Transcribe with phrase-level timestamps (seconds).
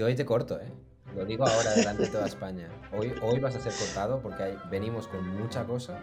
[0.00, 0.72] Yo hoy te corto, ¿eh?
[1.14, 2.70] Lo digo ahora delante de toda España.
[2.96, 5.98] Hoy, hoy vas a ser cortado porque hay- venimos con mucha cosa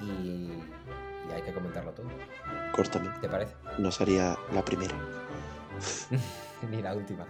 [0.00, 2.06] y, y hay que comentarlo todo.
[2.74, 3.10] Córtame.
[3.20, 3.52] ¿Te parece?
[3.76, 4.94] No sería la primera.
[6.70, 7.26] Ni la última.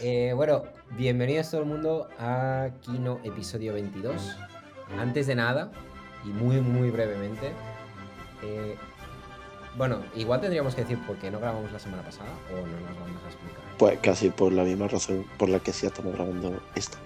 [0.00, 0.62] Eh, bueno,
[0.92, 4.36] bienvenidos todo el mundo a Kino episodio 22.
[4.98, 5.70] Antes de nada,
[6.24, 7.52] y muy, muy brevemente,
[8.42, 8.74] eh,
[9.78, 12.98] bueno, igual tendríamos que decir por qué no grabamos la semana pasada o no nos
[13.00, 13.60] vamos a explicar.
[13.78, 16.98] Pues casi por la misma razón por la que sí estamos grabando esta.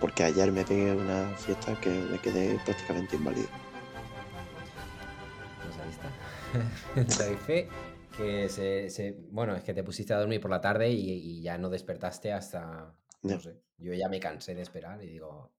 [0.00, 3.48] Porque ayer me pegué una fiesta que me quedé prácticamente inválido.
[5.62, 7.24] Pues ahí está.
[7.24, 7.68] Doy fe
[8.16, 11.42] que se, se- Bueno, es que te pusiste a dormir por la tarde y, y
[11.42, 12.94] ya no despertaste hasta...
[13.22, 13.56] No sé.
[13.78, 15.52] Yo ya me cansé de esperar y digo,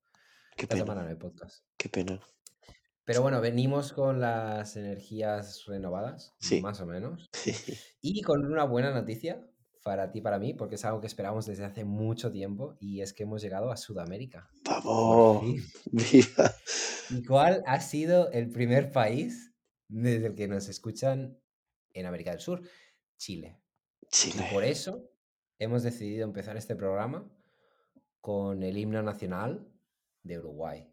[0.56, 0.86] Qué esta pena.
[0.86, 1.64] semana no hay podcast.
[1.78, 2.20] Qué pena.
[3.06, 6.60] Pero bueno, venimos con las energías renovadas, Sí.
[6.62, 7.30] más o menos.
[8.02, 9.48] Y con una buena noticia
[9.84, 13.14] para ti, para mí, porque es algo que esperamos desde hace mucho tiempo y es
[13.14, 14.50] que hemos llegado a Sudamérica.
[14.64, 15.44] ¡Vamos!
[15.92, 16.52] ¡Viva!
[17.12, 19.54] ¿Y cuál ha sido el primer país
[19.88, 21.40] desde el que nos escuchan
[21.94, 22.64] en América del Sur?
[23.18, 23.62] Chile.
[24.02, 24.48] Y Chile.
[24.52, 25.12] por eso
[25.60, 27.32] hemos decidido empezar este programa
[28.20, 29.68] con el himno nacional
[30.24, 30.92] de Uruguay.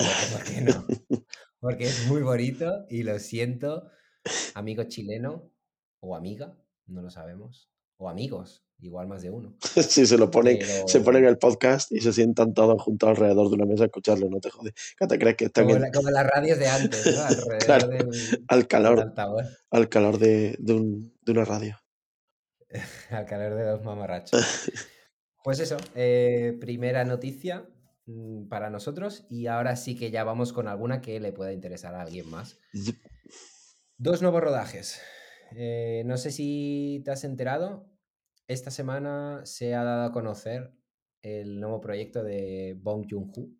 [0.32, 0.86] ¿por qué no?
[1.64, 3.90] Porque es muy bonito y lo siento,
[4.54, 5.50] amigo chileno
[6.00, 7.70] o amiga, no lo sabemos.
[7.96, 9.56] O amigos, igual más de uno.
[9.62, 13.48] Si se lo ponen, Pero se ponen el podcast y se sientan todos juntos alrededor
[13.48, 14.74] de una mesa a escucharlo, no te jodes.
[14.98, 17.22] ¿Qué te crees que están como, en- la- como las radios de antes, ¿no?
[17.24, 19.14] Alrededor Claro, del, al calor,
[19.70, 21.80] al calor de, de un- de una radio?
[23.10, 24.70] al calor de dos mamarrachos.
[25.42, 27.64] Pues eso, eh, primera noticia
[28.48, 32.02] para nosotros y ahora sí que ya vamos con alguna que le pueda interesar a
[32.02, 32.58] alguien más.
[33.96, 35.00] Dos nuevos rodajes.
[35.56, 37.90] Eh, no sé si te has enterado,
[38.48, 40.74] esta semana se ha dado a conocer
[41.22, 43.50] el nuevo proyecto de Bong Joon-ho,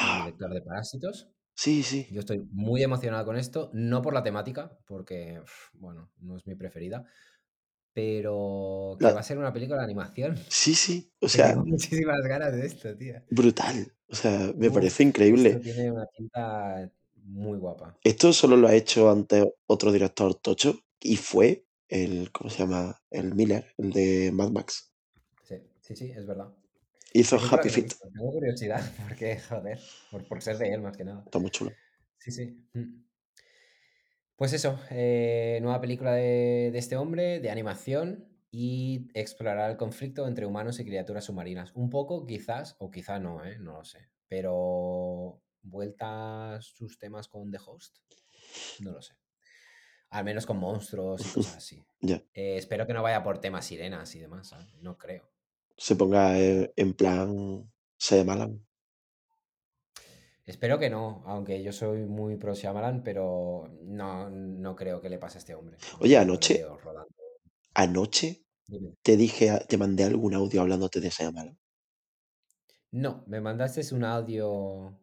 [0.00, 1.32] el Ah, director de Parásitos.
[1.54, 2.06] sí, sí.
[2.08, 5.42] Yo estoy muy emocionado con esto, no por la temática, porque,
[5.74, 7.06] bueno, no es mi preferida,
[7.98, 10.36] pero que La- va a ser una película de animación.
[10.48, 11.10] sí, sí.
[11.20, 13.14] O sea, tengo muchísimas ganas de esto, tío.
[13.30, 13.92] brutal.
[14.08, 15.54] O sea, me Uf, parece esto increíble.
[15.58, 17.96] tiene una pinta muy guapa.
[18.04, 23.00] Esto solo lo ha hecho antes otro director tocho y fue el, ¿cómo se llama?
[23.10, 24.92] El Miller, el de Mad Max.
[25.42, 26.48] Sí, sí, sí, es verdad.
[27.12, 27.94] Hizo Happy Feet.
[28.14, 29.78] Tengo curiosidad, porque, joder,
[30.10, 31.22] por, por ser de él más que nada.
[31.24, 31.72] Está muy chulo.
[32.18, 32.56] Sí, sí.
[32.74, 33.07] mm.
[34.38, 40.28] Pues eso, eh, nueva película de, de este hombre, de animación, y explorará el conflicto
[40.28, 41.72] entre humanos y criaturas submarinas.
[41.74, 43.58] Un poco, quizás, o quizá no, ¿eh?
[43.58, 44.08] no lo sé.
[44.28, 47.96] Pero vuelta a sus temas con The Host,
[48.78, 49.14] no lo sé.
[50.10, 51.84] Al menos con monstruos y cosas así.
[52.00, 52.22] Ya.
[52.32, 54.72] Eh, espero que no vaya por temas sirenas y demás, ¿sabes?
[54.76, 55.28] No creo.
[55.76, 57.68] Se ponga eh, en plan
[57.98, 58.64] Shyamalan.
[60.48, 65.18] Espero que no, aunque yo soy muy pro Shyamalan, pero no, no creo que le
[65.18, 65.76] pase a este hombre.
[66.00, 66.64] Oye, anoche,
[67.74, 68.94] anoche Dime.
[69.02, 71.58] te dije, te mandé algún audio hablándote de Shyamalan.
[72.92, 74.98] No, me mandaste un audio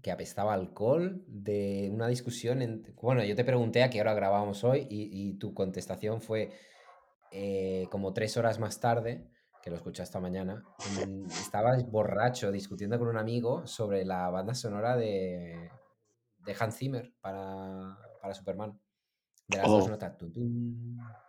[0.00, 2.62] que apestaba alcohol de una discusión.
[2.62, 2.82] En...
[3.02, 6.50] Bueno, yo te pregunté a qué hora grabábamos hoy y, y tu contestación fue
[7.30, 9.28] eh, como tres horas más tarde,
[9.62, 10.62] que lo escuché esta mañana.
[11.06, 15.70] mm, Estabas borracho discutiendo con un amigo sobre la banda sonora de,
[16.38, 18.78] de Hans Zimmer para, para Superman.
[19.48, 20.14] De las dos Oh, notas.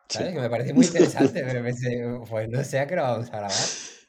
[0.09, 0.19] Sí.
[0.19, 0.33] ¿Sabes?
[0.33, 3.37] Que me parece muy interesante, pero pensé, pues no sé a qué lo vamos a
[3.37, 3.51] grabar.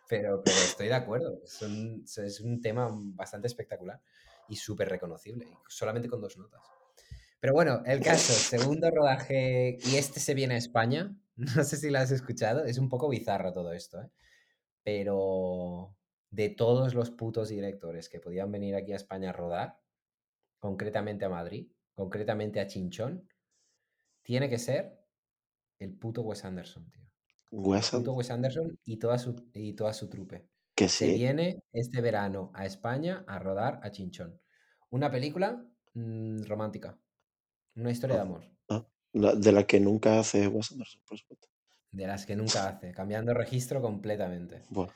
[0.08, 1.40] Pero, pero estoy de acuerdo.
[1.44, 4.00] Es un, es un tema bastante espectacular
[4.48, 6.60] y súper reconocible, solamente con dos notas.
[7.40, 11.16] Pero bueno, el caso, segundo rodaje, y este se viene a España.
[11.56, 14.10] No sé si lo has escuchado, es un poco bizarro todo esto, ¿eh?
[14.82, 15.96] Pero
[16.30, 19.78] de todos los putos directores que podían venir aquí a España a rodar,
[20.58, 23.28] concretamente a Madrid, concretamente a Chinchón,
[24.22, 24.98] tiene que ser
[25.78, 27.02] el puto Wes Anderson, tío.
[27.50, 30.48] Wes Puto Anderson, Wes Anderson y toda su, y toda su trupe.
[30.74, 31.14] que Se sí.
[31.14, 34.40] viene este verano a España a rodar a Chinchón.
[34.90, 35.64] Una película
[35.94, 36.98] mm, romántica.
[37.74, 38.44] Una historia de amor.
[39.12, 41.48] La- de la que nunca hace Wes Anderson, por supuesto.
[41.90, 42.92] De las que nunca hace.
[42.92, 44.64] Cambiando registro completamente.
[44.70, 44.92] Bueno,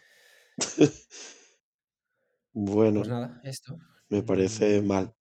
[2.95, 3.79] Pues bueno, nada, esto.
[4.11, 5.15] me parece Mm, mal,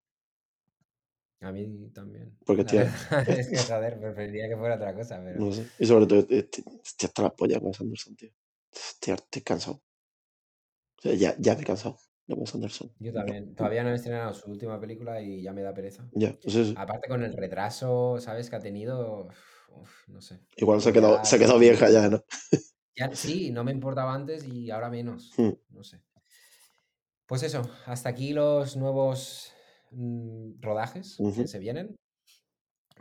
[1.42, 2.38] a mí también.
[2.46, 2.96] porque La tío, verdad
[3.28, 5.42] es que, joder, preferiría que fuera otra cosa, pero...
[5.42, 5.72] no sé.
[5.78, 6.64] Y sobre todo, estoy
[7.04, 8.32] hasta la polla Wes Anderson, tío.
[8.72, 9.82] Estoy, estoy cansado.
[10.98, 11.98] O sea, ya, ya me he cansado
[12.28, 12.92] de Wes Anderson.
[13.00, 13.56] Yo No, también.
[13.56, 16.08] Todavía no han estrenado su última película y ya me da pereza.
[16.14, 16.74] ya, pues.
[16.76, 18.50] Aparte con el retraso, ¿sabes?
[18.50, 19.28] Que ha tenido...
[19.70, 20.40] uf, no sé.
[20.58, 22.24] Igual se Yo quedó, ya se no- vieja ya, ¿no?
[22.96, 25.34] ya- sí, no me importaba antes y ahora menos.
[25.38, 25.52] Hmm.
[25.70, 26.02] No sé.
[27.28, 29.52] Pues eso, hasta aquí los nuevos
[29.92, 31.96] mm, rodajes que se vienen.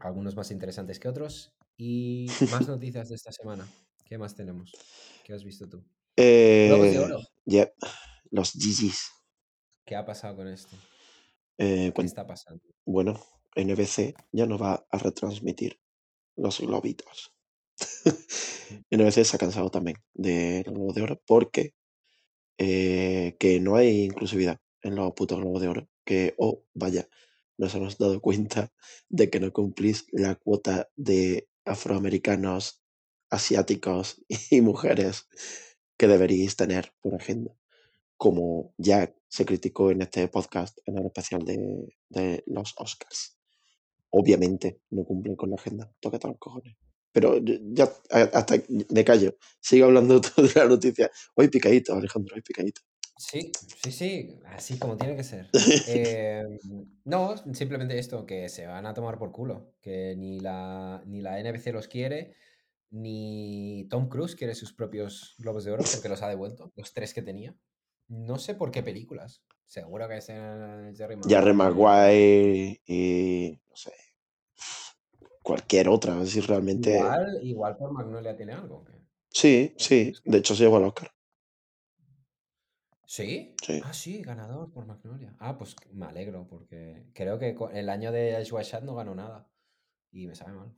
[0.01, 1.53] Algunos más interesantes que otros.
[1.77, 3.67] Y más noticias de esta semana.
[4.05, 4.73] ¿Qué más tenemos?
[5.25, 5.79] ¿Qué has visto tú?
[6.17, 7.19] Globos de Eh, oro.
[7.47, 7.73] yep,
[8.35, 9.13] los GGs.
[9.87, 10.77] ¿Qué ha pasado con esto?
[11.59, 12.63] Eh, ¿Qué pues, está pasando?
[12.85, 13.21] bueno,
[13.55, 15.81] NBC ya no va a retransmitir
[16.37, 17.33] los globitos.
[18.91, 21.75] NBC se ha cansado también de los globos de oro porque
[22.59, 25.89] eh, que no hay inclusividad en los putos globos de oro.
[26.05, 27.09] Que, oh, vaya,
[27.57, 28.73] nos hemos dado cuenta
[29.09, 32.83] de que no cumplís la cuota de afroamericanos,
[33.31, 35.29] asiáticos y mujeres
[35.97, 37.55] que deberíais tener por agenda.
[38.17, 43.37] Como ya se criticó en este podcast, en el especial de, de los Oscars.
[44.11, 45.93] Obviamente no cumplen con la agenda.
[46.01, 46.77] Tócate los cojones.
[47.15, 48.57] Pero ya, hasta
[48.91, 49.37] me callo.
[49.61, 51.11] Sigo hablando de la noticia.
[51.37, 52.81] Hoy picadito, Alejandro, hoy picadito.
[53.17, 53.53] Sí,
[53.83, 55.49] sí, sí, así como tiene que ser.
[55.89, 56.43] Eh,
[57.05, 61.41] no, simplemente esto, que se van a tomar por culo, que ni la, ni la
[61.41, 62.35] NBC los quiere,
[62.91, 67.15] ni Tom Cruise quiere sus propios Globos de Oro porque los ha devuelto, los tres
[67.15, 67.55] que tenía.
[68.09, 69.43] No sé por qué películas.
[69.67, 71.53] Seguro que es en Jerry Maguire.
[71.53, 73.93] Maguire y no sé.
[75.43, 76.97] Cualquier otra, si realmente.
[76.97, 78.85] Igual, igual por Magnolia tiene algo.
[79.31, 80.13] Sí, sí.
[80.25, 81.11] De hecho, se llevó al Oscar.
[83.07, 83.55] ¿Sí?
[83.63, 83.81] Sí.
[83.85, 85.35] Ah, sí, ganador por Magnolia.
[85.39, 89.49] Ah, pues me alegro, porque creo que el año de Shad no ganó nada.
[90.11, 90.75] Y me sabe mal.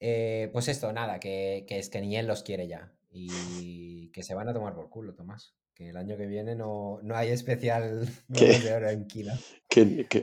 [0.00, 2.92] Eh, pues esto, nada, que, que es que ni él los quiere ya.
[3.10, 5.56] Y que se van a tomar por culo, Tomás.
[5.76, 9.06] Que el año que viene no, no hay especial de Oro en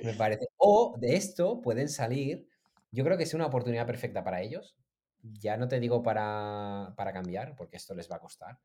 [0.04, 0.48] me parece.
[0.58, 2.50] O de esto pueden salir.
[2.92, 4.76] Yo creo que es una oportunidad perfecta para ellos.
[5.22, 8.58] Ya no te digo para, para cambiar, porque esto les va a costar.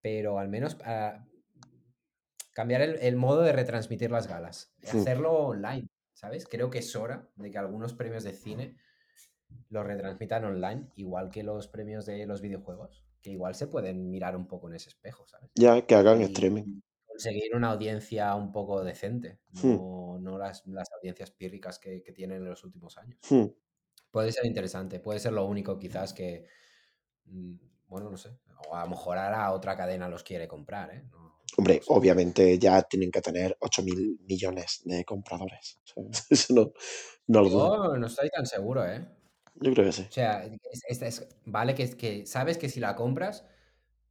[0.00, 1.28] Pero al menos para
[2.52, 4.74] cambiar el, el modo de retransmitir las galas.
[4.82, 6.44] Hacerlo online, ¿sabes?
[6.44, 8.76] Creo que es hora de que algunos premios de cine
[9.68, 14.36] los retransmitan online, igual que los premios de los videojuegos, que igual se pueden mirar
[14.36, 15.50] un poco en ese espejo, ¿sabes?
[15.54, 16.80] ya que hagan Y streaming.
[17.06, 19.74] conseguir una audiencia un poco decente, Hmm.
[19.76, 23.18] no, no las, las audiencias pírricas que, que tienen en los últimos años.
[23.28, 23.46] Hmm.
[24.10, 26.46] Puede ser interesante, puede ser lo único quizás que,
[27.26, 27.54] mm,
[27.88, 28.30] bueno, no sé,
[28.68, 31.02] o a lo mejor ahora otra cadena los quiere comprar, ¿eh?
[31.10, 31.92] No- Hombre, no sé.
[31.92, 35.78] obviamente ya tienen que tener 8 mil millones de compradores.
[36.30, 36.72] Eso no,
[37.26, 37.84] no lo dudo.
[37.94, 39.06] Yo no estoy tan seguro, ¿eh?
[39.60, 40.06] Yo creo que sí.
[40.08, 43.44] O sea, es- es- es- vale que, es que sabes que si la compras,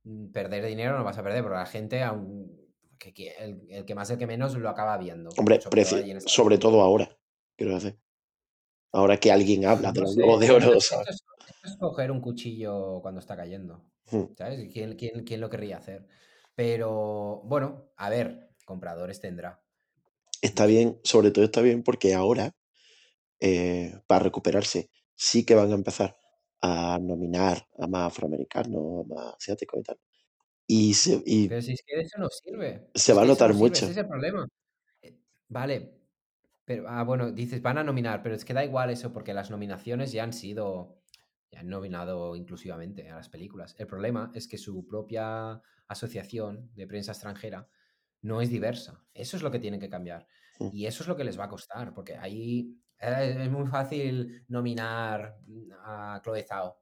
[0.03, 2.51] mm, perder dinero no vas a perder, pero la gente, aun-
[2.97, 5.29] que, que el, el que más, el que menos, lo acaba viendo.
[5.37, 7.17] Hombre, sobre todo sobre todo ahora,
[7.57, 7.97] quiero decir.
[8.91, 11.77] Ahora que alguien habla de No los sé, globos de oro, esto es, esto es
[11.77, 14.25] coger un cuchillo cuando está cayendo, Hmm.
[14.37, 14.67] ¿sabes?
[14.73, 16.07] ¿Quién, quién, quién lo querría hacer?
[16.55, 19.61] Pero, bueno, a ver, compradores tendrá.
[20.41, 22.53] Está No bien, sobre todo está bien porque ahora,
[23.39, 24.89] eh, para recuperarse,
[25.27, 26.11] sí que van a empezar
[26.61, 29.99] a nominar a más afroamericanos, a más asiáticos y tal.
[30.67, 32.91] Y se, y Pero si es que eso no sirve.
[32.93, 33.85] se Es va a notar no sirve, mucho.
[33.85, 34.47] ese es el problema.
[35.01, 35.17] Eh,
[35.49, 35.99] Vale,
[36.65, 39.51] pero, ah, bueno, dices, van a nominar, pero es que da igual eso, porque las
[39.51, 41.01] nominaciones ya han sido,
[41.51, 43.75] ya han nominado inclusivamente a las películas.
[43.79, 47.69] El problema es que su propia asociación de prensa extranjera
[48.21, 49.05] no es diversa.
[49.13, 50.27] Eso es lo que tienen que cambiar.
[50.59, 50.69] Mm.
[50.71, 55.37] Y eso es lo que les va a costar, porque ahí es muy fácil nominar
[55.83, 56.79] a Chloe Zhao.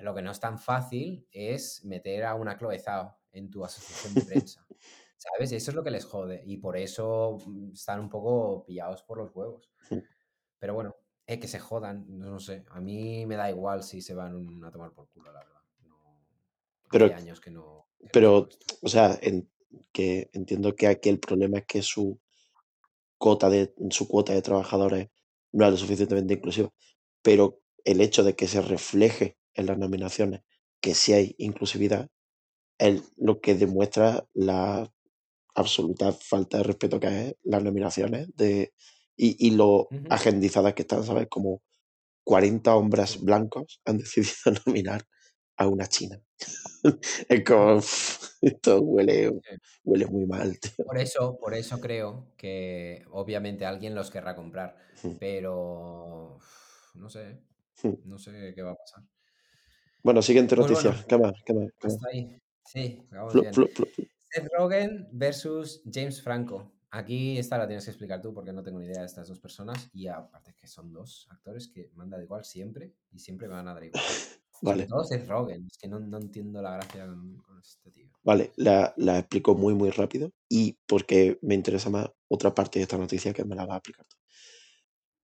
[0.00, 4.14] Lo que no es tan fácil es meter a una Chloe Zhao en tu asociación
[4.14, 4.66] de prensa.
[5.16, 5.52] ¿Sabes?
[5.52, 6.42] Eso es lo que les jode.
[6.46, 9.70] Y por eso mm, están un poco pillados por los huevos.
[10.58, 12.64] Pero bueno, eh, que se jodan, no sé.
[12.70, 15.60] A mí me da igual si se van a tomar por culo, la verdad.
[15.86, 16.22] No,
[16.90, 17.86] Pero- hace años que no.
[17.98, 18.48] que pero-.
[18.82, 19.50] O sea, en-
[19.92, 22.18] que entiendo que aquí el problema es que su
[23.18, 25.10] cuota de, su cuota de trabajadores
[25.52, 26.70] no es lo suficientemente inclusiva.
[27.22, 30.42] Pero el hecho de que se refleje en las nominaciones
[30.80, 32.08] que sí hay inclusividad
[32.78, 34.90] es lo que demuestra la
[35.54, 38.72] absoluta falta de respeto que es las nominaciones de,
[39.16, 41.28] y, y lo agendizadas que están, ¿sabes?
[41.28, 41.62] Como
[42.24, 45.04] 40 hombres blancos han decidido nominar
[45.60, 46.18] a una china.
[47.28, 49.40] es como, "Uf, esto huele,
[49.84, 50.84] huele muy mal, tío.
[50.86, 54.76] Por eso, por eso creo que obviamente alguien los querrá comprar.
[55.18, 56.38] Pero
[56.94, 57.40] no sé.
[58.04, 59.04] No sé qué va a pasar.
[60.02, 60.90] Bueno, siguiente Pues noticia.
[60.92, 61.06] bueno.
[61.06, 61.32] ¿Qué más?
[61.44, 61.68] ¿Qué más?
[61.78, 61.94] ¿Qué más?
[61.94, 62.38] Hasta ahí.
[62.64, 63.54] Sí, vamos Flu- bien.
[63.54, 66.72] flu- flu- Seth Rogen versus James Franco.
[66.90, 69.38] Aquí esta la tienes que explicar tú porque no tengo ni idea de estas dos
[69.40, 73.46] personas y aparte que son dos actores que me han dado igual siempre y siempre
[73.48, 74.02] me van a dar igual.
[74.62, 78.08] Vale, todo Seth Rogen, es que no, no entiendo la gracia con, con este tío.
[78.22, 82.82] vale, la, la explico muy, muy rápido y porque me interesa más otra parte de
[82.84, 84.16] esta noticia que me la va a explicar tú.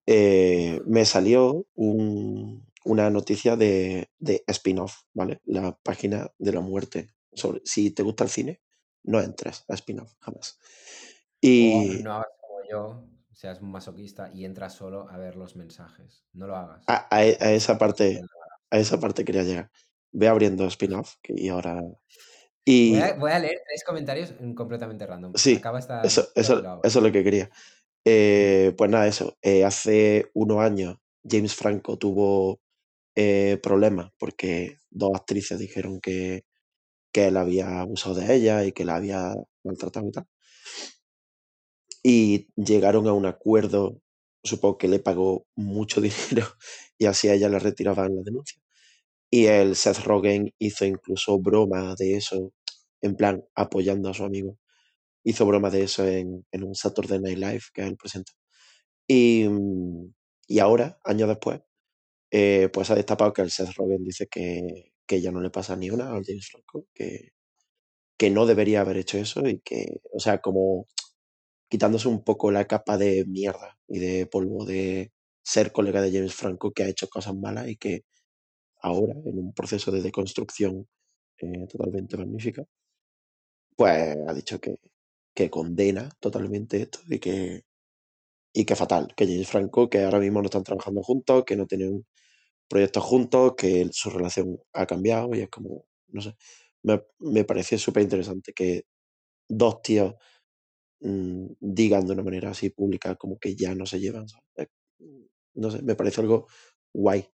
[0.07, 5.41] Eh, me salió un- una noticia de, de spin-off, ¿vale?
[5.45, 7.11] La página de la muerte.
[7.33, 8.61] Sobre, si te gusta el cine,
[9.03, 10.59] no entres a spin-off, jamás.
[11.41, 16.25] Y no hagas como yo, seas un masoquista y entras solo a ver los mensajes.
[16.33, 16.85] No lo hagas.
[16.87, 18.23] a, a e- a esa parte,
[18.71, 19.71] a esa parte quería llegar.
[20.13, 21.83] Ve abriendo spin-off y ahora...
[22.69, 25.33] Voy a, voy a leer tres comentarios mm, completamente random.
[25.37, 26.33] sí, Acaba esta eso
[26.83, 27.51] es lo que quería.
[28.05, 29.37] Eh, pues nada, eso.
[29.43, 30.97] eh, hace unos años
[31.29, 32.61] James Franco tuvo
[33.17, 36.45] eh, problemas porque dos actrices dijeron que,
[37.13, 40.27] que él había abusado de ella y que la había maltratado y tal.
[42.03, 44.01] Y llegaron a un acuerdo,
[44.47, 46.47] supongo que le pagó mucho dinero
[46.99, 48.61] y así a ella le retiraban la denuncia.
[49.31, 52.53] Y el Seth Rogen hizo incluso broma de eso,
[53.03, 54.59] en plan apoyando a su amigo.
[55.25, 58.33] Hizo broma de eso en, en un Saturday Night Live que él presenta.
[59.09, 60.15] Y, mm,
[60.49, 61.61] y ahora, años después,
[62.31, 65.77] eh, pues ha destapado que el Seth Rogen dice que, que ya no le pasa
[65.77, 67.33] ni una al James Franco, que,
[68.19, 70.87] que no debería haber hecho eso y que, o sea, como
[71.69, 76.35] quitándose un poco la capa de mierda y de polvo de ser colega de James
[76.35, 78.05] Franco que ha hecho cosas malas y que
[78.83, 80.89] ahora, en un proceso de deconstrucción
[81.41, 82.65] eh, totalmente magnífica,
[83.77, 84.77] pues ha dicho que,
[85.35, 87.65] que condena totalmente esto y que,
[88.55, 91.67] y que fatal, que James Franco, que ahora mismo no están trabajando juntos, que no
[91.67, 92.07] tienen
[92.69, 96.37] proyectos juntos, que su relación ha cambiado y es como, no sé,
[96.83, 98.85] me, me parece súper interesante que
[99.49, 100.15] dos tíos
[101.01, 104.29] mm, digan de una manera así pública como que ya no se llevan.
[104.29, 104.45] ¿sabes?
[104.57, 104.69] Es-
[105.55, 106.47] No sé, me parece algo
[106.93, 107.27] guay.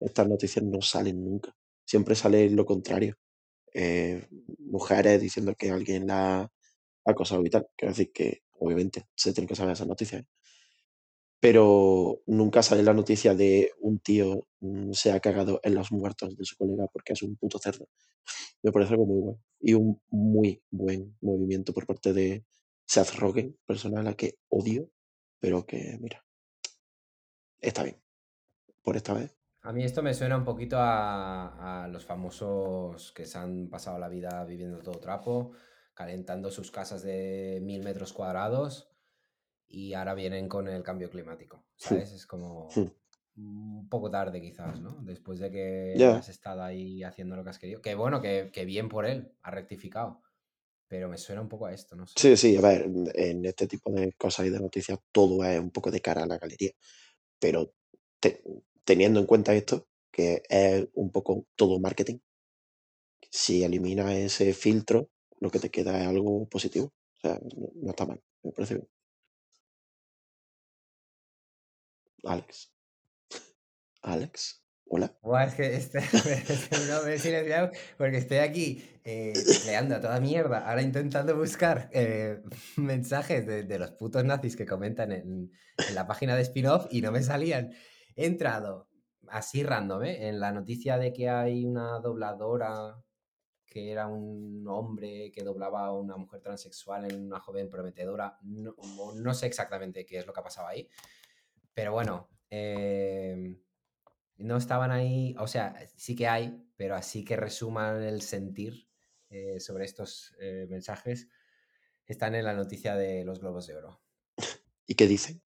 [0.00, 1.54] Estas noticias no salen nunca.
[1.86, 3.16] Siempre sale lo contrario.
[3.74, 4.28] Eh,
[4.60, 6.50] mujeres diciendo que alguien la ha
[7.06, 7.68] acosado y tal.
[7.76, 10.22] Quiero decir que, obviamente, se tienen que saber esas noticias.
[10.22, 10.26] ¿eh?
[11.40, 16.36] Pero nunca sale la noticia de un tío mm, se ha cagado en los muertos
[16.36, 17.88] de su colega porque es un puto cerdo.
[18.62, 19.40] Me parece algo muy bueno.
[19.60, 22.44] Y un muy buen movimiento por parte de
[22.94, 24.90] Seth Rogen, persona a la que odio,
[25.40, 26.24] pero que, mira,
[27.60, 28.02] está bien.
[28.82, 29.36] Por esta vez.
[29.62, 33.98] A mí esto me suena un poquito a, a los famosos que se han pasado
[33.98, 35.52] la vida viviendo todo trapo,
[35.94, 38.90] calentando sus casas de mil metros cuadrados
[39.68, 42.12] y ahora vienen con el cambio climático, ¿sabes?
[42.12, 42.88] Es como Hmm.
[43.36, 45.02] un poco tarde quizás, ¿no?
[45.02, 47.82] Después de que has estado ahí haciendo lo que has querido.
[47.82, 50.22] Que bueno, que, que bien por él, ha rectificado.
[50.88, 52.14] Pero me suena un poco a esto, no sé.
[52.16, 55.70] Sí, sí, a ver, en este tipo de cosas y de noticias todo es un
[55.70, 56.72] poco de cara a la galería.
[57.40, 57.74] Pero
[58.20, 58.42] te-
[58.84, 62.18] teniendo en cuenta esto, que es un poco todo marketing,
[63.30, 65.08] si eliminas ese filtro,
[65.40, 66.92] lo que te queda es algo positivo.
[67.16, 68.88] O sea, no, no está mal, me parece bien.
[72.24, 72.68] Alex.
[74.02, 74.57] Alex,
[74.88, 75.14] hola.
[75.46, 75.98] Es que este,
[76.52, 81.36] es que no me silenciado porque estoy aquí eh, tecleando a toda mierda, ahora intentando
[81.36, 82.42] buscar eh,
[82.76, 85.52] mensajes de, los putos nazis que comentan en,
[85.88, 87.72] en la página de spin-off y no me salían.
[88.16, 88.88] He entrado
[89.28, 90.28] así random, ¿eh?
[90.28, 93.02] en la noticia de que hay una dobladora
[93.66, 98.38] que era un hombre que doblaba a una mujer transexual en una joven prometedora.
[98.42, 98.74] No,
[99.14, 100.88] no sé exactamente qué es lo que ha pasado ahí,
[101.74, 103.58] pero bueno, eh,
[104.38, 108.88] no estaban ahí, o sea, sí que hay, pero así que resuman el sentir
[109.30, 111.28] eh, sobre estos eh, mensajes,
[112.06, 114.00] están en la noticia de los Globos de Oro.
[114.86, 115.42] ¿Y qué dicen?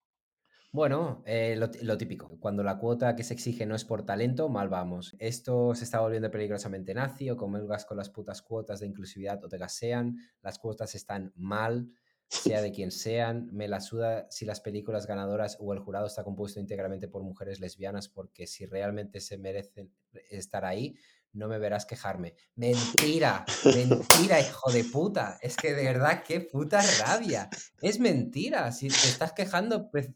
[0.71, 4.49] Bueno, eh, lo, lo típico, cuando la cuota que se exige no es por talento,
[4.49, 5.15] mal vamos.
[5.19, 9.49] Esto se está volviendo peligrosamente nazi o comulgas con las putas cuotas de inclusividad o
[9.49, 11.91] te gasean, las cuotas están mal,
[12.27, 16.23] sea de quien sean, me la suda si las películas ganadoras o el jurado está
[16.23, 19.91] compuesto íntegramente por mujeres lesbianas, porque si realmente se merecen
[20.29, 20.95] estar ahí,
[21.33, 22.35] no me verás quejarme.
[22.55, 25.39] Mentira, mentira, hijo de puta.
[25.41, 27.49] Es que de verdad, qué puta rabia.
[27.81, 28.71] Es mentira.
[28.71, 30.11] Si te estás quejando, pues,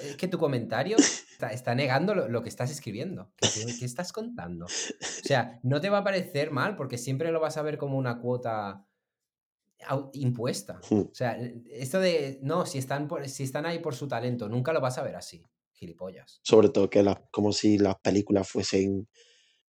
[0.00, 3.30] es que tu comentario está, está negando lo, lo que estás escribiendo.
[3.36, 4.64] ¿Qué, estás contando?
[4.64, 7.98] O sea, no te va a parecer mal porque siempre lo vas a ver como
[7.98, 8.86] una cuota
[10.12, 10.80] impuesta.
[10.90, 11.38] O sea,
[11.70, 14.98] esto de, no, si están, por- si están ahí por su talento, nunca lo vas
[14.98, 16.40] a ver así, gilipollas.
[16.42, 19.08] Sobre todo que las, como si las películas fuesen,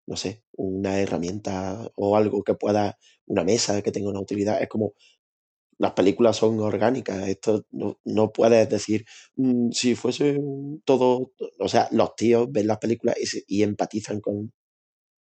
[0.07, 4.61] no sé, una herramienta o algo que pueda, una mesa que tenga una utilidad.
[4.63, 4.95] Es como
[5.79, 7.27] las películas son orgánicas.
[7.29, 9.05] Esto no, no puedes decir,
[9.37, 10.39] "Mm, si fuese
[10.85, 14.53] todo, o sea, los tíos ven las películas y, se- y empatizan con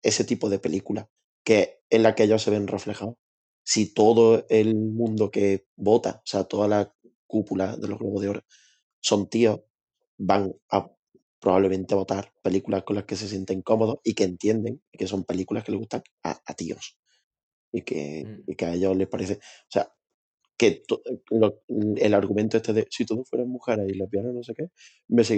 [0.03, 1.07] ese tipo de películas
[1.45, 3.17] que en la que ellos se ven reflejados.
[3.65, 6.95] Si todo el mundo que vota, o sea, toda la
[7.27, 8.43] cúpula de los Globos de Oro
[9.01, 9.61] son tíos,
[10.19, 10.91] van a
[11.41, 15.65] probablemente votar películas con las que se sienten cómodos y que entienden que son películas
[15.65, 16.99] que les gustan a, a tíos
[17.73, 18.51] y que, Mm.
[18.53, 19.93] y que a ellos les parece, o sea,
[20.59, 24.55] que to- lo- el argumento este de si todos fueran mujeres y lesbianas, no sé
[24.55, 24.69] qué,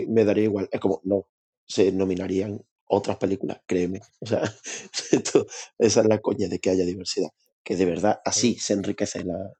[0.08, 0.68] me daría igual.
[0.72, 1.28] Es como, no,
[1.66, 4.00] se nominarían otras películas, créeme.
[4.20, 4.42] O sea,
[5.12, 5.46] esto-
[5.78, 7.30] esa es la coña de que haya diversidad.
[7.66, 8.60] Que de verdad así Oye.
[8.60, 9.52] se enriquecen la-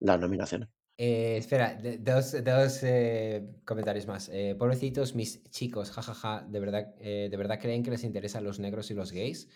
[0.00, 0.68] las nominaciones.
[0.98, 4.28] Eh, espera, dos, dos eh, comentarios más.
[4.30, 8.60] Eh, pobrecitos mis chicos, jajaja, ¿de verdad, eh, ¿de verdad creen que les interesan los
[8.60, 9.48] negros y los gays?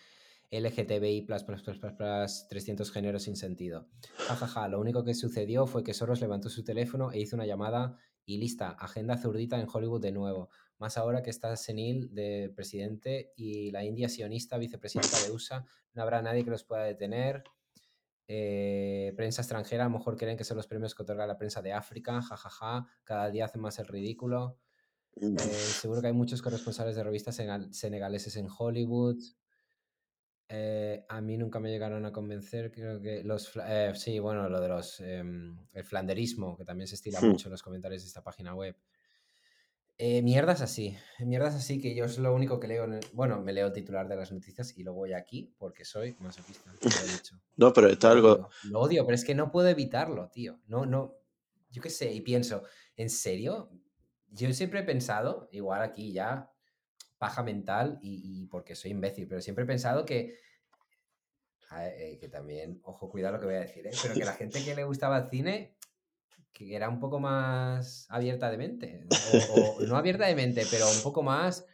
[0.49, 3.87] LGTBI plus, plus, plus, plus, plus, 300 géneros sin sentido.
[4.17, 7.97] Jajaja, lo único que sucedió fue que Soros levantó su teléfono e hizo una llamada
[8.25, 10.49] y lista, agenda zurdita en Hollywood de nuevo.
[10.79, 16.01] Más ahora que está senil de presidente y la India sionista vicepresidenta de USA, no
[16.01, 17.43] habrá nadie que los pueda detener.
[18.27, 21.61] Eh, prensa extranjera, a lo mejor creen que son los premios que otorga la prensa
[21.61, 24.57] de África, jajaja, cada día hacen más el ridículo.
[25.15, 29.17] Eh, seguro que hay muchos corresponsales de revistas senegal- senegaleses en Hollywood.
[30.53, 33.51] Eh, a mí nunca me llegaron a convencer, creo que los...
[33.95, 34.99] sí, bueno, lo de los...
[34.99, 37.27] em, el flanderismo, que también se estila Hmm.
[37.29, 38.75] mucho en los comentarios de esta página web.
[39.97, 42.85] Eh, mierdas así, mierdas así que yo es lo único que leo.
[42.85, 45.85] en el- bueno, me leo el titular de las noticias y luego voy aquí porque
[45.85, 47.35] soy masoquista, ya lo he dicho.
[47.57, 48.31] No, pero está Lo algo.
[48.33, 50.59] odio, lo odio, pero es que no puedo evitarlo, tío.
[50.65, 51.13] No, no.
[51.69, 52.63] Yo qué sé, y pienso,
[52.95, 53.69] ¿en serio?
[54.29, 56.51] Yo siempre he pensado, igual aquí ya,
[57.19, 60.35] paja mental y, y porque soy imbécil, pero siempre he pensado que.
[61.77, 63.91] eh, que también, ojo, cuidado lo que voy a decir, ¿eh?
[64.01, 65.77] pero que la gente que le gustaba el cine,
[66.53, 69.03] que era un poco más abierta de mente.
[69.19, 71.65] O, o no abierta de mente, pero un poco más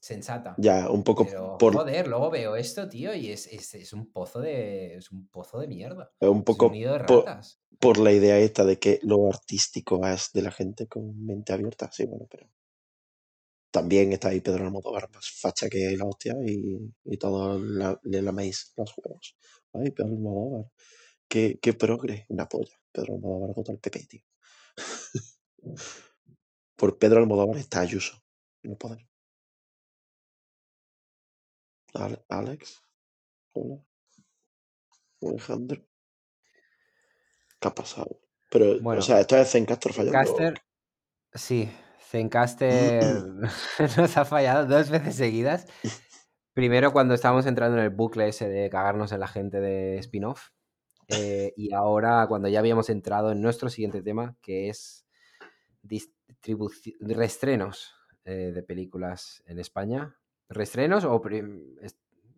[0.00, 0.54] sensata.
[0.58, 4.10] Ya, un poco Pero por, joder, luego veo esto, tío, y es, es, es un
[4.12, 4.96] pozo de.
[4.96, 6.12] Es un pozo de mierda.
[6.20, 7.60] un Es poco un nido de por, ratas.
[7.78, 11.90] por la idea esta de que lo artístico es de la gente con mente abierta.
[11.92, 12.48] Sí, bueno, pero
[13.70, 18.22] también está ahí Pedro Almodóvar, más facha que la hostia, y, y todos la- le
[18.22, 19.36] laméis los juegos.
[19.72, 20.66] Ay, Pedro Almodóvar,
[21.28, 22.79] qué, qué progre, una polla.
[22.92, 24.22] Pedro Almodóvar vota al PP, tío.
[26.76, 28.22] Por Pedro Almodóvar está Ayuso
[28.62, 29.06] el poder.
[31.94, 32.80] Ale- Alex,
[33.52, 33.84] hola,
[35.22, 35.82] Alejandro.
[37.60, 38.20] ¿Qué ha pasado?
[38.50, 40.18] Pero, o Bueno, sea, esto es Zencastro fallando.
[40.18, 40.62] Zencaster,
[41.34, 41.70] sí,
[42.10, 43.24] Zencaster
[43.96, 45.66] nos ha fallado dos veces seguidas.
[46.54, 50.48] Primero cuando estábamos entrando en el bucle ese de cagarnos en la gente de spin-off.
[51.10, 55.06] Eh, y ahora cuando ya habíamos entrado en nuestro siguiente tema, que es
[57.00, 57.92] restrenos
[58.24, 60.16] eh, de películas en España.
[60.48, 61.22] Restrenos o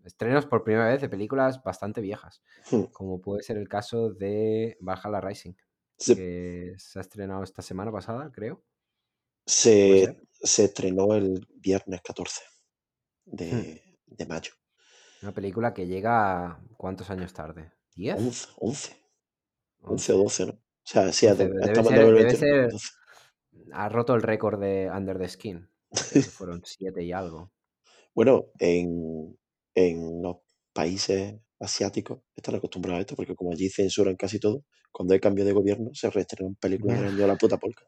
[0.04, 2.84] estrenos por primera vez de películas bastante viejas, Hmm.
[2.92, 5.54] como puede ser el caso de Valhalla Rising,
[5.98, 8.56] que se ha estrenado esta semana pasada, creo.
[8.56, 12.42] ¿Puede se, se estrenó el viernes 14
[13.24, 13.36] Hmm.
[13.36, 14.52] de, de mayo.
[15.22, 17.72] Una película que llega ¿cuántos años tarde?
[17.96, 18.18] ¿10?
[18.18, 18.96] 11, 11,
[19.82, 20.22] 11 o 11.
[20.22, 20.52] 12, ¿no?
[20.54, 21.44] O sea, sí, 11.
[21.44, 21.82] de- Debe
[22.14, 22.88] debe 2021, ser, 12.
[23.72, 25.68] ha roto el récord de Under the Skin.
[26.36, 27.52] Fueron 7 y algo.
[28.14, 29.38] Bueno, en,
[29.74, 30.36] en los
[30.72, 35.44] países asiáticos están acostumbrados a esto, porque como allí censuran casi todo, cuando hay cambio
[35.44, 37.86] de gobierno se reestrenan películas de la puta polka.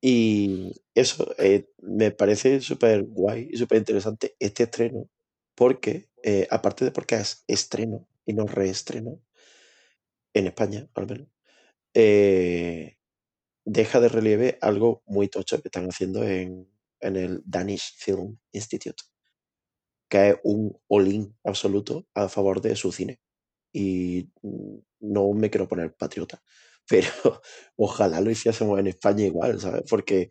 [0.00, 5.08] Y eso eh, me parece súper guay y súper interesante este estreno,
[5.54, 9.20] porque eh, aparte de porque es estreno y no reestreno,
[10.34, 11.28] en España al menos,
[11.94, 12.98] eh,
[13.64, 16.68] deja de relieve algo muy tocho que están haciendo en,
[17.00, 19.02] en el Danish Film Institute,
[20.08, 23.20] que es un all-in absoluto a favor de su cine.
[23.74, 24.30] Y
[25.00, 26.42] no me quiero poner patriota,
[26.88, 27.08] pero
[27.76, 29.82] ojalá lo hiciésemos en España igual, ¿sabes?
[29.88, 30.30] Porque,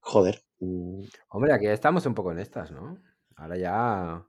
[0.00, 2.98] joder, mm, Hombre, aquí estamos un poco en estas, ¿no?
[3.36, 4.26] Ahora ya,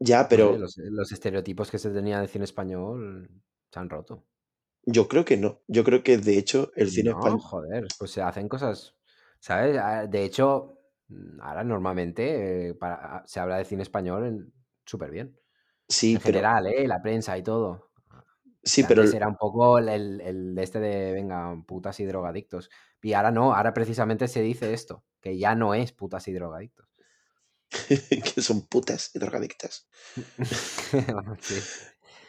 [0.00, 3.28] ya, pero los, los estereotipos que se tenían de cine español
[3.72, 4.26] se han roto.
[4.84, 5.62] yo creo que no.
[5.68, 8.96] Yo creo que de hecho el cine No, español, joder, pues se hacen cosas,
[9.40, 9.76] ¿sabes?
[9.78, 14.52] Ah, De hecho, mm, ahora normalmente eh, para- ah, se habla de cine español
[14.86, 15.38] súper bien.
[15.88, 16.88] sí, En pero general, ¿eh?
[16.88, 17.92] La prensa y todo.
[18.62, 22.06] sí, Que pero era un poco el, el- el de este de, venga, putas y
[22.06, 22.70] drogadictos.
[23.02, 26.89] Y ahora no, ahora precisamente se dice esto, que ya no es putas y drogadictos.
[28.34, 29.88] que son putas y drogadictas.
[31.40, 31.60] sí.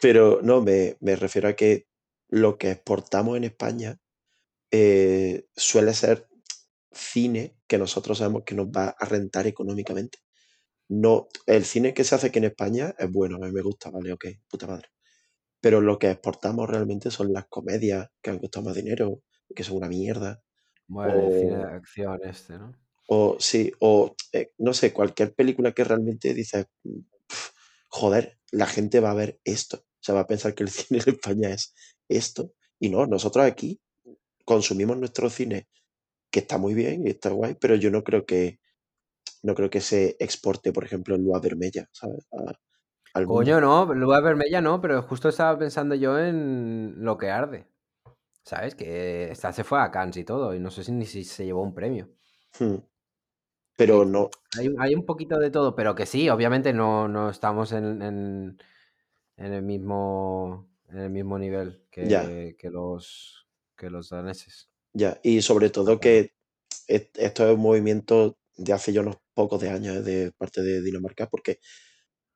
[0.00, 1.86] Pero no, me, me refiero a que
[2.28, 4.00] lo que exportamos en España
[4.70, 6.28] eh, suele ser
[6.90, 10.18] cine que nosotros sabemos que nos va a rentar económicamente.
[10.88, 13.90] No, el cine que se hace aquí en España es bueno, a mí me gusta,
[13.90, 14.88] vale, ok, puta madre.
[15.60, 19.22] Pero lo que exportamos realmente son las comedias que han costado más dinero,
[19.54, 20.42] que son una mierda.
[20.88, 22.72] Bueno, el cine de acción este, ¿no?
[23.08, 26.66] O sí, o eh, no sé, cualquier película que realmente dices,
[27.28, 27.50] "Pf,
[27.88, 29.78] joder, la gente va a ver esto.
[29.78, 31.74] O sea, va a pensar que el cine en España es
[32.08, 32.52] esto.
[32.80, 33.80] Y no, nosotros aquí
[34.44, 35.68] consumimos nuestro cine,
[36.30, 38.60] que está muy bien y está guay, pero yo no creo que
[39.42, 42.26] no creo que se exporte, por ejemplo, en Lua Vermella, ¿sabes?
[42.32, 42.54] A-
[43.14, 43.38] al mundo.
[43.38, 47.66] Coño, no, Lua Vermella no, pero justo estaba pensando yo en Lo que arde.
[48.44, 48.74] ¿Sabes?
[48.74, 51.44] Que esta se fue a Cannes y todo, y no sé si ni si se
[51.44, 52.10] llevó un premio.
[52.58, 52.76] Hmm.
[53.82, 57.30] Pero no, hay, un- hay un poquito de todo, pero que sí, obviamente no, no
[57.30, 58.58] estamos en, en-
[59.36, 64.70] en el mismo en el mismo nivel ya, que, los que los daneses.
[64.92, 65.18] ya.
[65.22, 66.32] Y sobre todo que
[66.88, 70.82] est- esto es un movimiento de hace ya unos pocos de años de parte de
[70.82, 71.60] Dinamarca, porque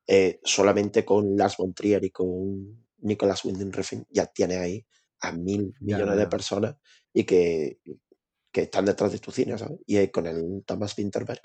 [0.09, 4.87] eh, solamente con Lars von Trier y con Nicolas Winding Refn ya tiene ahí
[5.21, 6.77] a mil Ya, millones de personas
[7.15, 7.81] y que,
[8.57, 9.79] que están detrás de tu cine, ¿sabes?
[9.85, 11.43] Y con el Thomas Winterberg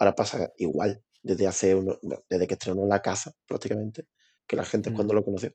[0.00, 4.08] ahora pasa igual, desde hace uno, no, desde que estrenó La Caza, prácticamente,
[4.48, 5.16] que la gente es cuando Mm.
[5.16, 5.52] lo conoció.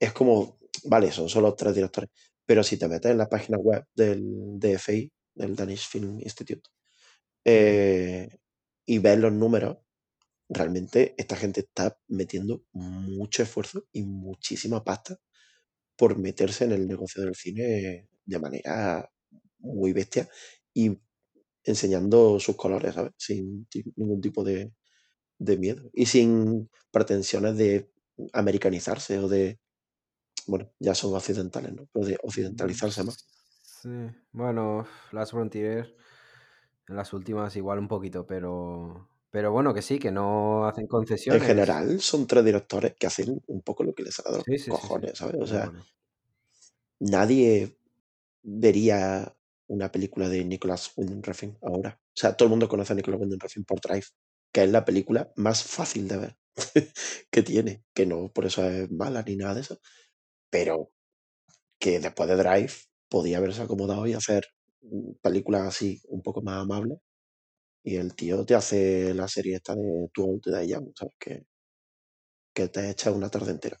[0.00, 2.10] Es como, vale, son solo tres directores,
[2.44, 6.68] pero si te metes en la página web del DFI, del Danish Film Institute,
[7.44, 8.28] eh,
[8.84, 9.78] y ves los números,
[10.48, 15.18] realmente esta gente está metiendo mucho esfuerzo y muchísima pasta
[15.96, 19.08] por meterse en el negocio del cine de manera
[19.64, 20.28] muy bestia
[20.74, 21.00] y
[21.64, 23.12] enseñando sus colores, ¿sabes?
[23.18, 24.72] Sin ningún tipo de,
[25.38, 27.92] de miedo y sin pretensiones de
[28.32, 29.60] americanizarse o de,
[30.46, 31.88] bueno, ya son occidentales, ¿no?
[31.92, 33.18] Pero de occidentalizarse más.
[33.62, 33.88] Sí,
[34.32, 35.96] bueno, Last Frontier
[36.88, 40.86] en las últimas igual un poquito, pero pero bueno, que sí, que no hacen
[41.28, 41.42] En concesiones.
[41.42, 44.88] general, son tres directores que hacen un poco lo que les los Sí, sí, sí,
[44.88, 45.36] cojones, ¿sabes?
[45.38, 45.70] O sea,
[47.00, 47.76] nadie
[48.42, 49.36] vería
[49.68, 51.98] una película de Nicolas Winding Refn ahora.
[52.00, 54.06] O sea, todo el mundo conoce a Nicolas Winding Refn por Drive,
[54.52, 56.36] que es la película más fácil de ver
[57.30, 59.80] que tiene, que no por eso es mala ni nada de eso,
[60.50, 60.92] pero
[61.80, 62.72] que después de Drive
[63.08, 64.46] podía haberse acomodado y hacer
[65.22, 66.98] películas así un poco más amables.
[67.84, 71.14] Y el tío te hace la serie esta de Too Old to Die Young, ¿sabes?
[71.18, 71.44] Que,
[72.54, 73.78] que te echa una tarde entera.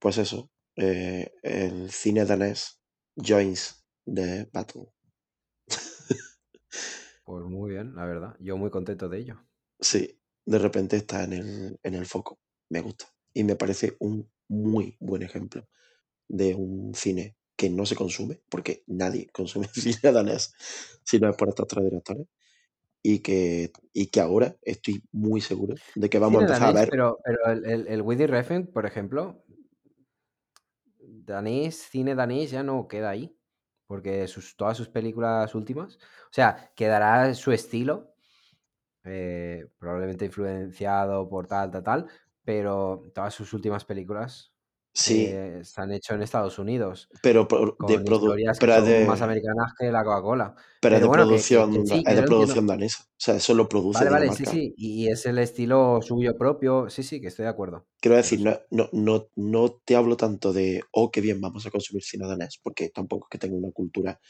[0.00, 2.80] Pues eso, eh, el cine danés
[3.16, 4.93] joins the battle.
[7.24, 8.36] Pues muy bien, la verdad.
[8.40, 9.40] Yo muy contento de ello.
[9.80, 12.38] Sí, de repente está en el, en el foco.
[12.70, 13.06] Me gusta.
[13.32, 15.66] Y me parece un muy buen ejemplo
[16.28, 20.54] de un cine que no se consume, porque nadie consume cine danés
[21.04, 22.26] si no es por estos tres directores.
[23.02, 26.90] Y que, y que ahora estoy muy seguro de que vamos a empezar a ver.
[26.90, 29.44] pero, pero el, el, el Woody Refn, por ejemplo,
[30.98, 33.36] danés, cine danés ya no queda ahí.
[33.86, 38.14] Porque sus, todas sus películas últimas, o sea, quedará su estilo,
[39.04, 42.06] eh, probablemente influenciado por tal, tal, tal,
[42.44, 44.53] pero todas sus últimas películas
[44.94, 48.60] Sí, eh, se han hecho en Estados Unidos, pero por- de, con produ- historias que
[48.60, 50.54] pero es son más americanas que la Coca-Cola.
[50.80, 53.04] pero es de bueno, que, que, que producción, sí, es que de producción danesa.
[53.08, 54.50] O sea, eso lo produce Vale, vale, sí, Dinamarca.
[54.50, 57.86] sí, y es el estilo suyo propio, sí, sí, que estoy de acuerdo.
[58.00, 61.70] Quiero decir, no, no, no, no te hablo tanto de, oh, qué bien, vamos a
[61.70, 64.20] consumir cine danés, porque tampoco es que tenga una cultura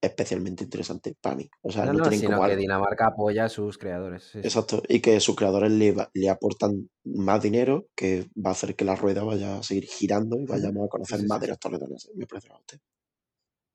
[0.00, 1.50] especialmente interesante para mí.
[1.62, 2.60] O sea, No, no tienen sino como que algo.
[2.62, 4.38] Dinamarca apoya a sus creadores, sí.
[4.38, 4.82] Exacto.
[4.88, 8.96] Y que sus creadores le, le aportan más dinero, que va a hacer que la
[8.96, 11.46] rueda vaya a seguir girando y vayamos a conocer sí, más sí, sí.
[11.46, 12.10] directores daneses.
[12.14, 12.78] Me parece hostia.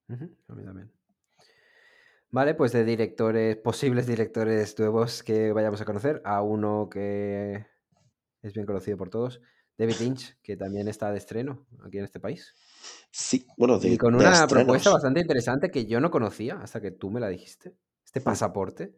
[0.10, 0.92] Ujú, A mí también.
[2.32, 7.66] Vale, pues de directores, posibles directores nuevos que vayamos a conocer, a uno que
[8.42, 9.42] es bien conocido por todos,
[9.78, 12.54] David Lynch, que también está de estreno aquí en este país.
[13.12, 16.82] Sí, bueno, Y de, con de una propuesta bastante interesante que yo no conocía hasta
[16.82, 17.76] que tú me la dijiste.
[18.04, 18.96] Este Hmm, pasaporte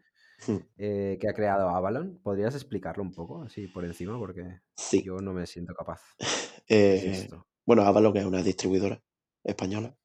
[0.48, 0.58] hmm.
[0.78, 2.20] eh, que ha creado Avalon.
[2.24, 4.18] ¿Podrías explicarlo un poco así por encima?
[4.18, 5.04] Porque Sí.
[5.04, 6.02] yo no me siento capaz.
[6.18, 7.30] ¿Qué es Eh,
[7.66, 9.02] bueno, Avalon es una distribuidora
[9.44, 9.96] española,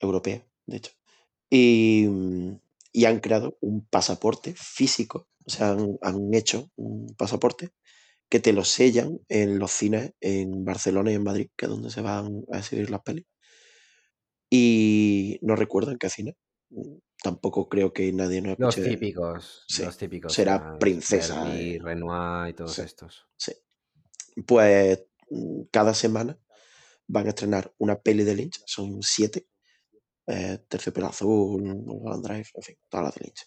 [0.00, 0.92] europea, de hecho.
[1.50, 2.60] Y, mm,
[2.92, 7.70] y han creado un pasaporte físico, o sea, han, han hecho un pasaporte
[8.28, 11.90] que te lo sellan en los cines en Barcelona y en Madrid, que es donde
[11.90, 13.26] se van a exhibir las pelis.
[14.50, 16.36] Y no recuerdo en qué cine.
[16.70, 18.94] Mm, Tampoco creo que nadie nos Los escuche.
[18.96, 21.44] típicos, Sí, los típicos será princesa.
[21.56, 23.26] Eh, Renoir y todos sí, estos.
[23.36, 23.52] sí.
[24.46, 26.38] Pues mm, cada semana
[27.08, 29.48] van a estrenar una peli de Lynch, son siete,
[30.26, 33.46] eh, Terciopelo Azul, Mulholland Drive, en fin, todas las de Lynch.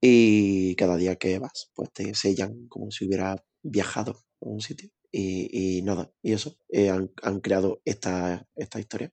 [0.00, 4.90] Y cada día que vas, pues te sellan como si hubiera viajado a un sitio.
[5.12, 9.12] Y, y nada, y eso, eh, han, han creado esta, esta historia.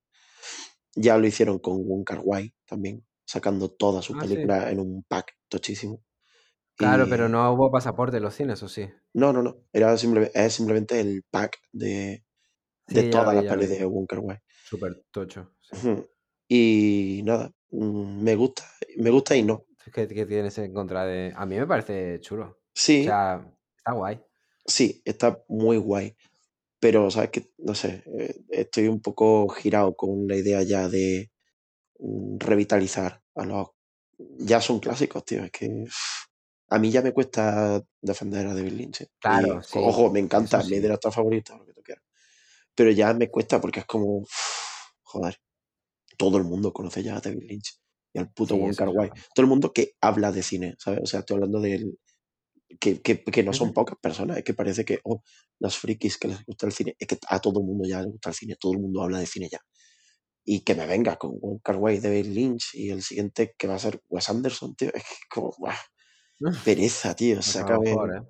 [0.96, 4.30] Ya lo hicieron con Kar Wai también, sacando todas sus Ah, sí.
[4.30, 6.04] películas en un pack tochísimo.
[6.76, 8.90] Claro, Y- pero no hubo pasaporte en los cines, ¿o sí?
[9.14, 9.58] No, no, no.
[9.74, 12.24] Era simplemente, es simplemente el pack de,
[12.88, 13.78] de Sí, todas vi, las pelis vi.
[13.80, 14.38] de Wong Kar Wai.
[14.64, 15.56] Súper tocho.
[15.62, 15.90] sí.
[16.50, 18.64] Y nada, mm, me gusta,
[18.98, 19.66] me gusta y no.
[19.94, 21.34] ¿Qué, qué tienes en contra de...?
[21.36, 22.60] A mí me parece chulo.
[22.74, 24.22] Sí, O sea, está guay.
[24.68, 26.16] Sí, está muy guay.
[26.80, 27.52] Pero, ¿sabes qué?
[27.58, 31.32] No sé, eh, estoy un poco girado con la idea ya de
[32.00, 33.70] mm, revitalizar a los...
[34.40, 35.44] Ya son clásicos, tío.
[35.44, 35.86] Es que
[36.70, 39.02] a mí ya me cuesta defender a David Lynch.
[39.02, 39.10] ¿eh?
[39.20, 40.82] Claro, Y, sí, Ojo, me encanta, eso mi sí.
[40.82, 42.04] director favorito, lo que tú quieras.
[42.76, 44.26] Pero ya me cuesta porque es como...
[45.02, 45.40] joder,
[46.18, 47.80] todo el mundo conoce ya a David Lynch
[48.14, 49.10] y al puto Sí, Wong Kar Wai.
[49.34, 51.00] Todo el mundo que habla de cine, ¿sabes?
[51.02, 51.98] O sea, estoy hablando del...
[52.80, 55.24] Que, que, que no son pocas personas, es que parece que, oh,
[55.60, 58.10] los frikis que les gusta el cine, es que a todo el mundo ya le
[58.10, 59.60] gusta el cine, todo el mundo habla de cine ya.
[60.44, 63.76] Y que me venga con Wong Kar Wai, David Lynch y el siguiente que va
[63.76, 65.76] a ser Wes Anderson, tío, es que como, ¡buah!
[66.66, 68.22] pereza, tío, sácame, mejor, ¿eh?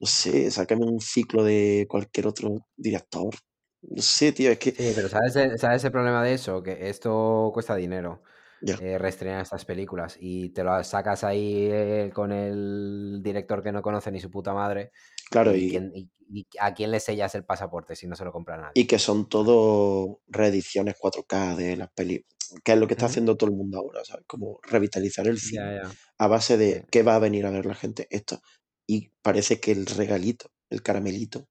[0.00, 3.34] no sé, sácame un ciclo de cualquier otro director.
[3.82, 6.62] No sé, tío, es que, Sí, pero ¿sabes, ¿sabes el problema de eso?
[6.62, 8.22] Que esto cuesta dinero.
[8.62, 13.72] Ya, eh, reestrenar estas películas y te lo sacas ahí eh, con el director que
[13.72, 14.92] no conoce ni su puta madre
[15.30, 18.24] claro, y, y, quién- y- y a quién le sellas el pasaporte si no se
[18.24, 18.72] lo compra nadie.
[18.74, 22.24] y que son todo reediciones 4K de las pelis,
[22.64, 24.24] que es lo que está haciendo todo el mundo ahora, ¿sabes?
[24.26, 25.80] Como revitalizar el cine
[26.18, 28.40] a base de qué va a venir a ver la gente, esto.
[28.88, 31.46] Y parece que el regalito, el caramelito,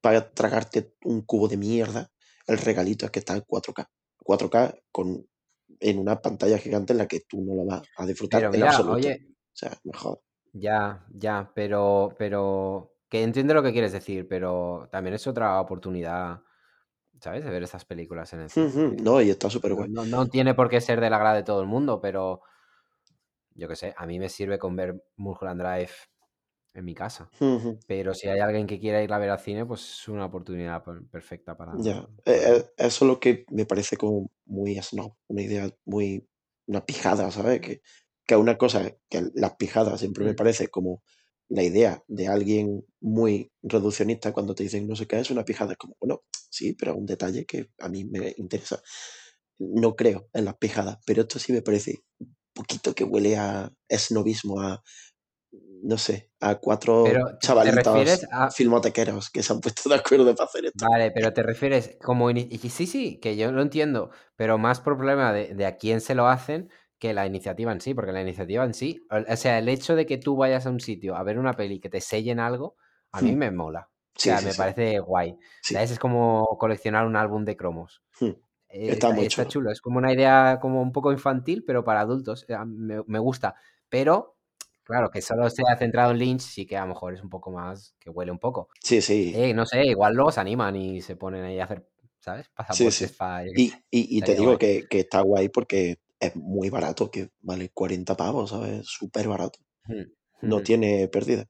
[0.00, 2.10] para tragarte un cubo de mierda,
[2.46, 3.86] el regalito es que está en 4K.
[4.18, 5.26] 4K con,
[5.80, 8.62] en una pantalla gigante en la que tú no lo vas a disfrutar Pero en
[8.62, 9.08] mira, absoluto.
[9.08, 10.22] oye, O sea, mejor.
[10.52, 16.42] ya, ya, pero, pero que entiendo lo que quieres decir, pero también es otra oportunidad,
[17.20, 17.44] ¿sabes?
[17.44, 18.72] De ver estas películas en el cine.
[19.02, 19.88] No, y está súper guay.
[19.88, 22.42] no- no tiene por qué ser del agrado de todo el mundo, pero
[23.54, 25.92] yo qué sé, a mí me sirve con ver Mulholland Drive
[26.74, 27.30] en mi casa.
[27.40, 30.26] Ujú, Pero si hay alguien que quiera ir a ver al cine, pues es una
[30.26, 32.08] oportunidad per- perfecta para, Ya.
[32.24, 36.28] Eh, eh, eso es lo que me parece como muy snob, una idea muy.
[36.66, 37.60] una pijada, ¿sabes?
[37.60, 37.82] Que,
[38.26, 40.34] que una cosa que las pijadas siempre me Mm.
[40.34, 41.02] parece como
[41.48, 45.72] la idea de alguien muy reduccionista cuando te dicen no sé qué es una pijada.
[45.72, 48.80] Es como, bueno, sí, pero un detalle que a mí me interesa.
[49.58, 53.72] No creo en las pijadas, pero esto sí me parece un poquito que huele a
[53.90, 54.82] snobismo, a.
[55.84, 58.50] no sé, a cuatro Pero chavalitos a...
[58.50, 60.86] filmotequeros que se han puesto de acuerdo para hacer esto.
[60.88, 62.30] Vale, pero te refieres como...
[62.30, 66.00] y Sí, sí, que yo lo entiendo, pero más por problema de, de a quién
[66.00, 69.58] se lo hacen que la iniciativa en sí, porque la iniciativa en sí, o sea,
[69.58, 72.00] el hecho de que tú vayas a un sitio a ver una peli que te
[72.00, 72.76] sellen algo,
[73.12, 73.38] a mí Hmm.
[73.38, 73.90] me mola.
[74.16, 75.36] O sea, sí, me parece guay.
[75.60, 75.90] ¿Sabes?
[75.90, 78.02] Es como coleccionar un álbum de cromos.
[78.20, 78.26] Hmm.
[78.68, 79.50] Eh, Está Está, muy está chulo.
[79.50, 82.46] chulo, es como una idea como un poco infantil, pero para adultos.
[82.48, 83.56] eh, Me, me gusta.
[83.88, 84.33] Pero,
[84.84, 87.50] claro, que solo sea centrado en Lynch, sí que a lo mejor es un poco
[87.50, 88.68] más, que huele un poco.
[88.82, 89.32] Sí, sí.
[89.34, 91.86] Eh, no sé, igual se animan y se ponen ahí a hacer,
[92.20, 92.46] ¿sabes?
[92.46, 93.06] Sí, Pasaportes sí.
[93.16, 93.46] para...
[93.46, 97.70] Y, y, y te digo que, que está guay porque es muy barato, que vale
[97.70, 98.86] 40 pavos, ¿sabes?
[98.86, 99.58] Súper barato.
[99.84, 100.04] Hmm,
[100.40, 100.62] No hmm.
[100.62, 101.46] tiene pérdida.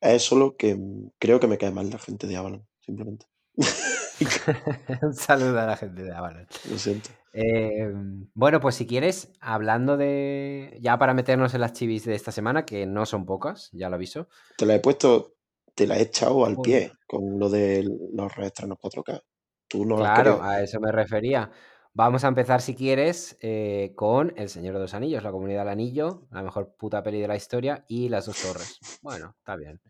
[0.00, 0.78] Es solo que
[1.18, 3.26] creo que me cae mal la gente de Avalon, simplemente.
[5.02, 6.46] Un saludo a la gente de Avalon.
[6.64, 7.10] Lo siento.
[7.32, 7.90] Eh,
[8.34, 10.78] bueno, pues si quieres, hablando de.
[10.80, 13.96] Ya para meternos en las chivis de esta semana, que no son pocas, ya lo
[13.96, 14.28] aviso.
[14.58, 15.34] Te la he puesto,
[15.74, 19.22] te la he echado al pie con lo de los reestrenos 4K.
[19.68, 21.50] Tú no has Claro, a eso me refería.
[21.94, 25.68] Vamos a empezar, si quieres, eh, con El Señor de los Anillos, La Comunidad del
[25.68, 28.78] Anillo, la mejor puta peli de la historia, y Las Dos Torres.
[29.02, 29.80] Bueno, está bien.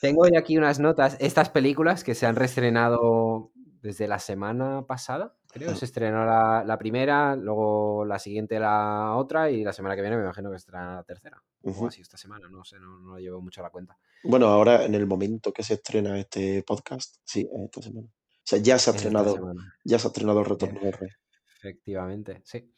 [0.00, 1.18] Tengo aquí unas notas.
[1.20, 5.70] Estas películas que se han reestrenado desde la semana pasada, creo.
[5.70, 10.02] Ah, Se estrenó la, la primera, luego la siguiente la otra, y la semana que
[10.02, 11.42] viene me imagino que se estrenará la tercera.
[11.62, 13.98] O así esta semana, no sé, no, no llevo mucho la cuenta.
[14.24, 18.06] Bueno, ahora en el momento que se estrena este podcast, sí, es esta semana.
[18.06, 21.10] O sea, ya se ha estrenado, ya se ha estrenado el retorno del rey.
[21.56, 22.72] Efectivamente, sí.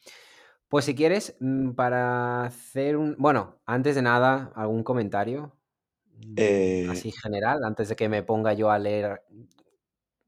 [0.67, 3.15] Pues si quieres, mm, para hacer un...
[3.17, 5.55] Bueno, antes de nada, algún comentario
[6.15, 9.21] mm, Eh, así general, antes de que me ponga yo a leer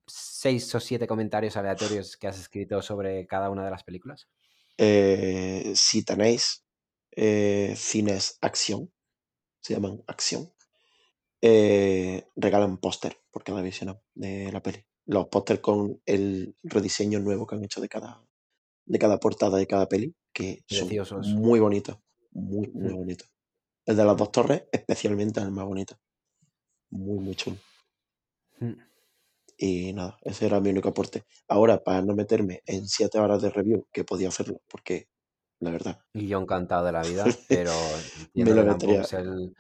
[0.08, 4.28] seis o siete comentarios aleatorios que has escrito sobre cada una de las películas.
[4.78, 6.66] eh, si tenéis
[7.12, 8.92] eh, cines acción,
[9.62, 10.52] se llaman acción,
[11.42, 14.86] eh, regalan póster por cada visionado de la peli.
[15.08, 18.26] los pósters con el rediseño nuevo que han hecho de cada,
[18.86, 20.90] de cada portada de cada peli, que son
[21.40, 21.98] muy bonitos,
[22.32, 22.98] muy, muy Mm.
[22.98, 23.32] bonitos.
[23.86, 25.96] El de las dos torres, especialmente es el más bonito.
[26.90, 27.58] Muy, muy chulo.
[28.60, 28.74] Mm.
[29.58, 31.24] Y nada, ese era mi único aporte.
[31.48, 35.08] Ahora, para no meterme en siete horas de review, que podía hacerlo, porque
[35.60, 37.72] la verdad, Y yo encantado de la vida, pero
[38.34, 39.04] me lo metería.
[39.14, 39.54] el...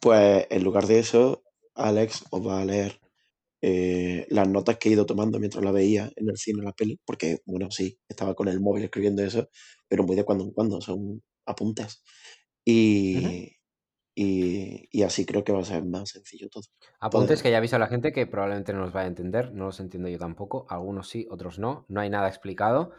[0.00, 1.42] Pues en lugar de eso,
[1.74, 3.00] Alex os va a leer
[3.60, 6.98] eh, las notas que he ido tomando mientras la veía en el cine, la peli,
[7.04, 9.48] porque, bueno, sí, estaba con el móvil escribiendo eso,
[9.86, 12.02] pero muy de cuando en cuando, son apuntes.
[12.64, 13.52] Y,
[14.14, 16.64] y, y así creo que va a ser más sencillo todo.
[17.00, 19.52] Apuntes Poder- que ya aviso a la gente que probablemente no los vaya a entender,
[19.52, 22.92] no los entiendo yo tampoco, algunos sí, otros no, no hay nada explicado.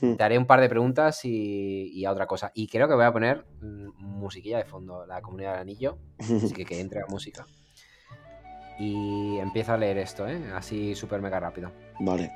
[0.00, 2.50] Te haré un par de preguntas y, y a otra cosa.
[2.56, 6.52] Y creo que voy a poner mm, musiquilla de fondo, la comunidad del anillo, así
[6.52, 7.46] que que entre la música.
[8.78, 10.50] Y empiezo a leer esto, ¿eh?
[10.54, 11.72] así súper mega rápido.
[12.00, 12.30] Vale.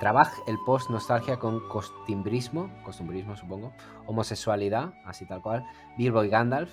[0.00, 3.72] Trabaja el post nostalgia con costumbrismo, costumbrismo supongo,
[4.06, 5.64] homosexualidad, así tal cual,
[5.98, 6.70] Bilbo y Gandalf,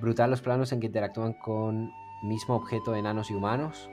[0.00, 3.90] brutal los planos en que interactúan con mismo objeto enanos y humanos,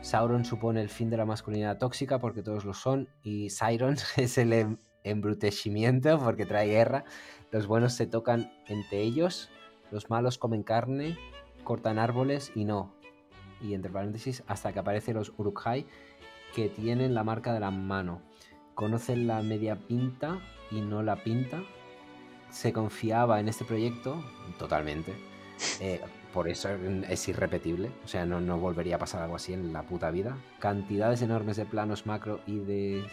[0.00, 4.38] Sauron supone el fin de la masculinidad tóxica porque todos lo son y Sauron es
[4.38, 7.04] el em- embrutecimiento porque trae guerra,
[7.50, 9.50] los buenos se tocan entre ellos,
[9.90, 11.16] los malos comen carne,
[11.64, 12.94] cortan árboles y no,
[13.60, 15.86] y entre paréntesis hasta que aparecen los Uruk-hai
[16.54, 18.22] que tienen la marca de la mano.
[18.74, 20.38] Conocen la media pinta
[20.70, 21.62] y no la pinta.
[22.50, 24.22] Se confiaba en este proyecto
[24.58, 25.14] totalmente.
[25.80, 26.00] Eh,
[26.32, 26.68] por eso
[27.08, 27.90] es irrepetible.
[28.04, 30.36] O sea, no, no volvería a pasar algo así en la puta vida.
[30.60, 33.04] Cantidades enormes de planos macro y de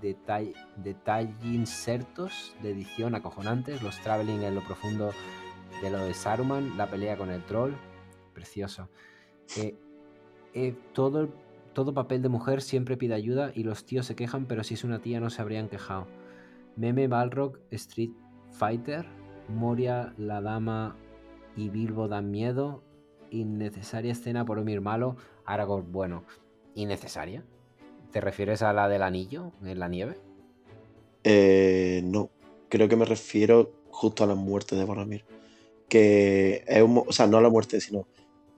[0.00, 3.82] detall, detalle insertos de edición acojonantes.
[3.82, 5.12] Los traveling en lo profundo
[5.82, 6.78] de lo de Saruman.
[6.78, 7.74] La pelea con el troll.
[8.32, 8.88] Precioso.
[9.56, 9.76] Eh,
[10.54, 11.28] eh, todo,
[11.74, 14.84] todo papel de mujer siempre pide ayuda y los tíos se quejan, pero si es
[14.84, 16.06] una tía no se habrían quejado.
[16.76, 18.12] Meme Balrog, Street
[18.56, 19.04] Fighter,
[19.48, 20.96] Moria, la dama
[21.56, 22.82] y Bilbo dan miedo.
[23.30, 26.24] Innecesaria escena por Omir malo, Aragorn bueno.
[26.74, 27.44] ¿Innecesaria?
[28.12, 30.16] ¿Te refieres a la del anillo en la nieve?
[31.24, 32.30] Eh, no,
[32.68, 35.24] creo que me refiero justo a la muerte de Boromir.
[35.88, 38.06] Que es un, o sea, no a la muerte, sino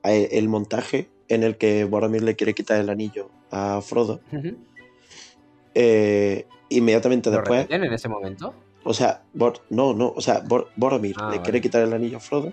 [0.02, 4.20] a e- el montaje en el que Boromir le quiere quitar el anillo a Frodo.
[5.74, 8.54] Eh, inmediatamente ¿Lo después, en ese momento?
[8.84, 11.42] O sea, Bor- no, no, o sea, Bor- Boromir Ah, le vale.
[11.42, 12.52] quiere quitar el anillo a Frodo.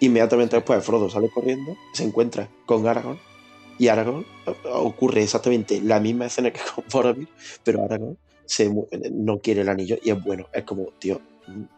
[0.00, 3.18] Inmediatamente después Frodo sale corriendo, se encuentra con Aragorn
[3.78, 4.26] y Aragorn
[4.72, 7.28] ocurre exactamente la misma escena que con Boromir,
[7.64, 8.70] pero Aragorn se
[9.12, 10.46] no quiere el anillo y es bueno.
[10.52, 11.20] Es como, tío,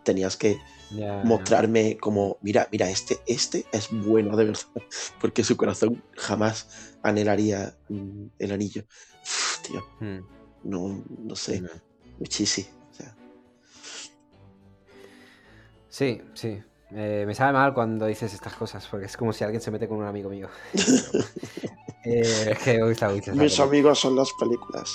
[0.03, 0.59] tenías que
[1.25, 4.63] mostrarme como, mira, mira, este, este es bueno de verdad,
[5.21, 8.85] porque su corazón jamás anhelaría mm, el anillo.
[9.23, 10.21] Uf, tío, Hmm,
[10.65, 11.69] no, no sé, no.
[12.19, 12.69] muchísimo.
[15.95, 16.61] Sí, sí.
[16.91, 19.87] Eh, me sabe mal cuando dices estas cosas, porque es como si alguien se mete
[19.87, 20.49] con un amigo mío.
[22.07, 23.33] Eh, es que me gusta mucho.
[23.35, 24.93] mis amigos son las películas.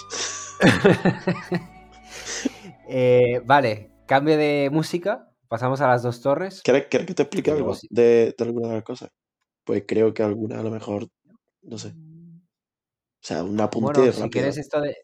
[2.91, 5.27] Eh, vale, cambio de música.
[5.47, 6.61] Pasamos a las dos torres.
[6.63, 9.09] ¿Quieres, quieres que te explique algo de, de alguna de las cosas?
[9.63, 11.07] Pues creo que alguna a lo mejor,
[11.63, 11.89] no sé.
[11.89, 14.29] O sea, un apunte Bueno, si rápido.
[14.31, 14.95] quieres esto de.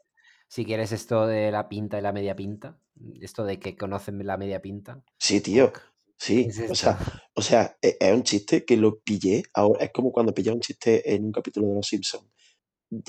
[0.55, 2.79] Si quieres esto de la pinta y la media pinta,
[3.19, 5.03] esto de que conocen la media pinta.
[5.19, 5.73] Sí, tío.
[6.17, 6.97] Sí, ¿Qué es o sea,
[7.33, 9.83] o sea, e- es un chiste que lo pillé ahora.
[9.83, 12.29] Es como cuando pillé un chiste en un capítulo de Los Simpsons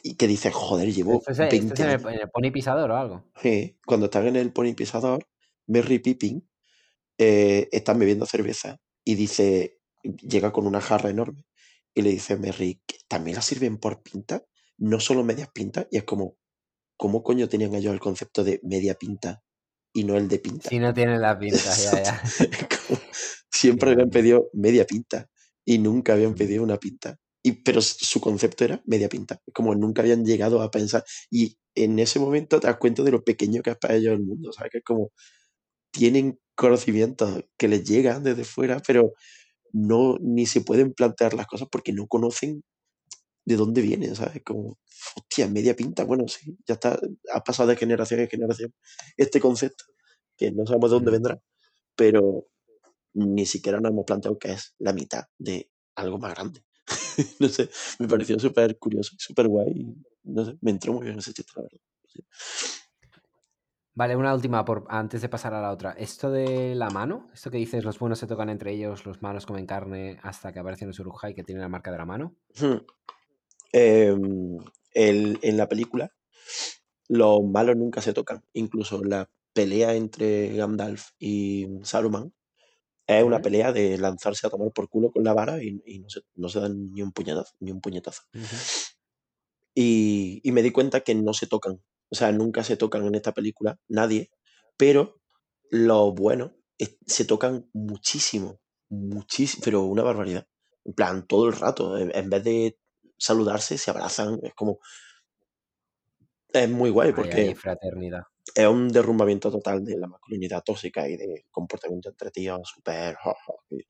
[0.03, 2.13] y que dices, joder, llevo Esto es, esto es 20 en, el, años.
[2.15, 3.25] en el pony pisador o algo.
[3.41, 5.25] Sí, cuando están en el pony pisador,
[5.69, 6.49] Merry Pippin
[7.17, 11.45] eh, están bebiendo cerveza y dice, llega con una jarra enorme
[11.95, 14.43] y le dice Merry, "¿Que ¿también la sirven por pinta?
[14.79, 15.87] No solo medias pintas.
[15.93, 16.39] Y es como,
[16.97, 19.43] ¿cómo coño tenían ellos el concepto de media pinta
[19.93, 20.69] y no el de pinta?
[20.69, 22.23] Si no tienen la pinta, ya, ya.
[23.51, 25.29] Siempre habían pedido media pinta
[25.65, 27.19] y nunca habían pedido una pinta.
[27.43, 29.41] Y, pero su concepto era media pinta.
[29.53, 31.05] Como nunca habían llegado a pensar.
[31.31, 34.25] Y en ese momento te das cuenta de lo pequeño que es para ellos el
[34.25, 34.53] mundo.
[34.53, 34.73] ¿Sabes?
[34.73, 35.13] Que es como
[35.93, 39.13] tienen conocimientos que les llegan desde fuera, pero
[39.73, 42.63] no ni se pueden plantear las cosas porque no conocen
[43.47, 44.43] de dónde vienen, ¿sabes?
[44.45, 44.79] Como,
[45.15, 46.99] hostia, media pinta, bueno, sí, ya está,
[47.33, 48.75] ha pasado de generación en generación
[49.17, 49.85] este concepto,
[50.37, 51.43] que no sabemos de dónde vendrá,
[51.95, 52.49] pero
[53.15, 56.65] ni siquiera nos hemos planteado que es la mitad de algo más grande.
[57.41, 59.95] no sé, me pareció súper curioso y súper guay,
[60.25, 61.81] no sé, me entró muy bien ese chiste, la verdad.
[62.07, 62.21] Sí.
[63.97, 65.93] Vale, una última por, antes de pasar a la otra.
[65.93, 69.47] Esto de la mano, esto que dices, los buenos se tocan entre ellos, los malos
[69.47, 72.37] comen carne hasta que aparecen los Urujai que tienen la marca de la mano.
[72.61, 72.85] Hmm.
[73.73, 74.59] Em,
[74.97, 76.13] el- en la película
[77.09, 78.43] los malos nunca se tocan.
[78.53, 82.33] Incluso la pelea entre Gandalf y Saruman
[83.07, 86.11] es una pelea de lanzarse a tomar por culo con la vara y, y no,
[86.11, 87.53] se, no se dan ni un puñetazo.
[87.61, 88.23] Ni un puñetazo.
[89.75, 91.83] Y, y me di cuenta que no se tocan.
[92.11, 94.31] O sea, nunca se tocan en esta película, nadie.
[94.77, 95.21] Pero
[95.71, 98.61] los buenos es- se tocan muchísimo.
[98.89, 100.47] Muchísimo, pero una barbaridad.
[100.85, 101.99] En plan, todo el rato.
[101.99, 102.79] En, en vez de
[103.19, 104.39] saludarse, se abrazan.
[104.43, 104.79] Es como.
[106.53, 108.23] Es muy guay porque hay fraternidad.
[108.55, 113.17] es un derrumbamiento total de la masculinidad tóxica y de comportamiento entre tíos súper.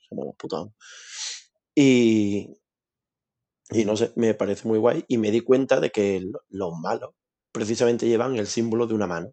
[0.08, 0.68] somos los putos.
[1.74, 2.56] Y,
[3.70, 5.04] y no sé, me parece muy guay.
[5.08, 7.10] Y me di cuenta de que lo- los malos
[7.52, 9.32] precisamente llevan el símbolo de una mano.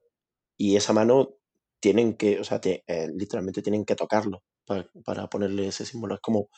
[0.57, 1.35] Y esa mano
[1.81, 6.15] tienen que, o sea, te- eh, literalmente tienen que tocarlo para, para ponerle ese símbolo.
[6.15, 6.49] Es como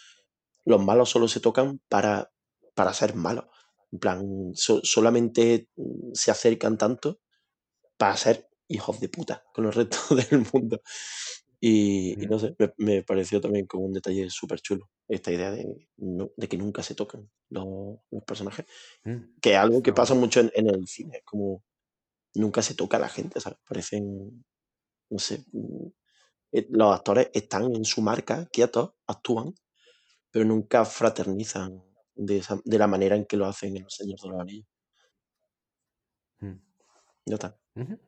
[0.66, 2.32] los malos solo se tocan para,
[2.76, 3.46] para ser malos.
[3.94, 7.22] En plan, so- solamente mm, se acercan tanto
[7.98, 10.82] para ser hijos de puta con el resto del mundo.
[11.60, 15.52] Y, y no sé, me, me pareció también como un detalle súper chulo esta idea
[15.52, 17.66] de, no- de que nunca se tocan los,
[18.12, 18.66] los personajes.
[19.06, 21.64] Mm, Que es algo que pasa mucho en, en el cine, como
[22.36, 23.60] nunca se toca a la gente, ¿sabes?
[23.68, 24.46] Parecen,
[25.10, 25.88] no sé, mm,
[26.54, 29.56] eh, los actores están en su marca, quietos, actúan,
[30.32, 31.84] pero nunca fraternizan
[32.16, 34.68] de, esa- de la manera en que lo hacen en Los Señores de los Anillos.
[36.40, 36.54] Mm.
[37.26, 37.58] Ya está.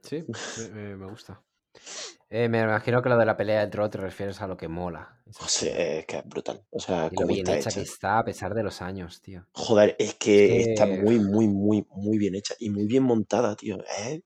[0.03, 0.25] Sí,
[0.73, 1.41] me, gusta.
[2.29, 4.67] Eh, me imagino que lo de la pelea del troll te refieres a lo que
[4.67, 5.21] mola.
[5.27, 6.61] O sea, es que es brutal.
[6.71, 7.79] O sea, cómo bien está hecha hecha.
[7.79, 9.45] que está a pesar de los años, tío.
[9.53, 13.77] Joder, es que está muy, muy, muy, muy bien hecha y muy bien montada, tío.
[13.77, 14.21] Es mm,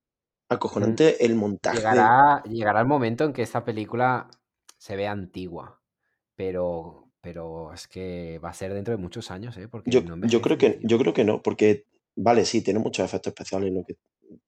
[0.49, 1.83] acojonante el montaje de...
[1.83, 4.31] Llegará, llegará el momento en que esta película
[4.79, 5.79] se vea antigua.
[6.35, 9.67] Pero, pero es que va a ser dentro de muchos años, ¿eh?
[9.67, 13.05] Porque Yo, no yo creo que, yo creo que no, porque, vale, sí, tiene muchos
[13.05, 13.97] efectos especiales, lo que,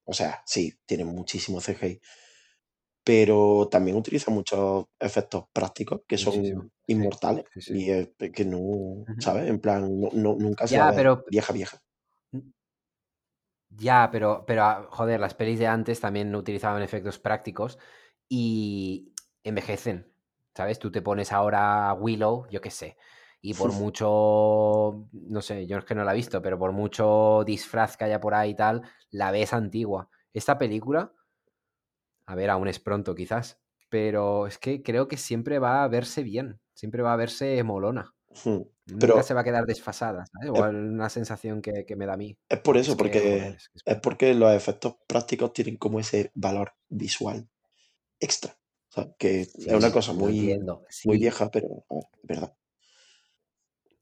[0.06, 2.02] o sea, sí, tiene muchísimo CGI,
[3.04, 7.74] pero también utiliza muchos efectos prácticos que son inmortales sí, sí.
[7.76, 9.06] y es que no.
[9.20, 9.50] ¿sabes?
[9.50, 11.24] En plan, no, no- nunca se va a Ya, pero.
[11.30, 11.82] vieja, vieja.
[13.70, 17.80] Ya, pero, pero, ah, joder, las pelis de antes también utilizaban efectos prácticos
[18.30, 19.14] y
[19.44, 20.13] envejecen,
[20.56, 20.80] ¿sabes?
[20.80, 22.98] Tú te pones ahora a Willow, yo qué sé,
[23.42, 27.44] y por mucho, no sé, yo es que no la he visto, pero por mucho
[27.46, 28.82] disfraz que haya por ahí y tal,
[29.12, 30.10] la ves antigua.
[30.34, 31.14] Esta película,
[32.26, 36.24] a ver, aún es pronto quizás, pero es que creo que siempre va a verse
[36.24, 38.14] bien, siempre va a verse molona.
[38.44, 38.62] Hmm.
[38.86, 40.52] Nunca Pero se va a quedar desfasada, ¿sabes?
[40.54, 42.38] es, O una sensación que, que me da a mí.
[42.50, 46.00] es por eso, es porque es que es es porque los efectos prácticos tienen como
[46.00, 47.48] ese valor visual
[48.20, 48.58] extra,
[48.94, 50.84] o sea, que es una cosa muy, entiendo.
[51.04, 52.56] muy vieja, pero ver, es verdad.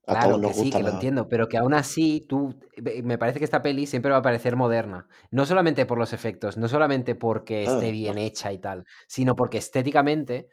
[0.05, 2.59] A todos claro nos que sí, gusta que lo entiendo, pero que aún así tú,
[3.03, 5.07] me parece que esta peli siempre va a parecer moderna.
[5.31, 8.17] No solamente por los efectos, no solamente porque esté Ah, bien no.
[8.17, 10.49] hecha y tal, sino porque estéticamente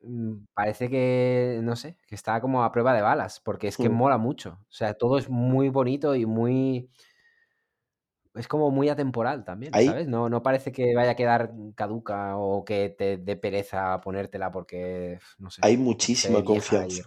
[0.00, 3.88] mm, parece que, no sé, que está como a prueba de balas, porque es que
[3.88, 3.90] ujú.
[3.90, 4.58] mola mucho.
[4.62, 6.90] O sea, todo es muy bonito y muy...
[8.36, 10.08] Es como muy atemporal también, ¿sabes?
[10.08, 15.20] No, no parece que vaya a quedar caduca o que te dé pereza ponértela porque,
[15.38, 17.06] no sé, hay muchísima confianza,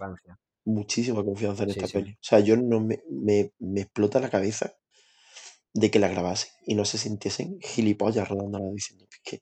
[0.65, 1.99] muchísima confianza en Sí, esta sí.
[1.99, 2.11] peli.
[2.13, 4.75] O sea, yo no me, me, me explota la cabeza
[5.73, 9.41] de que la grabasen y no se sintiesen gilipollas rodándola diciendo, ¿qué,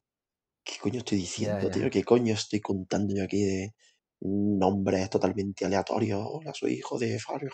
[0.65, 1.89] qué coño estoy Ya, diciendo, tío?
[1.91, 3.75] ¿Qué coño estoy contando yo aquí de
[4.21, 6.21] nombres totalmente aleatorios?
[6.25, 7.51] Hola, soy hijo de Farrell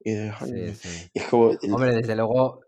[0.00, 0.74] y de Sí, Harry.
[0.74, 1.10] sí.
[1.14, 2.60] Y es como, el- Hombre, desde luego,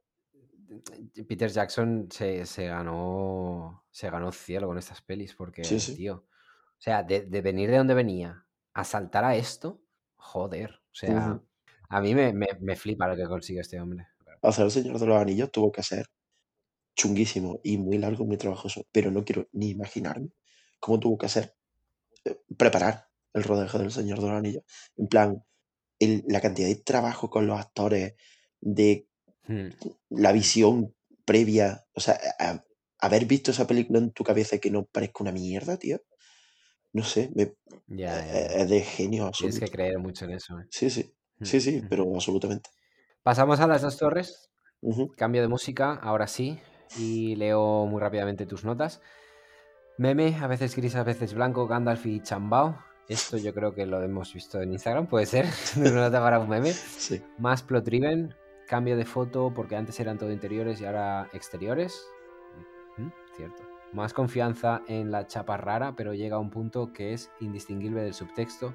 [1.29, 5.97] Peter Jackson se, se ganó, se ganó cielo con estas pelis porque, sí.
[5.97, 9.81] tío, o sea, de, de venir de donde venía a saltar a esto,
[10.17, 11.41] joder, o sea,
[11.89, 14.07] a mí me, me, me flipa lo que consigue este hombre.
[14.43, 16.07] Hacer el Señor de los Anillos tuvo que ser
[16.95, 20.31] chunguísimo y muy largo, muy trabajoso, pero no quiero ni imaginarme
[20.81, 21.55] cómo tuvo que ser
[22.25, 24.65] eh, preparar el rodaje del Señor de los Anillos.
[24.97, 25.45] En plan,
[25.99, 28.15] el- la cantidad de trabajo con los actores,
[28.61, 29.09] de
[29.49, 29.69] Hmm,
[30.11, 30.95] la visión
[31.25, 32.63] previa, o sea, a-
[32.99, 36.01] haber visto esa película en tu cabeza y que no parezca una mierda, tío.
[36.93, 37.53] No sé, me-
[37.89, 38.63] Ya, eh, ya, ya.
[38.63, 40.59] es de genio Tienes que creer mucho en eso.
[40.59, 40.65] ¿eh?
[40.71, 41.89] Sí, sí, Hmm, sí, sí, hmm.
[41.89, 42.71] pero absolutamente.
[43.23, 44.51] Pasamos a las dos torres.
[45.17, 46.59] Cambio de música, ahora sí.
[46.99, 49.01] Y leo muy rápidamente tus notas.
[49.99, 52.79] Meme, a veces gris, a veces blanco, Gandalf y Chambao.
[53.09, 55.47] Esto yo creo que lo hemos visto en Instagram, puede ser.
[55.77, 56.73] Una nota para un meme.
[56.73, 57.23] Sí.
[57.39, 58.35] Más plot driven,
[58.67, 62.07] cambio de foto porque antes eran todo interiores y ahora exteriores.
[63.37, 63.63] Cierto.
[63.93, 68.15] Más confianza en la chapa rara, pero llega a un punto que es indistinguible del
[68.15, 68.75] subtexto.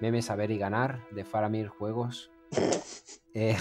[0.00, 2.30] Meme saber y ganar de Faramir Juegos.
[3.34, 3.56] Eh,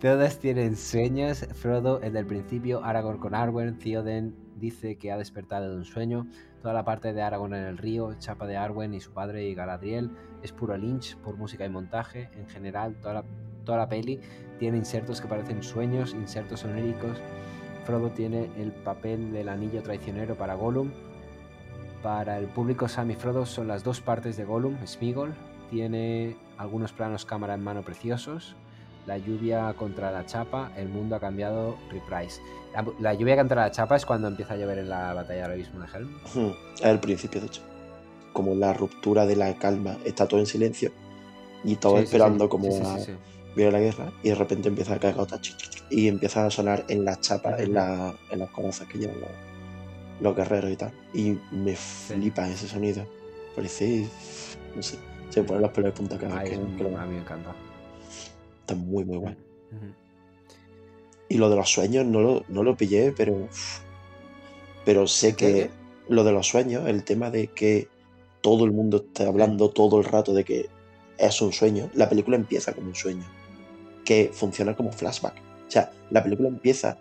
[0.00, 1.44] Todas tienen sueños.
[1.54, 6.28] Frodo, el del principio, Aragorn con Arwen, Theoden dice que ha despertado de un sueño.
[6.62, 9.54] Toda la parte de Aragorn en el río, Chapa de Arwen y su padre y
[9.56, 12.30] Galadriel es puro Lynch por música y montaje.
[12.36, 13.24] En general, toda
[13.78, 14.20] la, peli
[14.58, 17.18] tiene insertos que parecen sueños, insertos oníricos.
[17.84, 20.90] Frodo tiene el papel del anillo traicionero para Gollum.
[22.02, 24.76] Para el público, Sam y Frodo son las dos partes de Gollum.
[24.86, 25.34] Smigol
[25.70, 28.56] tiene algunos planos cámara en mano preciosos.
[29.06, 32.42] La lluvia contra la chapa, el mundo ha cambiado, reprise.
[33.00, 35.80] La, lluvia contra la chapa es cuando empieza a llover en la batalla del abismo
[35.80, 36.18] de Helm.
[36.74, 37.62] Es el principio, de hecho.
[38.38, 40.92] Como la ruptura de la calma, está todo en silencio
[41.64, 42.48] y todo Sí, esperando sí.
[42.50, 42.98] como a-
[43.56, 45.40] viene la guerra y de repente empieza a caer gotas
[45.90, 49.30] y empieza a sonar en las chapas, en, la- en las corazas que llevan los,
[50.20, 50.92] los guerreros y tal.
[51.12, 53.04] Y me flipa ese sonido.
[53.56, 54.06] Parece,
[54.76, 54.98] no sé,
[55.30, 57.14] se me ponen los pelos de punta cada vez que, que lo un- a mí
[57.14, 57.56] me encanta.
[58.60, 59.36] Está muy, muy bueno.
[59.72, 59.86] Ujú.
[61.28, 63.48] Y lo de los sueños no lo, no lo pillé, pero.
[64.84, 65.70] Pero sé ¿Qué, que
[66.08, 67.88] lo de los sueños, el tema de que
[68.40, 70.68] todo el mundo esté hablando todo el rato de que
[71.18, 73.24] es un sueño, la película empieza como un sueño,
[74.04, 75.34] que funciona como flashback.
[75.66, 76.98] O sea, la película empieza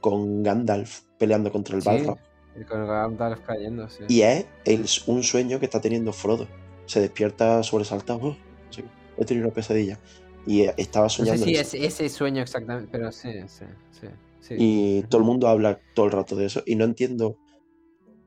[0.00, 1.88] con Gandalf peleando contra el Sí.
[1.88, 2.18] Balrog
[2.60, 4.04] Y Con Gandalf cayendo, sí.
[4.08, 6.46] y es el- un sueño que está teniendo Frodo.
[6.86, 8.36] Se despierta sobresaltado, "Oh,
[8.70, 8.84] sí,
[9.18, 9.98] he tenido una pesadilla.
[10.46, 11.76] Y eh, estaba No sé soñando si eso.
[11.78, 13.64] es ese sueño exactamente, pero sí, sí,
[13.98, 14.06] sí.
[14.40, 14.54] sí.
[14.58, 16.62] Y todo el mundo habla todo el rato de eso.
[16.66, 17.38] Y no entiendo.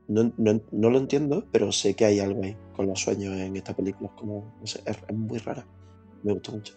[0.08, 3.56] No, no- no lo entiendo, pero sé que hay algo ahí con los sueños en
[3.56, 4.08] esta película.
[4.08, 4.54] Es como.
[4.58, 5.66] No sé, es, muy rara.
[6.22, 6.74] Me gustó mucho.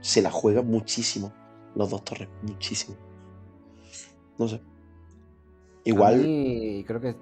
[0.00, 1.32] Se la juega muchísimo
[1.74, 2.28] los dos torres.
[2.42, 2.96] Muchísimo.
[4.38, 4.60] No sé.
[5.84, 6.20] Igual.
[6.86, 7.16] creo que.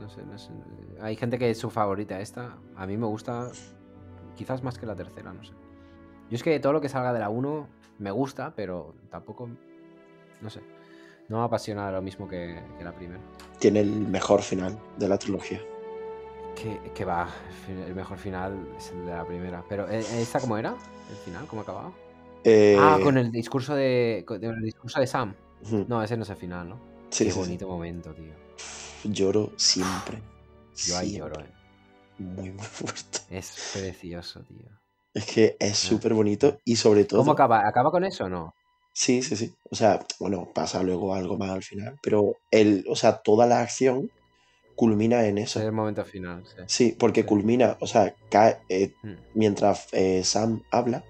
[0.00, 0.50] No sé, no sé.
[1.00, 2.58] Hay gente que es su favorita esta.
[2.76, 3.50] A mí me gusta
[4.36, 5.52] quizás más que la tercera, no sé.
[6.30, 7.66] Yo es que todo lo que salga de la 1
[7.98, 9.48] me gusta, pero tampoco.
[10.40, 10.60] No sé.
[11.28, 13.20] No me apasiona lo mismo que, que la primera.
[13.58, 15.60] Tiene el mejor final de la trilogía.
[16.54, 17.28] Que, que va,
[17.68, 19.64] el mejor final es el de la primera.
[19.68, 20.74] Pero, ¿e- ¿esta cómo era?
[21.10, 21.46] ¿El final?
[21.46, 21.92] ¿Cómo acababa?
[22.44, 24.24] Eh, Ah, con el discurso de.
[24.26, 25.34] con el discurso de Sam.
[25.88, 26.76] No, ese no es el final, ¿no?
[27.10, 27.38] sí, Qué sí, sí.
[27.40, 28.32] bonito momento, tío.
[29.04, 30.22] Lloro siempre.
[30.76, 31.18] Yo ahí Siempre.
[31.18, 31.52] lloro, eh.
[32.18, 33.18] Muy, muy fuerte.
[33.30, 34.68] Es precioso, tío.
[35.12, 37.20] Es que es súper bonito y sobre todo.
[37.20, 37.66] ¿Cómo acaba?
[37.66, 38.54] ¿Acaba con eso o no?
[38.98, 39.52] Sí, sí, sí.
[39.70, 43.60] O sea, bueno, pasa luego algo más al final, pero el, o sea, toda la
[43.60, 44.10] acción
[44.74, 45.66] culmina en Ese es eso.
[45.66, 46.62] el momento final, sí.
[46.66, 47.26] Sí, porque Sí.
[47.26, 49.12] culmina, o sea, cae, eh, Mm.
[49.34, 51.04] mientras eh, Sam habla,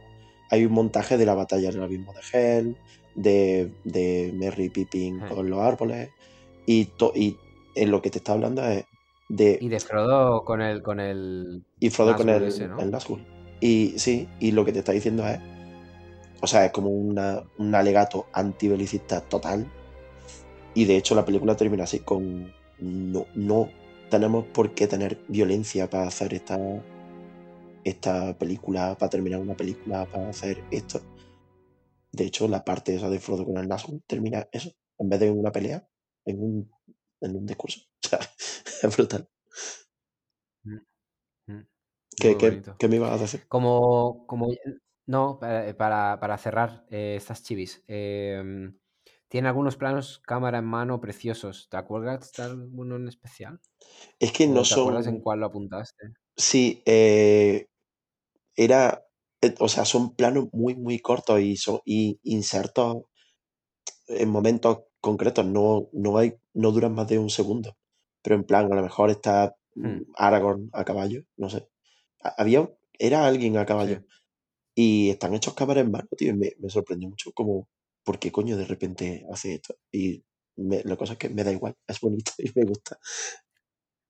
[0.51, 2.77] hay un montaje de la batalla del abismo de Hell,
[3.15, 5.35] de, de Merry Pippin Sí.
[5.35, 6.11] con los árboles,
[6.67, 7.37] y, to- y
[7.77, 8.85] en lo que te está hablando es
[9.29, 10.83] de Y de Frodo con el.
[10.83, 11.63] con el.
[11.79, 12.81] y Frodo con el, ese, ¿no?
[12.81, 12.93] el.
[13.61, 15.39] Y sí, y lo que te está diciendo es,
[16.41, 19.73] o sea, es como una, un alegato antibelicista total.
[20.75, 23.71] Y de hecho la película termina así con, no, no
[24.11, 26.59] tenemos por qué tener violencia para hacer esta,
[27.85, 31.01] esta película, para terminar una película, para hacer esto.
[32.13, 35.27] De hecho, la parte esa de Frodo con el Nazgûl termina eso, en vez de
[35.29, 35.87] en una pelea,
[36.25, 36.71] en un,
[37.21, 37.81] en un discurso.
[38.05, 38.21] O sea,
[38.89, 39.29] es brutal.
[41.49, 41.63] Mm.
[42.19, 42.77] ¿Qué, Muy qué- bonito.
[42.79, 43.47] qué me ibas a decir?
[43.49, 44.27] Como.
[44.27, 44.49] como
[45.07, 47.85] no, para, para, para cerrar eh, estas chivis.
[47.89, 48.73] eh,
[49.29, 51.69] tiene algunos planos cámara en mano preciosos.
[51.71, 53.61] ¿Te acuerdas de alguno en especial?
[54.21, 55.23] Es que ¿O no te acuerdas en son...
[55.23, 56.15] cuál lo apuntaste?
[56.37, 57.67] Sí, eh,
[58.57, 59.07] era,
[59.43, 63.05] eh, o sea, son planos muy, muy cortos y, son, y insertos
[64.09, 67.77] en momentos concretos, no, no hay, no duran más de un segundo.
[68.23, 71.69] Pero en plan, a lo mejor está mm, Hmm, Aragorn a caballo, no sé.
[72.23, 73.99] Ha- Había, era alguien a caballo.
[73.99, 74.07] sí.
[74.77, 77.69] Y están hechos cámara en mano, tío, y me, me sorprendió mucho como,
[78.05, 79.77] ¿por qué coño de repente hace esto?
[79.93, 80.25] Y
[80.57, 82.99] me- la cosa es que me da igual, es bonito y me gusta.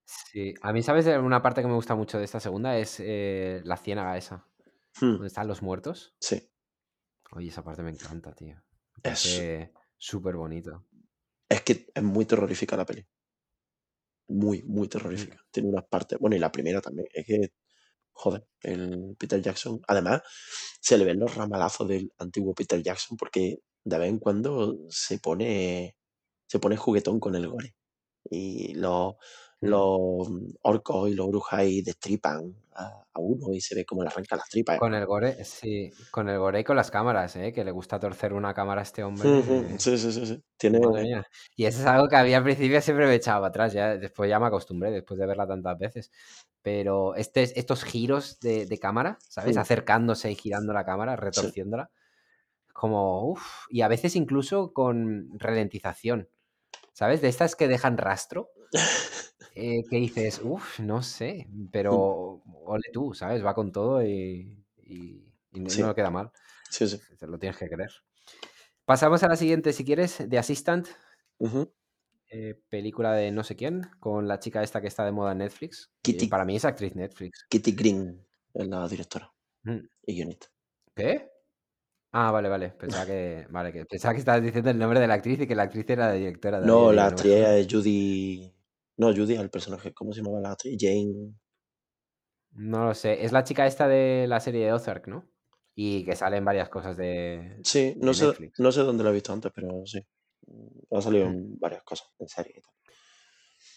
[0.04, 1.04] Sí, a mí, ¿sabes?
[1.04, 4.46] de Una parte que me gusta mucho de esta segunda es eh, la ciénaga esa,
[5.00, 6.16] Hmm, donde están los muertos.
[6.20, 6.50] sí,
[7.30, 8.56] Oye, esa parte me encanta, tío.
[9.04, 9.48] Me es,
[9.96, 10.84] súper bonito.
[11.48, 13.04] es que es muy terrorífica la peli.
[14.28, 15.40] Muy, muy Mm, terrorífica.
[15.50, 17.52] Tiene unas partes, bueno, y la primera también, es que,
[18.16, 20.22] joder, el Peter Jackson, además,
[20.80, 25.18] se le ven los ramalazos del antiguo Peter Jackson porque de vez en cuando se
[25.18, 25.96] pone,
[26.48, 27.74] se pone juguetón con el gore.
[28.30, 29.14] y los.
[29.60, 30.28] Los
[30.62, 34.48] orcos y los brujas destripan a, a uno y se ve como le arranca las
[34.48, 34.78] tripas.
[34.78, 37.52] Con el gore, sí, con el gore y con las cámaras, ¿eh?
[37.52, 39.42] que le gusta torcer una cámara a este hombre.
[39.78, 40.42] Sí, sí, sí, sí.
[40.58, 40.80] Tiene...
[41.56, 44.38] Y eso es algo que había al principio siempre me echaba atrás, ya después ya
[44.38, 46.10] me acostumbré, después de verla tantas veces.
[46.60, 49.56] Pero este, estos giros de, de cámara, ¿sabes?
[49.56, 49.60] Mm.
[49.60, 51.90] Acercándose y girando la cámara, retorciéndola.
[52.72, 56.28] Como, uff, y a veces incluso con ralentización,
[56.92, 57.22] ¿sabes?
[57.22, 58.50] De estas que dejan rastro,
[59.54, 63.44] eh, que dices, uff, no sé, pero ole tú, ¿sabes?
[63.44, 65.82] Va con todo y, y, y no, Sí.
[65.82, 66.30] no queda mal.
[66.70, 67.00] Sí, sí.
[67.18, 67.90] Te lo tienes que creer.
[68.84, 70.86] Pasamos a la siguiente, si quieres, The Assistant,
[72.30, 75.38] eh, película de no sé quién, con la chica esta que está de moda en
[75.38, 75.90] Netflix.
[76.02, 77.46] Kitty- para mí es actriz Netflix.
[77.48, 79.32] Kitty Green es la directora
[79.64, 79.78] Mm.
[80.06, 80.46] y guionista.
[80.94, 81.30] ¿Qué?
[82.12, 82.70] Ah, vale, vale.
[82.70, 85.54] Pensaba que, vale, que pensaba que estabas diciendo el nombre de la actriz y que
[85.54, 86.60] la actriz era la directora.
[86.60, 87.08] de No, la no.
[87.08, 88.52] actriz es Judy...
[88.96, 89.92] No, Judy el personaje.
[89.92, 90.76] ¿Cómo se llamaba la actriz?
[90.80, 91.34] Jane...
[92.52, 93.24] No lo sé.
[93.24, 95.28] Es la chica esta de la serie de Ozark, ¿no?
[95.74, 98.58] Y que sale en varias cosas de, Sí, no de sé, Netflix.
[98.58, 100.00] no sé dónde la he visto antes, pero sí.
[100.90, 101.32] Ha salido Mm.
[101.34, 102.72] en varias cosas, en series y tal.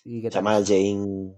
[0.06, 0.62] ¿Y qué Se llama?
[0.66, 1.36] Jane...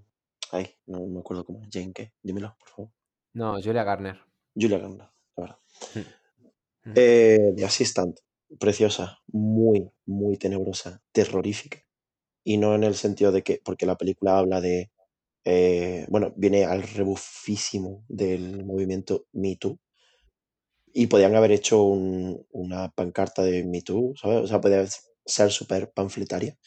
[0.51, 1.69] Ay, no me acuerdo cómo es.
[1.71, 2.13] ¿Jane qué?
[2.21, 2.91] Dímelo, por favor.
[3.33, 4.19] No, Julia Garner.
[4.53, 5.59] Julia Garner, la verdad.
[6.83, 6.91] Mm.
[6.95, 8.19] Eh, The Assistant,
[8.59, 11.79] preciosa, muy, muy tenebrosa, terrorífica.
[12.43, 14.91] Y no en el sentido de que, porque la película habla de,
[15.45, 19.79] eh, bueno, viene al rebufísimo del movimiento Me Too.
[20.93, 24.39] Y podían haber hecho un- una pancarta de Me Too, ¿sabes?
[24.43, 24.85] O sea, podía
[25.25, 26.57] ser súper panfletaria.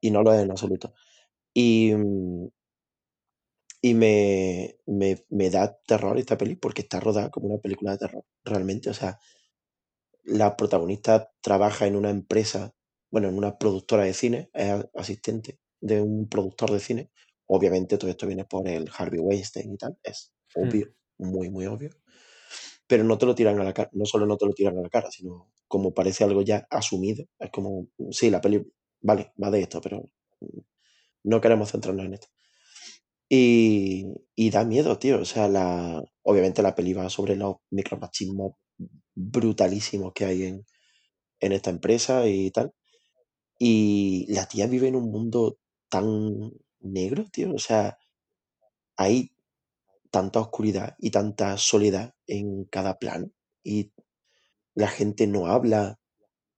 [0.00, 0.94] Y no lo es en absoluto.
[1.54, 2.48] Y, mm,
[3.80, 7.98] y me, me, me da terror esta peli porque está rodada como una película de
[7.98, 8.90] terror, realmente.
[8.90, 9.18] O sea,
[10.24, 12.74] la protagonista trabaja en una empresa,
[13.12, 17.12] bueno, en una productora de cine, es asistente de un productor de cine.
[17.48, 20.32] Obviamente todo esto viene por el Harvey Weinstein y tal, es
[20.62, 20.70] Hmm.
[20.70, 21.90] obvio, muy, muy obvio.
[22.86, 24.82] Pero no te lo tiran a la cara, no solo no te lo tiran a
[24.82, 27.24] la cara, sino como parece algo ya asumido.
[27.38, 28.64] Es como, sí, la peli,
[29.00, 30.04] vale, va de esto, pero
[31.24, 32.28] no queremos centrarnos en esto.
[33.28, 35.20] Y, y da miedo, tío.
[35.20, 38.54] O sea, la, obviamente la peli va sobre los micromachismos
[39.14, 40.66] brutalísimos que hay en,
[41.40, 42.72] en esta empresa y tal.
[43.64, 45.56] Y la tía vive en un mundo
[45.88, 46.50] tan
[46.80, 47.54] negro, tío.
[47.54, 47.96] O sea,
[48.96, 49.30] hay
[50.10, 53.30] tanta oscuridad y tanta soledad en cada plano.
[53.62, 53.92] Y
[54.74, 56.00] la gente no habla.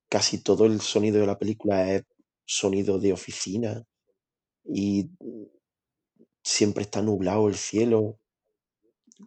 [0.09, 2.05] Casi todo el sonido de la película es
[2.47, 3.85] sonido de oficina.
[4.65, 5.11] Y
[6.43, 8.19] siempre está nublado el cielo.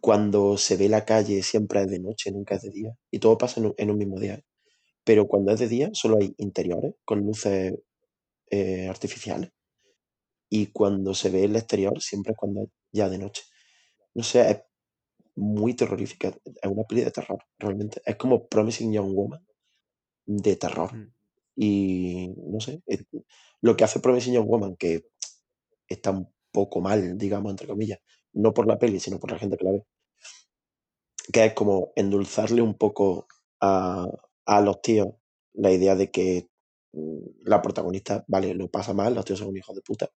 [0.00, 2.98] Cuando se ve la calle siempre es de noche, nunca es de día.
[3.12, 4.42] Y todo pasa en un, en un mismo día.
[5.08, 7.72] Pero cuando es de día solo hay interiores con luces
[8.50, 9.50] eh, artificiales.
[10.50, 13.42] Y cuando se ve el exterior siempre es cuando es ya de noche.
[14.14, 14.58] No sé, es
[15.34, 16.28] muy terrorífica.
[16.28, 18.02] Es una peli de terror, realmente.
[18.04, 19.46] Es como Promising Young Woman
[20.26, 20.94] de terror.
[20.94, 21.14] Hmm.
[21.56, 23.06] Y no sé, es-
[23.62, 25.06] lo que hace Promising Young Woman, que
[25.88, 28.00] está un poco mal, digamos, entre comillas,
[28.34, 29.86] no por la peli, sino por la gente que la ve,
[31.32, 33.26] que es como endulzarle un poco
[33.62, 34.06] a,
[34.48, 35.08] a los tíos
[35.52, 36.48] la idea de que
[36.92, 40.10] mm, la protagonista, vale, lo pasa mal, los tíos son un hijo de puta,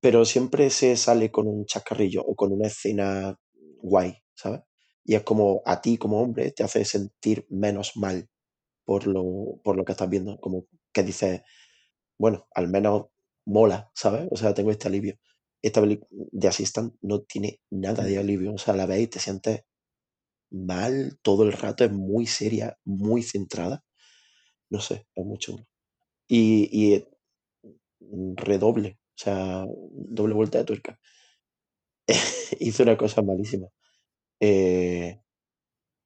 [0.00, 3.38] pero siempre se sale con un chascarrillo o con una escena
[3.82, 4.60] guay, ¿sabes?
[5.04, 8.28] Y es como a ti como hombre te hace sentir menos mal
[8.84, 11.42] por lo, por lo que estás viendo, como que dices,
[12.18, 13.06] bueno, al menos
[13.46, 14.28] mola, ¿sabes?
[14.30, 15.16] O sea, tengo este alivio.
[15.62, 19.62] Esta de Assistant no tiene nada de alivio, o sea, la ves y te sientes
[20.50, 23.84] mal todo el rato, es muy seria, muy centrada.
[24.70, 25.66] No sé, es muy chulo.
[26.28, 27.08] Y, y eh,
[28.36, 30.98] redoble, o sea, doble vuelta de tuerca.
[32.60, 33.68] Hice una cosa malísima.
[34.40, 35.20] Eh,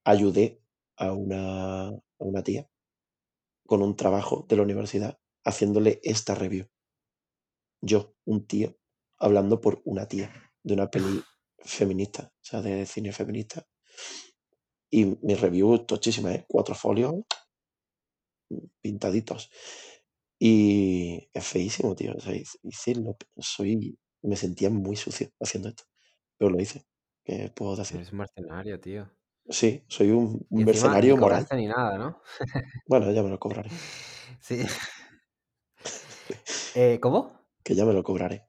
[0.05, 0.63] ayudé
[0.97, 2.69] a una, a una tía
[3.67, 6.67] con un trabajo de la universidad haciéndole esta review.
[7.83, 8.77] Yo, un tío,
[9.19, 10.33] hablando por una tía
[10.63, 11.23] de una peli
[11.59, 13.67] feminista, o sea, de cine feminista.
[14.91, 16.45] Y mi review tochísima, ¿eh?
[16.49, 17.15] Cuatro folios
[18.81, 19.51] pintaditos.
[20.39, 22.15] Y es feísimo, tío.
[22.17, 25.85] O sea, hice- lo- soy, me sentía muy sucio haciendo esto.
[26.39, 26.85] Pero lo hice.
[27.25, 27.97] ¿Qué puedo decir?
[27.99, 29.11] Eres un mercenario, tío.
[29.49, 31.47] Sí, soy un, un mercenario ni moral.
[31.53, 32.21] ni nada, ¿no?
[32.87, 33.71] Bueno, ya me lo cobraré.
[34.41, 34.63] Sí.
[36.75, 37.33] Eh, ¿Cómo?
[37.65, 38.47] Que ya me lo cobraré.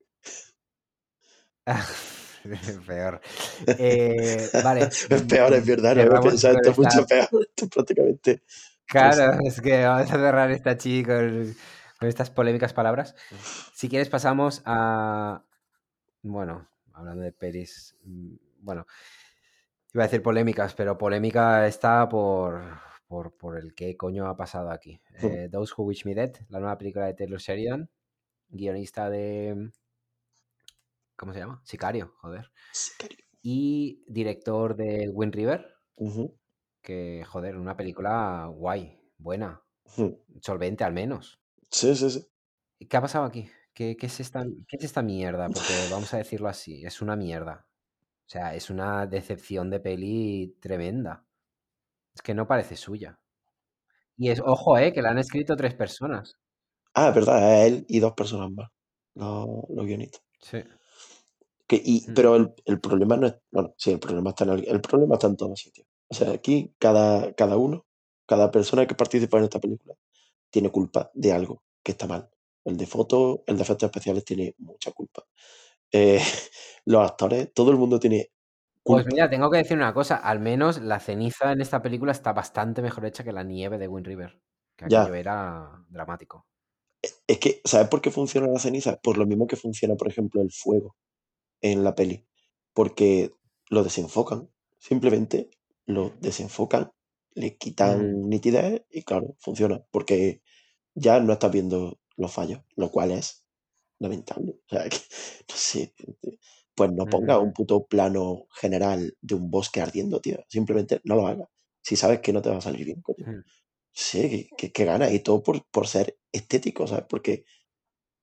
[2.87, 3.21] Peor.
[3.67, 4.89] Eh, vale.
[5.09, 7.27] Es peor, es verdad, no había pensado esto mucho peor.
[7.55, 8.43] Esto prácticamente.
[8.85, 11.55] Claro, es que vamos a cerrar esta chica con,
[11.99, 13.15] con estas polémicas palabras.
[13.73, 15.43] Si quieres pasamos a...
[16.23, 17.95] Bueno, hablando de pelis...
[18.03, 18.85] mm, Bueno,
[19.93, 22.61] iba a decir polémicas, pero polémica está por,
[23.07, 24.99] por, por el qué coño ha pasado aquí.
[25.21, 27.89] Eh, Those Who Wish Me Dead, la nueva película de Taylor Sheridan,
[28.49, 29.71] guionista de...
[31.21, 31.61] ¿Cómo se llama?
[31.63, 32.51] Sicario, joder.
[32.71, 33.19] Sicario.
[33.43, 35.75] Y director de Wind River,
[36.81, 39.61] que, joder, una película guay, buena,
[40.41, 41.39] solvente al menos.
[41.69, 42.25] Sí, sí, sí.
[42.79, 43.47] ¿Y ¿Qué ha pasado aquí?
[43.71, 45.47] ¿Qué, qué es esta, qué es esta mierda?
[45.47, 47.67] Porque vamos a decirlo así, es una mierda.
[48.25, 51.23] O sea, es una decepción de peli tremenda.
[52.15, 53.19] Es que no parece suya.
[54.17, 56.39] Y es, ojo, eh, que la han escrito tres personas.
[56.95, 58.71] Ah, es verdad, él y dos personas más,
[59.13, 60.23] los, los guionistas.
[60.39, 60.63] Sí.
[61.71, 62.13] Que, y, Mm.
[62.13, 65.15] pero el, el problema no es, bueno, sí, el problema está en el, el problema
[65.15, 65.87] está en todos sitios.
[66.09, 67.85] O sea, aquí cada, cada uno,
[68.27, 69.95] cada persona que participa en esta película
[70.51, 72.29] tiene culpa de algo que está mal.
[72.65, 75.23] El de foto, el de efectos especiales tiene mucha culpa.
[75.91, 76.19] Eh,
[76.85, 78.31] los actores, todo el mundo tiene
[78.87, 79.07] Pues culpa.
[79.07, 82.81] mira, tengo que decir una cosa, al menos la ceniza en esta película está bastante
[82.83, 84.39] mejor hecha que la nieve de Wind River,
[84.75, 85.07] que Ya.
[85.19, 86.45] era dramático.
[87.27, 88.97] Es que, ¿sabes por qué funciona la ceniza?
[88.97, 90.95] Por lo mismo que funciona, por ejemplo, el fuego
[91.61, 92.25] en la peli.
[92.73, 93.31] Porque
[93.69, 94.49] lo desenfocan.
[94.77, 95.49] Simplemente
[95.85, 96.91] lo desenfocan,
[97.33, 99.83] le quitan nitidez y claro, funciona.
[99.91, 100.41] Porque
[100.95, 103.45] ya no estás viendo los fallos, lo cual es
[103.99, 104.59] lamentable.
[104.65, 105.93] O sea, que, no sé,
[106.75, 110.43] pues no ponga un puto plano general de un bosque ardiendo, tío.
[110.47, 111.47] Simplemente no lo hagas.
[111.81, 113.43] Si sabes que no te va a salir bien, coño.
[113.91, 115.11] Sí, que, que, que gana.
[115.11, 117.05] Y todo por, por ser estético, ¿sabes?
[117.09, 117.45] Porque,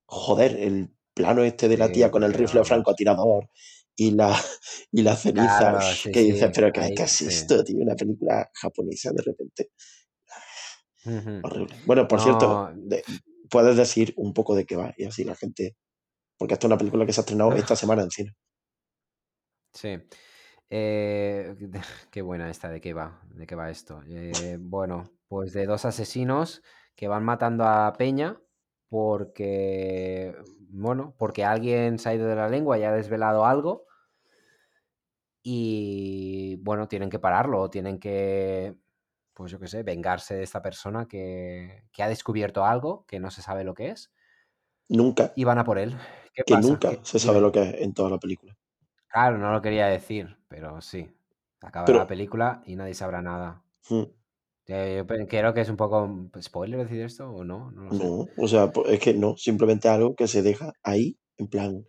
[0.06, 3.48] joder, el plano este de la Sí, tía con el rifle francotirador
[3.96, 4.34] y la,
[4.92, 7.78] y la ceniza, Claro, sí, que dices, sí, pero ¿qué, qué es esto, tío?
[7.80, 9.70] Una película japonesa de repente.
[11.04, 11.42] Ujú.
[11.42, 11.74] Horrible.
[11.84, 13.02] Bueno, por cierto, de-
[13.50, 15.76] puedes decir un poco de qué va y así la gente.
[16.38, 18.36] Porque esto es una película que se ha estrenado esta semana en cine.
[19.72, 19.98] sí.
[20.70, 21.54] Eh,
[22.10, 23.22] qué buena esta, ¿de qué va?
[23.34, 24.02] ¿De qué va esto?
[24.08, 26.62] Eh, bueno, pues de dos asesinos
[26.96, 28.40] que van matando a Peña
[28.88, 30.34] porque,
[30.70, 33.86] bueno, porque alguien se ha ido de la lengua y ha desvelado algo
[35.42, 38.76] y, bueno, tienen que pararlo, o tienen que,
[39.34, 43.30] pues yo qué sé, vengarse de esta persona que, que ha descubierto algo que no
[43.30, 44.12] se sabe lo que es
[44.90, 45.96] Nunca, y van a por él.
[46.34, 46.64] ¿Qué que pasa?
[46.64, 48.56] nunca ¿Qué- se sabe lo que es en toda la película.
[49.08, 51.14] Claro, no lo quería decir, pero sí.
[51.60, 53.62] Acabará Pero, la película y nadie sabrá nada.
[53.90, 54.17] mm, Eh,
[54.68, 58.14] yo pe- creo que es un poco spoiler decir esto o no, no lo sé.
[58.14, 61.84] no, o sea, pues es que no, simplemente algo que se deja ahí, en plan,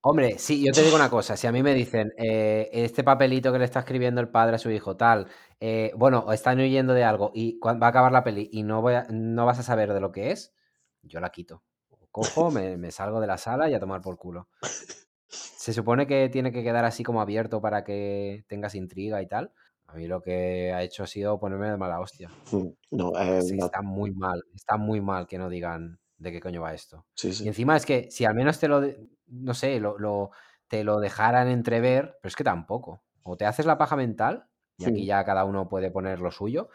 [0.00, 3.52] Hombre, sí, yo te digo una cosa, si a mí me dicen, eh, este papelito
[3.52, 5.26] que le está escribiendo el padre a su hijo, tal,
[5.60, 8.94] eh, bueno, están huyendo de algo y va a acabar la peli y no, voy
[8.94, 10.54] a- no vas a saber de lo que es,
[11.02, 11.64] yo la quito.
[12.12, 14.48] Cojo, me, me salgo de la sala y a tomar por culo.
[15.56, 19.52] Se supone que tiene que quedar así como abierto para que tengas intriga y tal.
[19.88, 22.30] A mí lo que ha hecho ha sido ponerme de mala hostia.
[22.52, 26.40] mm, no, sí, una- está muy mal, está muy mal que no digan de qué
[26.40, 27.06] coño va esto.
[27.14, 28.82] sí, Y encima es que si al menos te lo,
[29.26, 30.30] no sé, lo, lo-
[30.68, 33.04] te lo dejaran entrever, pero es que tampoco.
[33.22, 36.30] O te haces la paja mental, y aquí mm, ya cada uno puede poner lo
[36.30, 36.68] suyo,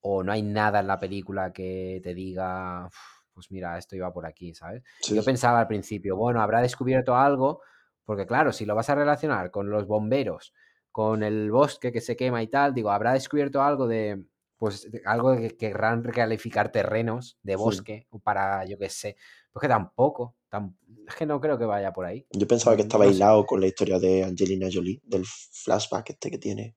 [0.00, 2.96] o no hay nada en la película que te diga, "Uf,
[3.32, 4.82] pues mira, esto iba por aquí, ¿sabes?
[5.08, 7.62] Yo pensaba al principio, bueno, habrá descubierto algo,
[8.04, 10.54] porque claro, si lo vas a relacionar con los bomberos,
[10.94, 14.22] con el bosque que se quema y tal, digo, habrá descubierto algo de,
[14.56, 19.16] pues de- algo de que querrán recalificar terrenos de bosque o para, yo qué sé,
[19.52, 20.76] pues que tampoco, tam-
[21.08, 22.24] es que no creo que vaya por ahí.
[22.30, 23.16] Yo pensaba que Mm, estaba No sé.
[23.16, 25.24] hilado con la historia de Angelina Jolie, del
[25.64, 26.76] flashback este que tiene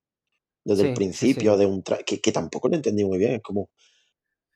[0.65, 1.59] desde el Sí, sí, principio, sí.
[1.59, 3.33] de un tra- que, que tampoco lo entendí muy bien.
[3.35, 3.69] Es como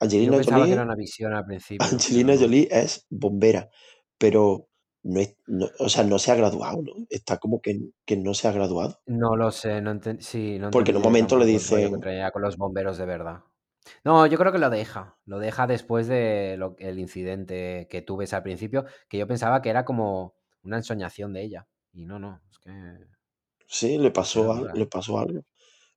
[0.00, 2.40] Angelina pensaba que era Jolie, una visión al principio, Angelina no.
[2.40, 3.70] Jolie es bombera,
[4.18, 4.68] pero
[5.02, 6.92] no es, no- o sea, no se ha graduado, ¿no?
[7.10, 9.00] Está como que, que no se ha graduado.
[9.06, 11.58] No lo sé, no sí, no Porque en un momento le
[12.00, 13.40] traía con los bomberos de verdad.
[14.04, 15.16] No, yo creo que lo deja.
[15.26, 19.60] Lo deja después de lo, el incidente que tú ves al principio, que yo pensaba
[19.60, 21.66] que era como una ensoñación de ella.
[21.92, 22.70] Y no, no, es que
[23.66, 24.74] sí, le pasó, al- dura.
[24.74, 25.42] le pasó algo,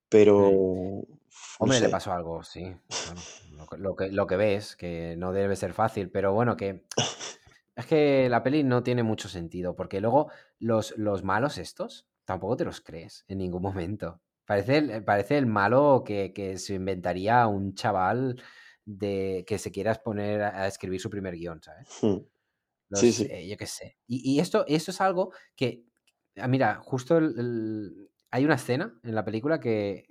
[0.09, 1.19] pero Sí.
[1.59, 1.91] Hombre, le sé.
[1.91, 3.21] pasó algo, sí, claro.
[3.55, 6.83] Lo que, lo que, lo que ves, que no debe ser fácil, pero bueno, que
[7.75, 12.57] es que la peli no tiene mucho sentido, porque luego los, los malos estos tampoco
[12.57, 14.21] te los crees en ningún momento.
[14.45, 18.41] Parece el, parece el malo que, que se inventaría un chaval
[18.85, 21.89] de que se quiera poner a, escribir su primer guion, ¿sabes?
[22.01, 22.17] Hmm,
[22.89, 23.27] Los, Sí, sí.
[23.29, 23.97] eh, yo qué sé.
[24.07, 25.85] Y, y esto, esto es algo que,
[26.37, 30.05] ah, mira, justo el- el- hay una escena en la película que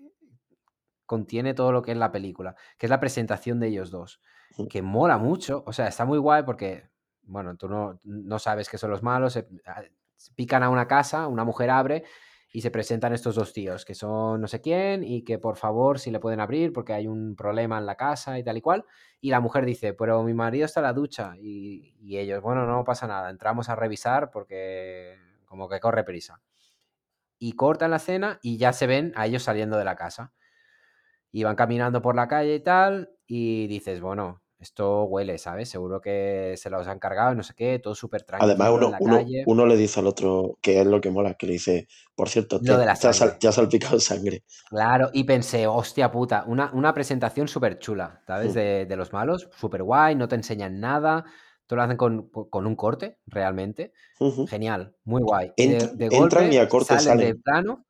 [1.07, 4.21] contiene todo lo que es la película, que es la presentación de ellos dos.
[4.57, 4.67] Mm.
[4.69, 5.65] que mola mucho.
[5.67, 6.89] O sea, está muy guay porque,
[7.27, 9.35] bueno, tú no, no sabes qué son los malos.
[9.35, 9.83] se- a-
[10.17, 12.05] se pican a una casa, una mujer abre
[12.53, 15.99] y se presentan estos dos tíos que son no sé quién y que por favor
[15.99, 18.85] si le pueden abrir porque hay un problema en la casa y tal y cual.
[19.21, 22.67] Y la mujer dice, pero mi marido está en la ducha y, y ellos, bueno,
[22.67, 26.41] no pasa nada, entramos a revisar porque como que corre prisa.
[27.39, 30.33] Y cortan la escena y ya se ven a ellos saliendo de la casa.
[31.33, 35.69] Y van caminando por la calle y tal, y dices, bueno, esto huele, ¿sabes?
[35.69, 38.75] Seguro que se los han cargado y no sé qué, todo súper tranquilo Además, en
[38.75, 39.45] uno, la uno, calle.
[39.47, 42.61] uno le dice al otro, que es lo que mola, que le dice, por cierto,
[42.61, 44.45] te, te has te has salpicado sangre.
[44.69, 48.53] Claro, y pensé, hostia puta, una, una presentación súper chula, ¿sabes?
[48.53, 48.55] Mm.
[48.55, 51.25] De, de los malos, súper guay, no te enseñan nada,
[51.67, 53.93] todo lo hacen con, con un corte, realmente.
[54.49, 55.53] Genial, muy guay.
[55.57, 57.43] De, Entran, y a corte salen de salen.
[57.43, 57.87] plano.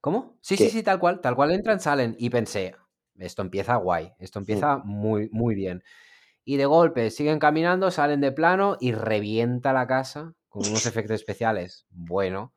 [0.00, 0.38] ¿Cómo?
[0.40, 2.14] Sí, sí, sí, tal cual, tal cual entran, salen.
[2.18, 2.76] Y pensé,
[3.18, 5.82] esto empieza guay, esto empieza muy, muy bien.
[6.44, 11.16] Y de golpe siguen caminando, salen de plano y revienta la casa con unos efectos
[11.16, 11.86] especiales.
[11.90, 12.54] Bueno.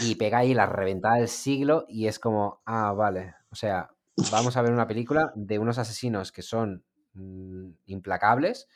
[0.00, 3.34] Y pega ahí la reventada del siglo y es como, ah, vale.
[3.50, 3.90] O sea,
[4.30, 8.68] vamos a ver una película de unos asesinos que son mm, implacables,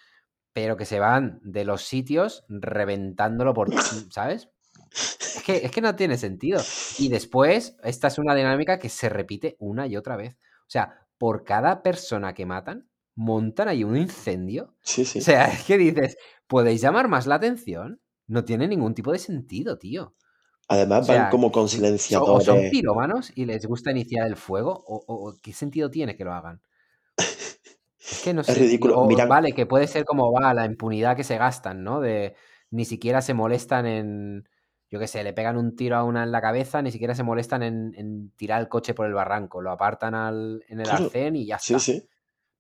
[0.53, 4.51] pero que se van de los sitios reventándolo por, mm, ¿sabes?
[4.91, 6.61] Es que, es que no tiene sentido.
[6.99, 10.37] Y después, esta es una dinámica que se repite una y otra vez.
[10.67, 14.75] O sea, por cada persona que matan, montan ahí un incendio.
[14.83, 15.21] sí, O sí.
[15.21, 18.01] sea, es que dices, ¿podéis llamar más la atención?
[18.27, 20.05] No tiene ningún tipo de sentido, tío.
[20.07, 20.15] O
[20.69, 22.71] Además van como con so- o son silenciadores.
[22.71, 26.33] pirómanos y les gusta iniciar el fuego, o, o- o qué sentido tiene que lo
[26.35, 26.61] hagan.
[28.11, 28.67] Es que no Es sé, tío.
[28.67, 28.99] ridículo.
[28.99, 32.01] O Miran, vale, que puede ser como va la impunidad que se gastan, ¿no?
[32.01, 32.35] De
[32.71, 34.49] ni siquiera se molestan en,
[34.91, 37.23] yo qué sé, le pegan un tiro a una en la cabeza, ni siquiera se
[37.23, 41.07] molestan en, en tirar el coche por el barranco, lo apartan al, en el claro,
[41.07, 41.79] arcén y ya sí, está.
[41.81, 42.09] sí.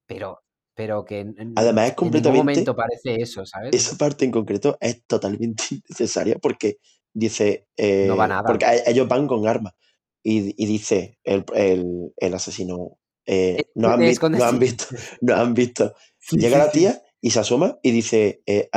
[0.06, 0.42] Pero,
[0.74, 3.74] pero que en, en- Además es en completamente, momento parece eso, ¿sabes?
[3.74, 6.78] esa parte en concreto es totalmente innecesaria porque
[7.12, 7.66] dice,
[8.00, 8.42] No va eh, nada.
[8.46, 9.74] porque a- ellos van con armas
[10.22, 14.58] y, y dice el, el, el asesino, eh, no han, vi- no han sí.
[14.58, 14.84] visto,
[15.22, 15.94] no han visto.
[16.18, 16.72] Sí, Llega sí, la sí.
[16.72, 18.68] tía y se asoma y dice, eh,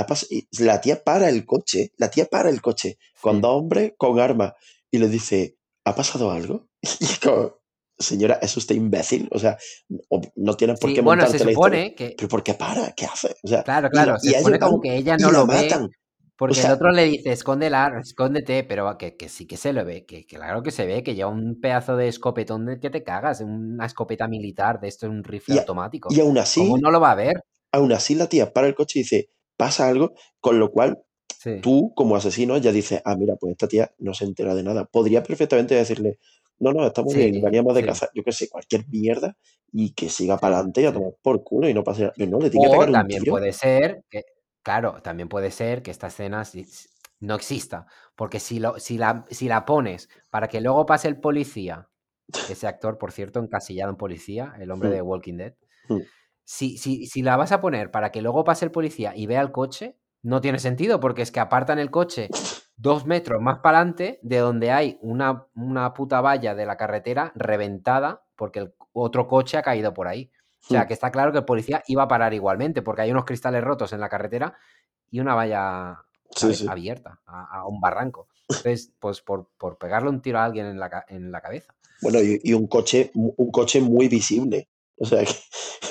[0.57, 3.41] la tía para el coche, la tía para el coche con Sí.
[3.43, 4.53] dos hombres con armas
[4.89, 6.67] y le dice, ¿ha pasado algo?
[6.99, 7.59] Y es como,
[7.99, 9.29] señora, ¿es usted imbécil?
[9.31, 9.55] O sea,
[10.35, 12.91] no tienes por Sí, qué bueno, se supone que, ¿Pero por qué para?
[12.93, 13.35] ¿Qué hace?
[13.43, 15.83] O sea, claro, claro, y se supone como van que ella no lo ve, matan.
[15.83, 15.89] O
[16.35, 20.05] porque el otro le dice, escóndela, escóndete, pero que, que sí que se lo ve,
[20.07, 23.03] que, que claro que se ve, que lleva un pedazo de escopetón del que te
[23.03, 26.09] cagas, una escopeta militar, de esto, un rifle y, automático.
[26.09, 27.43] y aún ¿Cómo así, no lo va a ver?
[27.71, 31.03] Aún así la tía para el coche y dice, pasa algo, con lo cual
[31.39, 34.63] Sí, tú como asesino ya dices, ah, mira, pues esta tía no se entera de
[34.63, 34.85] nada.
[34.85, 36.19] Podría perfectamente decirle,
[36.59, 39.37] no, no, estamos bien, sí, veníamos de sí, cazar, yo qué sé, cualquier mierda
[39.71, 42.13] y que siga para adelante y a tomar por culo y no pase nada.
[42.17, 43.31] Pero no, le tiene que pegar un también tiro.
[43.31, 44.23] puede ser que,
[44.61, 46.43] claro, también puede ser que esta escena
[47.21, 51.19] no exista, porque si, lo, si, la, si la pones para que luego pase el
[51.19, 51.89] policía,
[52.49, 55.55] ese actor, por cierto, encasillado en policía, el hombre Hmm, de Walking Dead,
[55.87, 55.99] hmm.
[56.51, 59.39] Si, si, si la vas a poner para que luego pase el policía y vea
[59.41, 62.27] el coche, no tiene sentido, porque es que apartan el coche
[62.75, 67.31] dos metros más para adelante de donde hay una, una puta valla de la carretera
[67.35, 70.31] reventada porque el otro coche ha caído por ahí.
[70.63, 70.87] O sea, Hmm.
[70.87, 73.93] que está claro que el policía iba a parar igualmente, porque hay unos cristales rotos
[73.93, 74.57] en la carretera
[75.11, 75.99] y una valla,
[76.35, 76.57] Sí, ¿sabes?
[76.57, 76.67] sí.
[76.67, 78.27] Abierta a, a un barranco.
[78.47, 81.75] Entonces, pues por, por pegarle un tiro a alguien en la, en la cabeza.
[82.01, 84.67] Bueno, y, y un coche, un coche muy visible.
[84.99, 85.33] O sea, que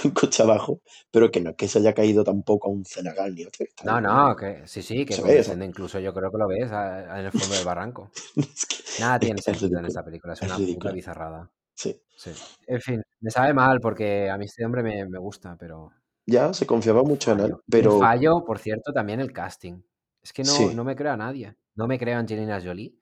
[0.09, 0.81] un coche abajo,
[1.11, 3.65] pero que no es que se haya caído tampoco a un cenagal ni otro.
[3.65, 5.99] está No, no, que sí, sí, que se con ve, el o sea, sende incluso
[5.99, 8.11] yo creo que lo ves a- a- en el fondo del barranco.
[8.37, 11.51] es que Nada es, tiene es sentido en esta película, es una puta bizarrada.
[11.75, 12.01] Sí.
[12.17, 12.31] Sí.
[12.67, 15.93] En fin, me sabe mal porque a mí este hombre me, me gusta, pero
[16.27, 17.95] Ya se confiaba mucho en él, fallo.
[17.95, 19.81] Un fallo, por cierto, también el casting.
[20.23, 21.57] Es que no, sí, no me creo a nadie.
[21.77, 22.95] No me creo a Angelina Jolie.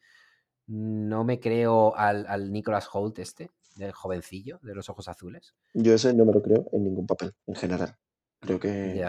[0.68, 5.54] No me creo al, al Nicholas Holt este, del jovencillo, de los ojos azules.
[5.74, 7.96] yo ese no me lo creo en ningún papel, en general.
[8.40, 9.02] Creo que,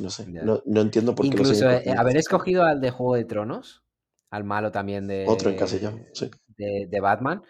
[0.00, 2.00] no sé, no, no entiendo por qué lo Incluso siguen eh, cogiendo.
[2.00, 3.82] haber escogido al de Juego de Tronos,
[4.30, 6.30] al malo también Otro encasillado, de, sí.
[6.48, 7.42] de, de Batman,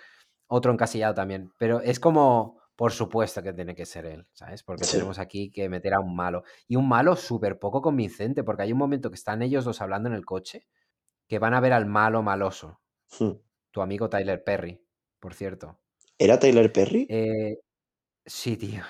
[0.47, 1.53] otro encasillado también.
[1.59, 4.63] Pero es como, por supuesto que tiene que ser él, ¿sabes?
[4.63, 4.93] Porque Sí.
[4.93, 6.45] tenemos aquí que meter a un malo.
[6.69, 10.09] Y un malo súper poco convincente, porque hay un momento que están ellos dos hablando
[10.09, 10.67] en el coche,
[11.29, 12.81] que van a ver al malo maloso,
[13.19, 13.33] Hmm.
[13.73, 14.83] tu amigo Tyler Perry,
[15.21, 15.81] por cierto.
[16.25, 17.07] ¿Era Tyler Perry?
[17.09, 17.59] Eh,
[18.27, 18.83] sí, tío.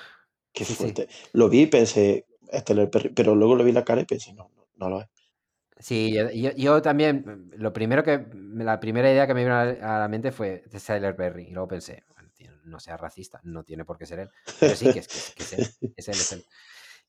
[0.52, 0.82] Qué Sí, sí.
[0.82, 1.08] fuerte.
[1.32, 4.32] Lo vi y pensé, es Tyler Perry, pero luego le vi la cara y pensé,
[4.34, 5.08] no, no, no lo es.
[5.78, 9.64] Sí, yo, yo- yo también, lo primero que, la primera idea que me vino a
[9.98, 11.48] la mente fue de Tyler Perry.
[11.48, 12.04] Y luego pensé,
[12.64, 14.30] no sea racista, no tiene por qué ser él.
[14.62, 15.66] Pero sí, que es, que es, que es él,
[15.96, 16.44] es él, es él.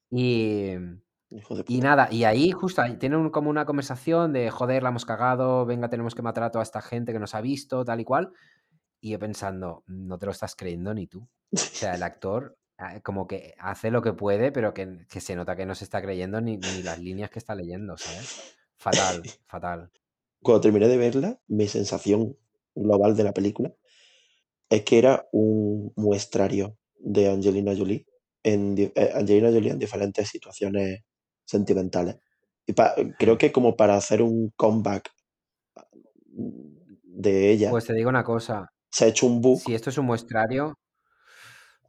[0.10, 4.84] Y, de y nada, y ahí justo ahí tienen un- como una conversación de joder,
[4.84, 7.86] la hemos cagado, venga, tenemos que matar a toda esta gente que nos ha visto,
[7.86, 8.32] tal y cual.
[9.04, 11.20] Y yo pensando, no te lo estás creyendo ni tú.
[11.76, 15.36] O sea, el actor ah, como que hace lo que puede, pero que, que se
[15.36, 18.56] nota que no se está creyendo ni, ni las líneas que está leyendo, ¿sabes?
[18.78, 19.92] Fatal, fatal.
[20.42, 22.38] Cuando terminé de verla, mi sensación
[22.76, 23.74] global de la película
[24.70, 28.06] es que era un muestrario de Angelina Jolie
[28.44, 31.02] en eh, Angelina Jolie en diferentes situaciones
[31.46, 32.18] sentimentales.
[32.66, 35.10] Y pa- creo que como para hacer un comeback
[36.36, 39.90] mm, de ella, Pues te digo una cosa, se ha hecho un book si esto
[39.90, 40.78] es un muestrario,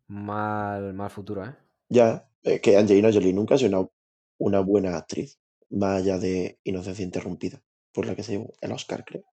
[0.06, 1.54] mal, mal futuro, ¿eh?
[1.90, 3.88] ya, eh, que Angelina Jolie nunca ha sido una,
[4.38, 5.38] una buena actriz,
[5.70, 9.24] más allá de Inocencia Interrumpida, por la que se llevó el Oscar, creo.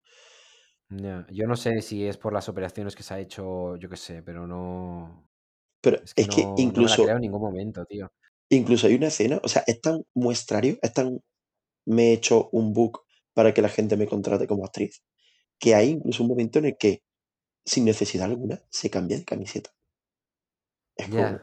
[1.30, 4.22] Yo no sé si es por las operaciones que se ha hecho, yo qué sé,
[4.24, 5.28] pero no...
[5.80, 8.10] Pero Es que es que no, no me la incluso, creo en ningún momento, tío.
[8.48, 11.20] incluso hay una escena, o sea, es tan muestrario, es tan
[11.86, 13.02] me he hecho un book
[13.32, 15.02] para que la gente me contrate como actriz,
[15.58, 17.02] que hay incluso un momento en el que,
[17.64, 19.70] sin necesidad alguna, se cambia de camiseta.
[20.96, 21.40] Es como,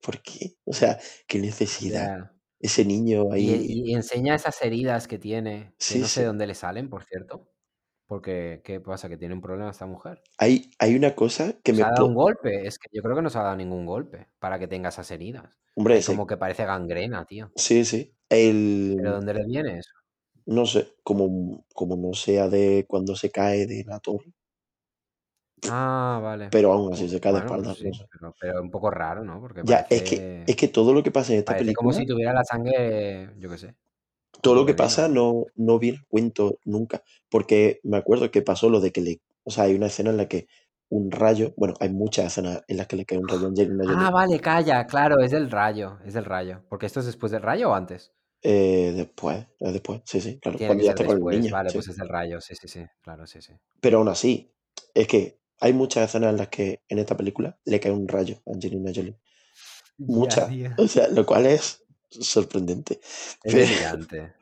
[0.00, 0.56] ¿por qué?
[0.64, 2.32] O sea, qué necesidad.
[2.60, 3.66] Ese niño ahí.
[3.68, 7.52] y enseña esas heridas que tiene, que Sí, no sé dónde le salen, por cierto.
[8.06, 9.08] Porque, ¿qué pasa?
[9.10, 10.22] Que tiene un problema esta mujer.
[10.38, 11.84] Hay, hay una cosa que ¿Se me.
[11.84, 12.66] ha dado un golpe?
[12.66, 15.10] Es que yo creo que no se ha dado ningún golpe para que tenga esas
[15.10, 15.60] heridas.
[15.74, 17.52] Hombre, ese- como que parece gangrena, tío.
[17.54, 18.16] sí, sí.
[18.28, 18.96] ¿Pero El.
[19.02, 19.92] dónde le viene eso?
[20.46, 24.32] No sé, como, como no sea de cuando se cae de la torre,
[25.70, 26.48] Ah, vale.
[26.50, 28.06] pero aún así se cae de Bueno, espaldas, pues sí, sé.
[28.10, 29.40] pero, pero un poco raro, ¿no?
[29.40, 31.92] Porque Ya, es que, es que todo lo que pasa en esta parece como película.
[31.92, 33.74] si tuviera la sangre, yo qué sé.
[34.42, 35.46] todo lo que pasa ¿no?
[35.56, 39.64] no, viene cuento nunca, porque me acuerdo que pasó lo de que le, o sea,
[39.64, 40.46] hay una escena en la que
[40.90, 43.84] un rayo, bueno, hay muchas escenas en las que le cae un rayo a Angelina
[43.84, 46.62] Jolie, Ah, vale, calla, claro, es del rayo, es del rayo.
[46.68, 48.12] Porque esto es después del rayo o antes.
[48.42, 51.70] eh, después, es después, sí, sí, claro, Tiene cuando ya está con el niño, vale,
[51.70, 51.76] sí.
[51.76, 53.52] pues es del rayo, sí, sí, sí, claro, sí, sí.
[53.80, 54.52] Pero aún así,
[54.94, 58.36] es que hay muchas escenas en las que en esta película le cae un rayo
[58.46, 59.16] a Angelina Jolie,
[59.98, 60.48] muchas,
[60.78, 64.32] o sea, lo cual es sorprendente, Es Pero- delirante,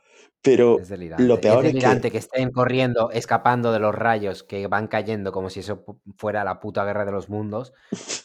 [0.42, 1.24] pero es delirante.
[1.24, 2.18] lo peor es es que, delirante que...
[2.18, 5.84] estén corriendo, escapando de los rayos que van cayendo como si eso
[6.16, 7.72] fuera la puta guerra de los mundos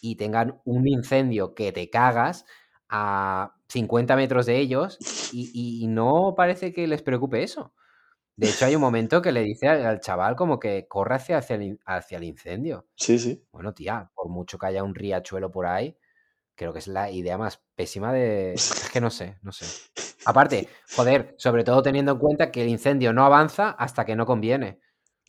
[0.02, 2.46] y tengan un incendio que te cagas
[2.90, 4.98] a 50 metros de ellos
[5.34, 7.74] y, y- y no parece que les preocupe eso.
[8.36, 11.38] De hecho, hay un momento que le dice al, al chaval como que corre hacia,
[11.38, 12.88] hacia, el, hacia el incendio.
[12.96, 15.98] sí, sí, Bueno, tía, por mucho que haya un riachuelo por ahí,
[16.56, 18.54] creo que es la idea más pésima de...
[18.56, 19.66] Es que no sé, no sé.
[20.26, 24.26] Aparte, joder, sobre todo teniendo en cuenta que el incendio no avanza hasta que no
[24.26, 24.80] conviene,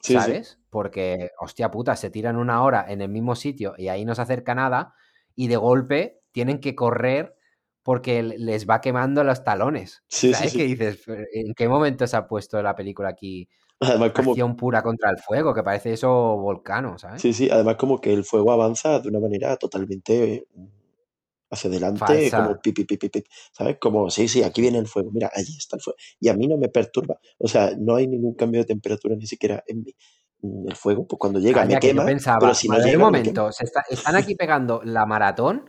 [0.00, 0.58] sí, sí, ¿sabes?
[0.70, 4.22] Porque, hostia puta, se tiran una hora en el mismo sitio y ahí no se
[4.22, 4.94] acerca nada
[5.34, 7.36] y de golpe tienen que correr
[7.82, 10.02] porque les va quemando los talones.
[10.08, 10.58] sí, ¿Sabes sí.
[10.58, 11.04] qué dices?
[11.32, 13.48] ¿En qué momento se ha puesto la película aquí
[13.80, 15.52] Además como acción pura contra el fuego?
[15.52, 17.20] Que parece eso volcano, ¿sabes?
[17.20, 20.66] Sí, sí, además como que el fuego avanza de una manera totalmente mm,
[21.50, 22.36] hacia adelante, Falsa.
[22.44, 23.76] como pi, pi, pi, pi, pi, ¿sabes?
[23.80, 25.96] Como, sí, sí, aquí viene el fuego, mira, allí está el fuego.
[26.20, 29.26] Y a mí no me perturba, o sea, no hay ningún cambio de temperatura ni
[29.26, 29.94] siquiera en mí.
[30.40, 32.76] Mm, El fuego, pues cuando llega me Calla, que yo quema, pensaba, pero si no
[32.76, 35.68] un me momento, se está- están aquí pegando la maratón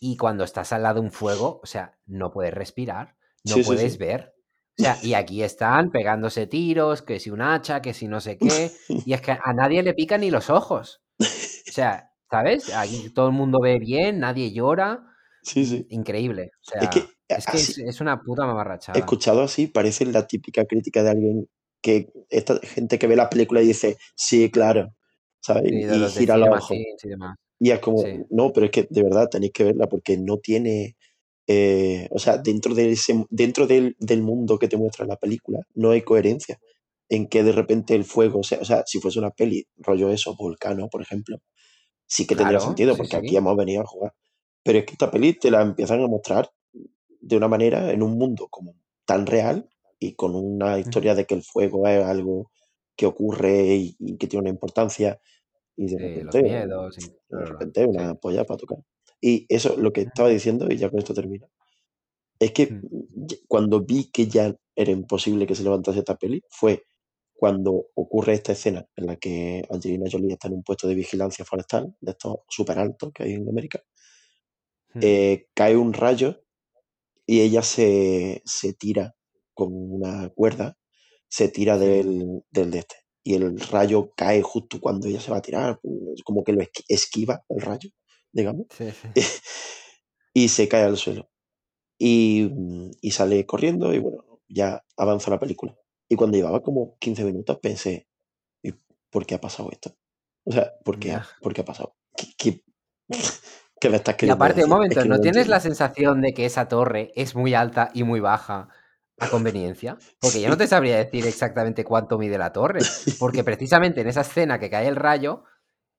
[0.00, 3.62] y cuando estás al lado de un fuego, o sea, no puedes respirar, no Sí,
[3.62, 3.98] sí, puedes sí.
[3.98, 4.32] ver.
[4.78, 8.36] O sea, y aquí están pegándose tiros, que si un hacha, que si no sé
[8.36, 8.70] qué,
[9.06, 11.00] y es que a nadie le pican ni los ojos.
[11.18, 12.74] O sea, ¿sabes?
[12.74, 15.02] Aquí todo el mundo ve bien, nadie llora.
[15.42, 15.86] Sí, sí.
[15.88, 16.50] Increíble.
[16.60, 18.98] O sea, Es que es, que es, así, es una puta mamarrachada.
[18.98, 21.48] escuchado así, parece la típica crítica de alguien
[21.80, 24.94] que, esta gente que ve las películas y dice, sí, claro,
[25.40, 25.70] ¿sabes?
[25.70, 26.76] Sí, Y de gira los ojos.
[26.76, 27.36] Y demás.
[27.58, 28.24] Y es como, Sí.
[28.30, 30.96] no, pero es que de verdad tenéis que verla porque no tiene,
[31.46, 35.60] eh, o sea, dentro, de ese, dentro del, del mundo que te muestra la película,
[35.74, 36.58] no hay coherencia
[37.08, 40.34] en que de repente el fuego, sea, o sea, si fuese una peli, rollo eso,
[40.36, 41.38] Volcano, por ejemplo,
[42.06, 43.16] sí que tendría sentido sí, porque sí.
[43.16, 44.12] aquí hemos venido a jugar.
[44.64, 46.50] Pero es que esta peli te la empiezan a mostrar
[47.20, 51.34] de una manera en un mundo como tan real y con una historia de que
[51.34, 52.50] el fuego es algo
[52.96, 55.20] que ocurre y, y que tiene una importancia
[55.76, 56.98] y de Sí, los repente, miedos.
[56.98, 57.02] y
[57.36, 58.78] de repente una polla para tocar.
[59.20, 61.48] Y eso, lo que estaba diciendo, y ya con esto termino,
[62.38, 63.26] es que Mm.
[63.48, 66.84] cuando vi que ya era imposible que se levantase esta peli, fue
[67.34, 71.44] cuando ocurre esta escena en la que Angelina Jolie está en un puesto de vigilancia
[71.44, 73.82] forestal, de estos súper altos que hay en América,
[74.94, 75.00] Mm.
[75.02, 76.42] eh, cae un rayo
[77.26, 79.14] y ella se, se tira
[79.54, 80.78] con una cuerda,
[81.28, 82.96] se tira del, del de este.
[83.26, 85.80] Y el rayo cae justo cuando ella se va a tirar,
[86.24, 87.90] como que lo esqui- esquiva el rayo,
[88.32, 89.08] digamos, Sí, sí.
[90.34, 91.28] y se cae al suelo.
[91.98, 92.50] Y,
[93.00, 95.76] y sale corriendo y bueno, ya avanza la película.
[96.08, 98.08] Y cuando llevaba como 15 minutos pensé,
[98.62, 98.72] "¿Y
[99.10, 99.96] ¿por qué ha pasado esto?
[100.44, 101.96] O sea, ¿por qué, ha- por qué ha pasado?
[102.16, 102.64] ¿Qué, qué-
[103.80, 104.80] qué me estás Y queriendo aparte, un decir?
[104.88, 107.90] Es momento, que ¿no lo tienes la sensación de que esa torre es muy alta
[107.94, 108.68] y muy baja
[109.18, 109.96] a conveniencia?
[110.20, 112.80] Porque yo no te sabría decir exactamente cuánto mide la torre.
[113.18, 115.44] Porque precisamente en esa escena que cae el rayo,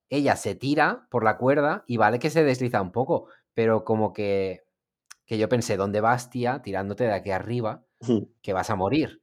[0.10, 4.14] ella se tira por la cuerda y vale que se desliza un poco, pero como
[4.14, 4.64] que,
[5.26, 6.62] que yo pensé, ¿dónde vas, tía?
[6.62, 7.84] Tirándote de aquí arriba,
[8.42, 9.22] que vas a morir.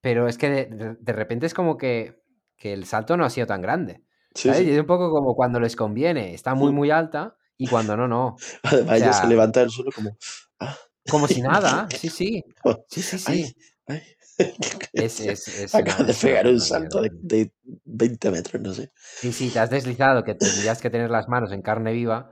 [0.00, 2.22] Pero es que de, repente es como que,
[2.56, 4.04] que el salto no ha sido tan grande.
[4.34, 4.62] Sí, ¿Sabes?
[4.62, 4.72] Y sí.
[4.72, 6.74] es un poco como cuando les conviene, está muy, Mm.
[6.74, 8.36] muy alta y cuando no, no.
[8.62, 10.16] Además, O ella se levanta del suelo como,
[10.60, 10.76] ah,
[11.08, 12.44] como si nada, sí, sí.
[12.88, 13.56] Sí, sí, sí.
[13.86, 14.02] ay.
[14.92, 17.52] Es, es, es Acaba una, de pegar un salto de, de
[17.84, 18.90] 20 metros, no sé.
[19.20, 22.30] Sí, sí, te has deslizado, que tendrías que tener las manos en carne viva.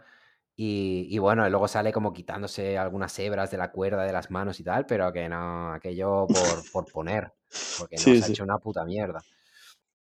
[0.56, 4.30] Y, y bueno, y luego sale como quitándose algunas hebras de la cuerda de las
[4.30, 7.32] manos y tal, pero que no, aquello por, por poner,
[7.78, 9.20] porque no Sí, se ha hecho una puta mierda.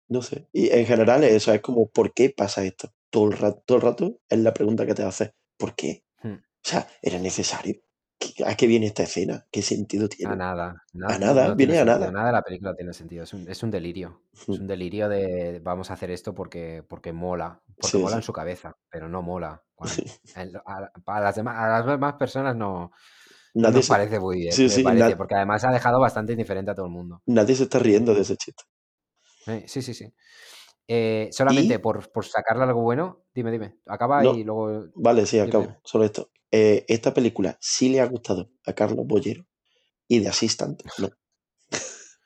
[0.08, 0.48] No sé.
[0.52, 2.92] Y en general eso es como, ¿por qué pasa esto?
[3.10, 5.30] Todo el rato, todo el rato es la pregunta que te haces.
[5.56, 6.02] ¿Por qué?
[6.22, 6.36] Hmm.
[6.64, 7.76] O sea, ¿era necesario?
[8.18, 9.46] ¿Qué- ¿A qué viene esta escena?
[9.50, 10.36] ¿Qué sentido A tiene?
[10.42, 12.10] nada, na- A nada, no viene a sentido, nada.
[12.10, 15.60] nada de la película tiene sentido, es un, es un delirio, es un delirio de
[15.62, 19.22] vamos a hacer esto porque, porque mola, porque Sí, mola en su cabeza, pero no
[19.22, 19.62] mola.
[19.74, 20.02] cuando-
[20.66, 22.90] a, a las demás, a las demás personas no,
[23.54, 26.86] Nadie se, parece muy bien, sí, parece, porque además ha dejado bastante indiferente a todo
[26.86, 27.22] el mundo.
[27.26, 28.64] nadie se está riendo de ese chiste.
[29.46, 30.12] Eh, sí, sí, sí.
[30.88, 34.86] Eh, solamente Y, por, por sacarle algo bueno, dime, dime, acaba no, y luego...
[34.94, 36.30] vale, sí, Dime, acabo, solo esto.
[36.50, 39.46] Eh, esta película sí le ha gustado a Carlos Bollero
[40.08, 41.10] y de Assistant, no.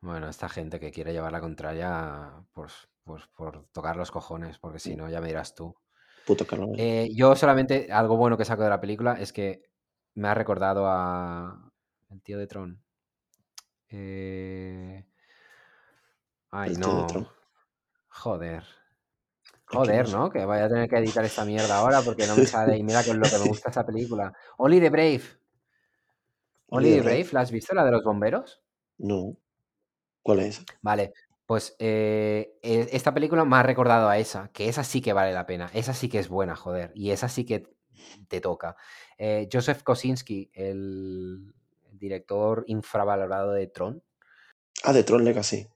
[0.00, 2.72] Bueno, esta gente que quiere llevar la contraria, pues,
[3.02, 5.74] pues por tocar los cojones, porque si no, ya me dirás tú.
[6.24, 6.70] Puto Carlos.
[6.78, 9.62] Eh, yo solamente, algo bueno que saco de la película es que
[10.14, 11.72] me ha recordado a
[12.10, 12.80] el tío de Tron.
[13.88, 15.04] Eh,
[16.50, 17.06] Ay, El tío de no.
[17.06, 17.28] Tron.
[18.08, 18.64] Joder.
[19.70, 20.30] Joder, no.
[20.30, 22.76] Que vaya a tener que editar esta mierda ahora porque no me sale.
[22.76, 24.32] Y mira con lo que me gusta esa película.
[24.56, 25.22] Oli de Brave.
[26.70, 27.28] Oli de Brave.
[27.32, 27.74] ¿la has visto?
[27.74, 28.62] La de los bomberos.
[28.98, 29.36] No.
[30.22, 30.64] ¿Cuál es?
[30.82, 31.12] Vale,
[31.46, 35.32] pues eh, e- esta película me ha recordado a esa, que esa sí que vale
[35.32, 37.66] la pena, esa sí que es buena, joder, y esa sí que
[38.28, 38.76] te toca.
[39.16, 41.54] Eh, Joseph Kosinski, el,
[41.92, 44.02] director infravalorado de Tron,
[44.84, 45.66] Ah, de Tron Legacy.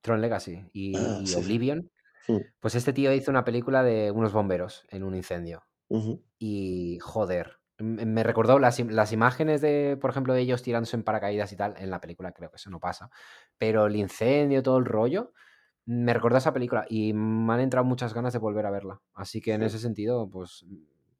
[0.00, 1.40] Tron Legacy y, Ah, y sí, sí.
[1.40, 1.90] Oblivion,
[2.28, 5.64] Mm, pues este tío hizo una película de unos bomberos en un incendio.
[6.38, 11.04] Y joder, me recordó las, im- las imágenes de, por ejemplo, de ellos tirándose en
[11.04, 13.10] paracaídas y tal, en la película creo que eso no pasa,
[13.58, 15.32] pero el incendio, todo el rollo,
[15.86, 19.00] me recordó esa película y me han entrado muchas ganas de volver a verla.
[19.14, 19.64] Así que en Mm.
[19.64, 20.64] ese sentido, pues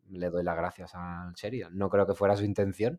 [0.09, 1.77] le doy las gracias al Sheridan.
[1.77, 2.99] No creo que fuera su intención,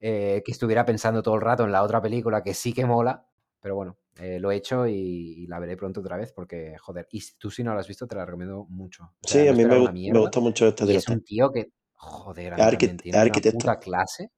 [0.00, 3.26] eh, que estuviera pensando todo el rato en la otra película que sí que mola,
[3.60, 7.06] pero bueno, eh, lo he hecho y, y la veré pronto otra vez porque, joder,
[7.10, 9.04] y tú si no la has visto, te la recomiendo mucho.
[9.04, 9.78] O sea, Sí, a mí me,
[10.12, 12.96] me gusta mucho este Y es un tío que, joder, a Es, mí arquit- también
[12.98, 13.58] es tiene una arquitecto.
[13.58, 14.30] puta clase.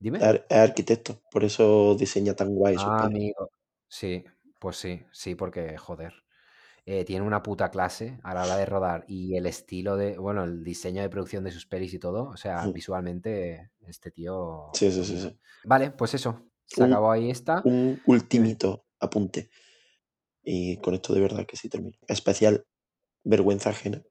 [0.00, 0.20] Dime.
[0.20, 1.20] Ar- arquitecto.
[1.32, 3.50] Por eso diseña tan guay Ah, amigo.
[3.88, 4.24] Sí,
[4.60, 6.12] pues sí, sí, porque, joder.
[6.86, 10.44] eh, tiene una puta clase a la hora de rodar y el estilo de, bueno,
[10.44, 12.72] el diseño de producción de sus pelis y todo, o sea, Ujú.
[12.74, 15.38] visualmente este tío Sí, sí, sí, sí.
[15.64, 17.70] Vale, pues eso, se Un, acabó ahí esta.
[17.72, 19.50] un ultimito apunte.
[20.44, 21.98] Y con esto de verdad que sí termino.
[22.08, 22.66] Especial
[23.24, 24.04] vergüenza ajena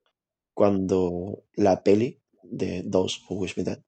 [0.54, 3.82] cuando la peli de Dos o Wish Me Dead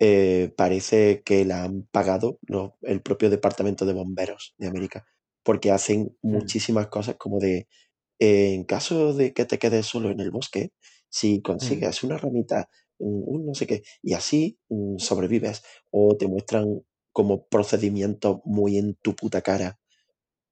[0.00, 5.06] eh, parece que la han pagado los- el propio Departamento de Bomberos de América,
[5.44, 7.68] porque hacen Hmm, muchísimas cosas como de,
[8.18, 10.72] eh, en caso de que te quedes solo en el bosque,
[11.08, 16.16] si hmm, consigues una ramita, un, un no sé qué, y así mm, sobrevives, o
[16.16, 16.82] te muestran
[17.16, 19.78] como procedimientos muy en tu puta cara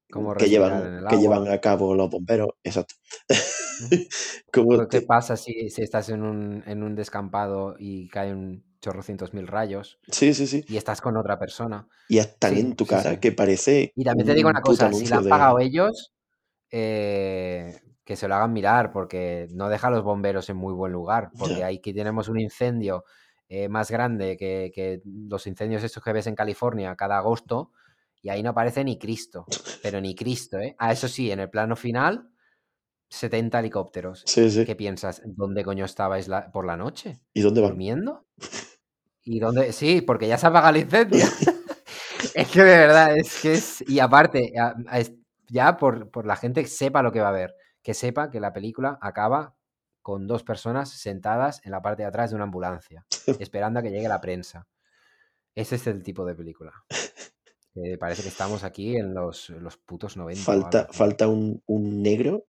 [0.09, 2.95] Como que llevan, que llevan a cabo los bomberos, exacto.
[4.51, 9.33] Como ¿Qué te- pasa si, si estás en un, en un descampado y caen chorrocientos
[9.33, 10.65] mil rayos Sí, sí, sí.
[10.67, 11.87] y estás con otra persona?
[12.07, 13.19] Y están Sí, en tu cara sí.
[13.19, 16.13] que parece Y también te digo un una cosa, si la han pagado ellos,
[16.71, 20.93] eh, que se lo hagan mirar, porque no deja a los bomberos en muy buen
[20.93, 21.65] lugar, porque Ya.
[21.65, 23.05] aquí tenemos un incendio
[23.49, 27.71] eh, más grande que, que los incendios estos que ves en California cada agosto,
[28.21, 29.45] y ahí no aparece ni Cristo,
[29.83, 30.75] pero ni Cristo, ¿eh?
[30.79, 32.29] Ah, eso sí, en el plano final,
[33.09, 34.23] 70 helicópteros.
[34.25, 34.65] Sí, sí.
[34.65, 35.21] ¿Qué piensas?
[35.25, 37.21] ¿Dónde coño estabais la- por la noche?
[37.33, 37.71] ¿Y dónde van?
[37.71, 38.25] ¿Durmiendo?
[39.23, 39.73] ¿Y dónde?
[39.73, 41.25] Sí, porque ya se apaga el incendio.
[42.35, 43.83] es que de verdad, es que es.
[43.87, 44.53] Y aparte,
[45.49, 48.39] ya por, por la gente que sepa lo que va a ver, que sepa que
[48.39, 49.55] la película acaba
[50.05, 53.07] con dos personas sentadas en la parte de atrás de una ambulancia,
[53.39, 54.67] esperando a que llegue la prensa.
[55.55, 56.73] Ese es el tipo de película.
[57.73, 60.39] Que parece que estamos aquí en los, los putos 90.
[60.39, 62.45] o Falta, falta un, un negro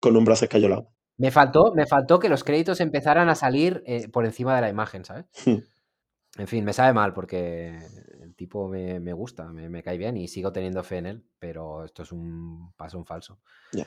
[0.00, 0.90] con un brazo escayolado.
[1.18, 4.70] Me faltó, me faltó que los créditos empezaran a salir eh, por encima de la
[4.70, 5.26] imagen, ¿sabes?
[5.44, 5.58] Hmm.
[6.38, 7.78] En fin, me sabe mal porque
[8.22, 11.26] el tipo me, me gusta, me, me cae bien y sigo teniendo fe en él,
[11.38, 13.38] pero esto es un paso en falso.
[13.72, 13.86] Ya.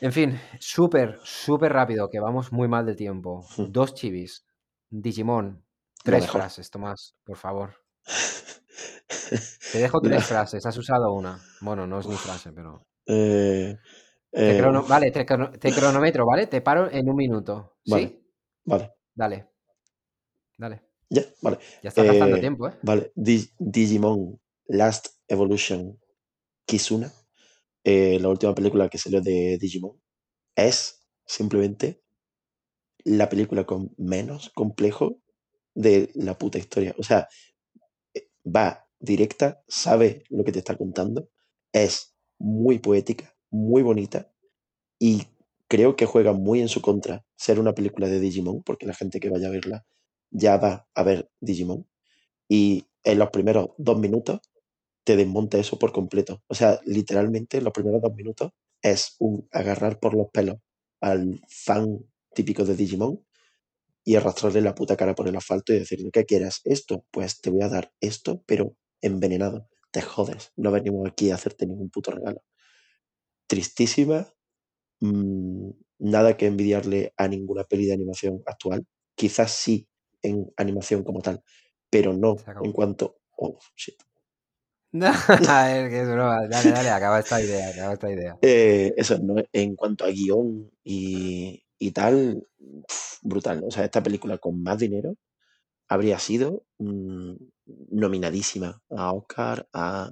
[0.00, 0.30] En fin,
[0.60, 3.44] súper, súper rápido, que vamos muy mal de tiempo.
[3.56, 3.72] Hmm.
[3.76, 4.44] Dos chivis,
[4.90, 5.64] Digimon,
[6.02, 7.70] tres frases, Tomás, por favor.
[9.70, 11.40] Te dejo tres frases, has usado una.
[11.60, 12.82] Bueno, no es ni frase, pero...
[13.06, 13.76] Eh,
[14.44, 16.48] Te eh, crono- Vale, te, crono- te cronometro, ¿vale?
[16.48, 17.76] Te paro en un minuto.
[17.84, 18.00] ¿Sí?
[18.00, 18.20] Vale.
[18.64, 19.48] Vale, Dale.
[20.58, 20.82] Dale.
[21.10, 21.58] ya, vale.
[21.82, 22.74] Ya estás gastando Eh, tiempo, ¿eh?
[22.82, 24.38] Vale, Di- Digimon
[24.68, 25.98] Last Evolution
[26.66, 27.12] Kizuna,
[27.90, 29.98] eh, la última película que salió de Digimon,
[30.54, 32.02] es simplemente
[33.02, 35.22] la película con menos complejo
[35.74, 36.94] de la puta historia.
[36.98, 37.28] O sea,
[38.12, 41.30] eh, va directa, sabe lo que te está contando,
[41.72, 44.30] es muy poética, muy bonita
[44.98, 45.22] y
[45.66, 49.18] creo que juega muy en su contra ser una película de Digimon, porque la gente
[49.18, 49.86] que vaya a verla
[50.30, 51.88] ya va a ver Digimon
[52.50, 54.40] y en los primeros dos minutos
[55.08, 56.42] te desmonta eso por completo.
[56.48, 58.50] O sea, literalmente los primeros dos minutos
[58.82, 60.58] es un agarrar por los pelos
[61.00, 62.00] al fan
[62.34, 63.24] típico de Digimon
[64.04, 66.60] y arrastrarle la puta cara por el asfalto y decirle, ¿qué quieres?
[66.64, 67.06] ¿Esto?
[67.10, 69.70] Pues te voy a dar esto, pero envenenado.
[69.92, 70.52] Te jodes.
[70.56, 72.42] No venimos aquí a hacerte ningún puto regalo.
[73.46, 74.28] Tristísima.
[75.00, 75.70] mm,
[76.00, 78.86] nada que envidiarle a ninguna peli de animación actual.
[79.16, 79.88] Quizás sí
[80.22, 81.42] en animación como tal,
[81.90, 83.16] pero no en cuanto...
[83.38, 84.07] Oh, shit.
[85.48, 86.46] a ver, que es broma.
[86.48, 88.36] Dale, dale, acaba esta idea, acaba esta idea.
[88.42, 89.36] Eh, eso, ¿no?
[89.52, 92.46] en cuanto a guion y, y tal,
[93.22, 93.62] brutal.
[93.64, 95.16] O sea, esta película con más dinero
[95.88, 97.34] habría sido mm,
[97.90, 100.10] nominadísima a Oscar, a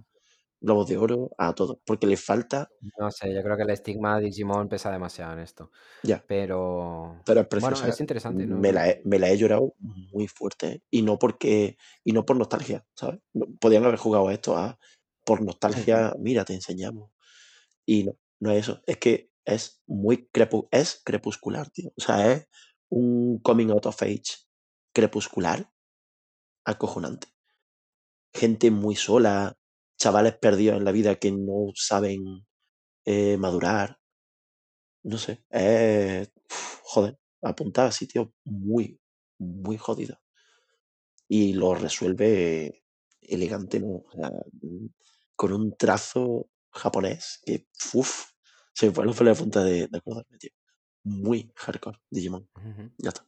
[0.67, 2.69] Globos de Oro, a todo, porque le falta,
[2.99, 5.71] No sé, yo creo que el estigma de Digimon pesa demasiado en esto.
[6.03, 7.17] ya, Pero.
[7.25, 7.89] pero es Bueno, preciosa.
[7.89, 8.57] es interesante, ¿no?
[8.59, 9.75] me, la he, me la he llorado
[10.13, 13.21] muy fuerte y no porque y no por nostalgia, ¿sabes?
[13.61, 14.79] Podían haber jugado a esto a
[15.25, 17.11] por nostalgia, mira, te enseñamos.
[17.87, 21.93] Y no, no es eso, es que es muy crepu es crepuscular, tío.
[21.97, 22.49] O sea, es
[22.89, 24.47] un coming out of age
[24.93, 25.71] crepuscular
[26.65, 27.29] acojonante.
[28.35, 29.57] Gente muy sola,
[29.97, 32.47] chavales perdidos en la vida que no saben
[33.05, 33.99] eh, madurar.
[35.03, 35.45] No sé,
[36.51, 39.01] uf, joder, apuntar a sitios muy,
[39.39, 40.19] muy jodidos.
[41.29, 42.85] Y lo resuelve
[43.21, 44.05] elegante, ¿no?
[44.07, 44.31] O sea,
[45.35, 48.31] con un trazo japonés que, uff,
[48.73, 50.51] se me pelos de punta de, de acordarme, tío.
[51.05, 52.49] Muy hardcore, Digimon.
[52.99, 53.27] Ya está.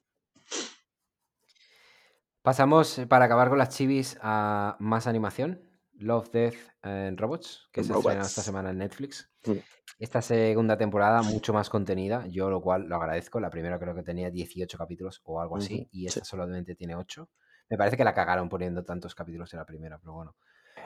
[2.42, 5.67] Pasamos, eh, para acabar con las chivis, a más animación.
[5.98, 9.30] Love, Death and Robots, que se ha estrenado esta semana en Netflix.
[9.46, 9.52] Mm.
[9.98, 13.40] Esta segunda temporada mucho más contenida, yo lo cual lo agradezco.
[13.40, 16.06] La primera creo que tenía 18 capítulos o algo así, y sí.
[16.06, 17.28] esta solamente tiene 8.
[17.68, 20.36] Me parece que la cagaron poniendo tantos capítulos en la primera, pero bueno.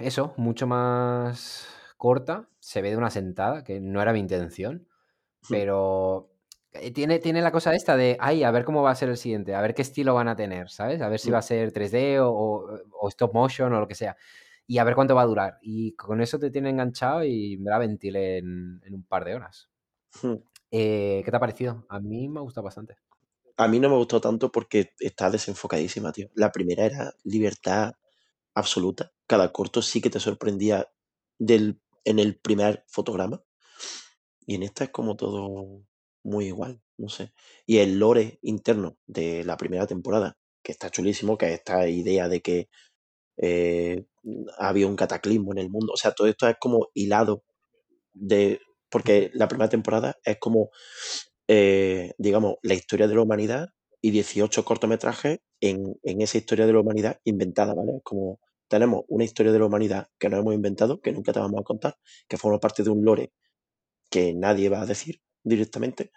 [0.00, 1.68] Eso, mucho más
[1.98, 4.88] corta, se ve de una sentada, que no era mi intención,
[5.42, 5.46] Mm.
[5.50, 6.30] pero
[6.72, 9.16] eh, tiene, tiene la cosa esta de, ay, a ver cómo va a ser el
[9.18, 11.02] siguiente, a ver qué estilo van a tener, ¿sabes?
[11.02, 11.34] A ver si Mm.
[11.34, 14.16] va a ser 3D o, o- o stop motion o lo que sea.
[14.66, 15.58] Y a ver cuánto va a durar.
[15.60, 19.34] Y con eso te tiene enganchado y me la ventilé en, en un par de
[19.34, 19.70] horas.
[20.22, 20.34] Mm.
[20.70, 21.84] Eh, ¿Qué te ha parecido?
[21.88, 22.96] A mí me ha gustado bastante.
[23.56, 26.30] A mí no me gustó tanto porque está desenfocadísima, tío.
[26.34, 27.94] La primera era libertad
[28.54, 29.12] absoluta.
[29.26, 30.90] Cada corto sí que te sorprendía
[31.38, 33.42] del, en el primer fotograma.
[34.46, 35.84] Y en esta es como todo
[36.24, 37.32] muy igual, no sé.
[37.66, 42.28] Y el lore interno de la primera temporada, que está chulísimo, que es esta idea
[42.28, 42.68] de que
[43.42, 44.06] eh,
[44.56, 45.92] había un cataclismo en el mundo.
[45.92, 47.44] O sea, todo esto es como hilado
[48.14, 48.60] de.
[48.88, 50.70] Porque la primera temporada es como,
[51.48, 53.68] eh, digamos, la historia de la humanidad
[54.00, 57.96] y 18 cortometrajes en, en esa historia de la humanidad inventada, ¿vale?
[57.96, 58.38] Es como
[58.68, 61.64] tenemos una historia de la humanidad que nos hemos inventado, que nunca te vamos a
[61.64, 61.98] contar,
[62.28, 63.32] que forma parte de un lore
[64.10, 66.12] que nadie va a decir directamente,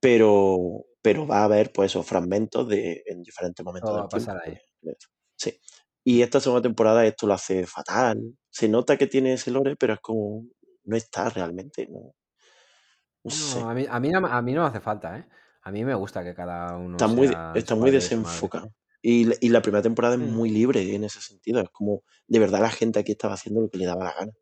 [0.00, 4.08] pero, pero va a haber pues esos fragmentos de, en diferentes momentos del va a
[4.08, 4.56] pasar ahí.
[4.82, 5.08] esto.
[5.36, 5.58] Sí.
[6.10, 8.18] Y esta segunda temporada esto lo hace fatal.
[8.50, 10.44] Se nota que tiene ese lore, pero es como
[10.84, 12.14] no está realmente, no,
[13.24, 13.60] no sé.
[13.60, 15.24] A mí, a, mí no, a mí no me hace falta, ¿eh?
[15.62, 18.16] A mí me gusta que cada uno Está muy, sea está muy padre y su
[18.16, 18.24] madre.
[18.24, 18.72] desenfocado.
[19.02, 21.60] Y, la- y la primera temporada es muy libre en ese sentido.
[21.60, 24.32] Es como, de verdad, la gente aquí estaba haciendo lo que le daba la gana.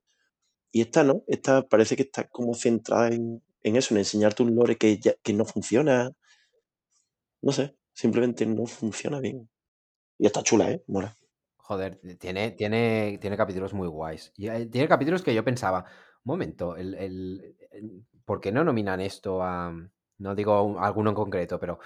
[0.72, 4.54] Y esta no, esta parece que está como centrada en, en eso, en enseñarte un
[4.54, 6.12] lore que, ya- que no funciona,
[7.40, 9.48] No sé, simplemente no funciona bien.
[10.18, 10.82] Y está chula, ¿eh?
[10.88, 11.16] Mola.
[11.66, 14.32] Joder, tiene, tiene, tiene capítulos muy guays.
[14.36, 15.84] Y, eh, tiene capítulos que yo pensaba,
[16.24, 19.72] un momento, el, el- el- ¿por qué no nominan esto a...
[20.18, 21.80] No digo un- alguno en concreto, pero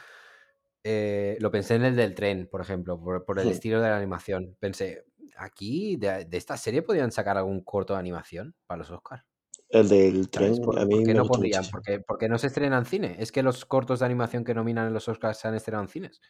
[0.85, 3.51] eh, lo pensé en el del tren, por ejemplo, por, por el Hmm.
[3.51, 4.57] estilo de la animación.
[4.61, 5.05] Pensé,
[5.37, 9.25] aquí de, de esta serie podrían sacar algún corto de animación para los Oscars.
[9.69, 10.59] El del ¿Sabes?
[10.59, 11.71] tren ¿Por, a por mí qué me no gusta muchísimo.
[11.73, 13.17] Porque, porque no se estrena en cine.
[13.19, 15.89] Es que los cortos de animación que nominan en los Oscars se han estrenado en
[15.91, 16.21] cines.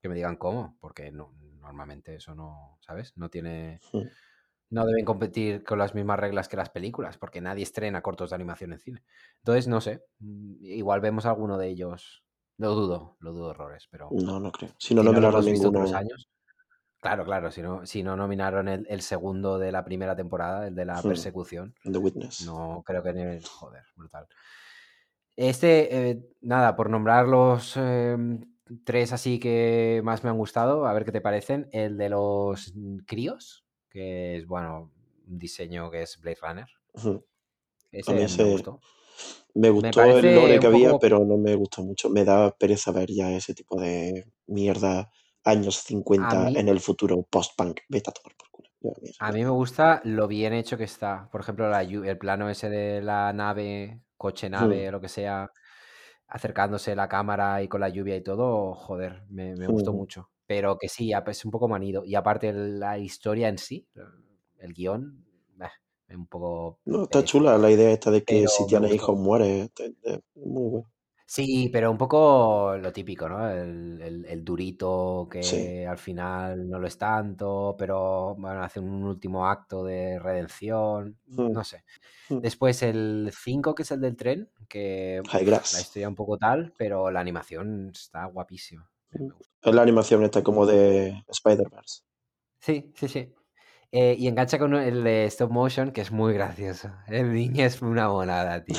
[0.00, 1.34] Que me digan cómo, porque no,
[1.74, 3.12] normalmente eso no, ¿sabes?
[3.16, 3.80] No tiene.
[4.70, 8.36] No deben competir con las mismas reglas que las películas, porque nadie estrena cortos de
[8.36, 9.02] animación en cine.
[9.38, 10.02] Entonces, no sé.
[10.20, 12.24] mm, Igual vemos alguno de ellos.
[12.56, 14.70] Lo dudo, lo dudo horrores, pero No, no creo.
[14.78, 15.96] Si no si no nominaron ninguno.
[15.96, 16.28] años.
[17.00, 20.74] Claro, claro, si no, si no nominaron el, el segundo de la primera temporada, el
[20.74, 22.46] de la persecución, The Witness.
[22.46, 23.44] no creo que ni el.
[23.44, 24.26] Joder, brutal.
[25.36, 28.16] Este, eh, nada, por nombrar los eh,
[28.84, 31.68] tres así que más me han gustado, a ver qué te parecen.
[31.72, 34.90] El de los mm, críos, que es, bueno,
[35.26, 36.66] un diseño que es Blade Runner.
[36.94, 37.08] Hmm.
[37.08, 37.22] A mí
[37.92, 38.80] Ese me ese gustó.
[39.54, 42.10] me Me gustó el parece lore que había, poco- pero no me gustó mucho.
[42.10, 45.10] Me da pereza ver ya ese tipo de mierda
[45.44, 47.80] años 50 mí- en el futuro post-punk.
[47.88, 48.68] Vete a tomar por culo.
[49.20, 51.28] A mí me- me gusta lo bien hecho que está.
[51.30, 55.50] Por ejemplo, la el plano ese de la nave, coche nave, lo que sea,
[56.28, 60.30] acercándose la cámara y con la lluvia y todo, joder, me, me gustó mucho.
[60.46, 62.04] Pero que sí, es un poco manido.
[62.04, 63.86] Y aparte la historia en sí,
[64.58, 65.24] el guion,
[66.08, 66.80] es un poco...
[66.84, 67.26] No, está pereza.
[67.26, 69.64] chula la idea esta de que Pero si tienes hijos mueres.
[69.64, 69.84] Está
[70.34, 70.93] Muy bueno.
[71.26, 73.48] Sí, pero un poco lo típico, ¿no?
[73.48, 79.02] El, el- el durito que al final no lo es tanto, pero bueno, hace un
[79.04, 81.52] último acto de redención, Hmm.
[81.52, 81.84] no sé.
[82.28, 82.40] Hmm.
[82.40, 85.72] Después el 5, que es el del tren, que High uf, Grass.
[85.74, 88.90] la historia un poco tal, pero la animación está guapísima.
[89.12, 89.54] Me- me gusta.
[89.62, 92.02] Es la animación esta como de Spider-Verse.
[92.60, 93.32] Sí, sí, sí.
[93.92, 96.90] Eh, y engancha con el de stop motion, que es muy gracioso.
[97.08, 98.76] El niño es una monada, tío.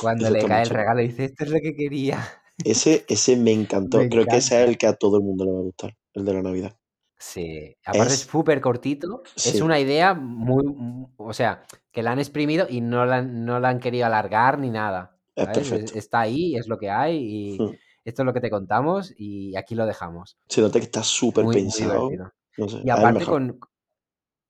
[0.00, 2.26] Cuando Eso le cae el regalo, dice, esto es lo que quería.
[2.64, 3.98] Ese, ese me encantó.
[3.98, 5.96] Me Creo que ese es el que a todo el mundo le va a gustar.
[6.12, 6.76] El de la Navidad.
[7.18, 9.22] Sí, aparte es súper cortito.
[9.36, 13.44] Es una idea muy, mu- o sea, que la han exprimido y no la, han-
[13.44, 15.18] no la han querido alargar ni nada.
[15.36, 17.74] Está ahí, es lo que hay y Hmm.
[18.04, 20.36] esto es lo que te contamos y aquí lo dejamos.
[20.48, 22.08] Se nota que está súper muy pensado.
[22.08, 22.32] divertido.
[22.58, 23.60] No sé, Y aparte con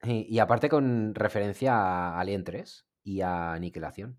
[0.02, 4.18] y y aparte con referencia a Alien 3 y a Aniquilación.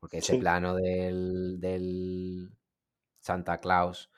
[0.00, 0.36] Porque ese sí.
[0.36, 2.50] plano del, del
[3.20, 4.10] Santa Claus,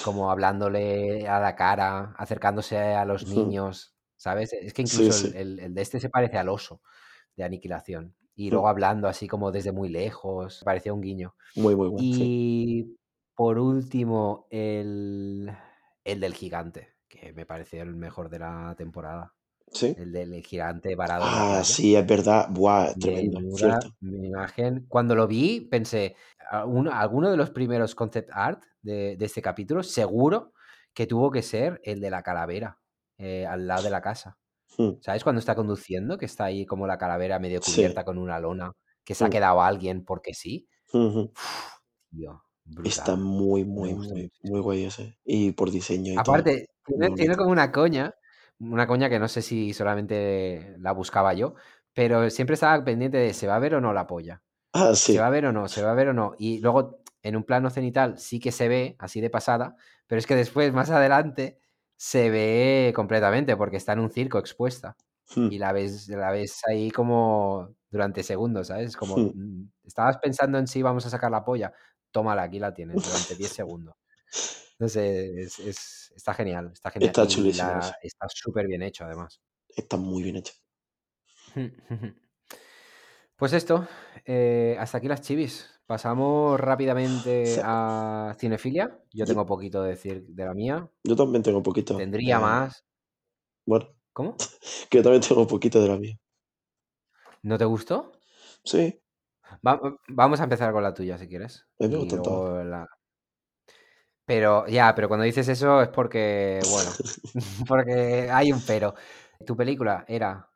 [0.00, 4.52] como hablándole a la cara, acercándose a los niños, ¿sabes?
[4.52, 5.34] Es que incluso el, sí.
[5.34, 6.82] el- el de este se parece al oso
[7.36, 8.16] de Aniquilación.
[8.34, 8.62] Y Hmm.
[8.62, 11.36] luego hablando así como desde muy lejos, parecía un guiño.
[11.54, 12.08] Muy, muy bueno.
[12.14, 12.96] Y
[13.36, 15.52] por último, el,
[16.04, 19.34] el del gigante, que me pareció el mejor de la temporada.
[19.72, 19.94] Sí.
[19.98, 22.48] El del gigante varado Ah, sí, es verdad.
[22.50, 23.40] Buah, tremendo.
[23.40, 23.94] Menuda Cierto.
[24.02, 24.86] imagen.
[24.88, 26.14] Cuando lo vi, pensé,
[26.50, 30.52] "A- uno- alguno de los primeros concept art de, de este capítulo, seguro
[30.94, 32.78] que tuvo que ser el de la calavera,
[33.18, 34.36] eh, al lado de la casa.
[34.76, 35.22] Hmm, ¿Sabes?
[35.24, 37.72] Cuando está conduciendo, que está ahí como la calavera medio Sí.
[37.76, 38.72] cubierta con una lona,
[39.04, 39.30] que se ha Hmm.
[39.30, 40.66] quedado alguien porque sí.
[40.92, 41.32] ujú.
[41.34, 41.72] Uf,
[42.10, 42.42] tío,
[42.84, 45.16] Está muy, muy, muy, muy guay ese.
[45.24, 46.20] Y por diseño y todo.
[46.34, 46.66] Aparte,
[47.16, 48.12] tiene, como una coña,
[48.62, 51.54] una coña que no sé si solamente la buscaba yo,
[51.92, 54.42] pero siempre estaba pendiente de se va a ver o no la polla.
[54.72, 55.18] Ah, ¿Se sí.
[55.18, 55.68] va a ver o no?
[55.68, 56.34] ¿Se va a ver o no?
[56.38, 59.76] Y luego en un plano cenital sí que se ve, así de pasada,
[60.06, 61.58] pero es que después, más adelante,
[61.96, 64.96] se ve completamente porque está en un circo expuesta.
[65.34, 68.96] Hmm, Y la ves, la ves ahí como durante segundos, ¿sabes?
[68.96, 69.32] Como, hmm.
[69.34, 71.72] mm, estabas pensando en si vamos a sacar la polla,
[72.10, 73.94] tómala, aquí la tienes, durante 10 segundos.
[74.78, 77.10] No sé, es, es- está genial, está genial.
[77.10, 79.40] Está chulísimo la- está súper bien hecho, además.
[79.68, 80.52] Está muy bien hecho.
[83.36, 83.88] Pues esto,
[84.24, 85.68] eh, hasta aquí las chivis.
[85.86, 87.60] Pasamos rápidamente Sí.
[87.64, 88.96] a cinefilia.
[89.12, 90.88] Yo tengo poquito de decir de la mía.
[91.02, 91.96] yo también tengo poquito.
[91.96, 92.84] Tendría más.
[93.66, 94.36] Bueno, ¿Cómo?
[94.90, 96.16] que yo también tengo poquito de la mía.
[97.42, 98.12] ¿No te gustó?
[98.64, 99.00] Sí,
[99.66, 101.66] Va- vamos a empezar con la tuya, si quieres.
[101.80, 102.40] me Y gustan todas.
[102.52, 102.86] luego la...
[104.24, 106.90] Pero ya, pero cuando dices eso es porque, bueno,
[107.68, 108.94] porque hay un pero.
[109.44, 110.48] Tu película era,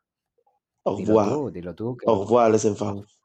[0.84, 3.18] Au dilo tú, dilo tú, que Au revoir, les enfants.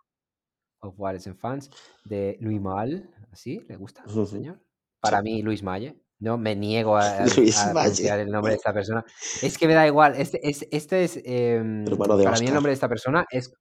[1.38, 1.70] Fans,
[2.04, 3.60] de Luis Mal, ¿así?
[3.68, 4.26] ¿Le gusta, Ujú.
[4.26, 4.60] señor?
[5.00, 6.02] Para mí, Luis Malle.
[6.18, 7.74] No, me niego a, a- a Malle.
[7.74, 9.06] pronunciar el nombre de esta persona.
[9.44, 10.16] Es que me da igual.
[10.18, 11.18] Este, es- este es.
[11.24, 13.54] em, Hermano de para mí, el nombre de esta persona es.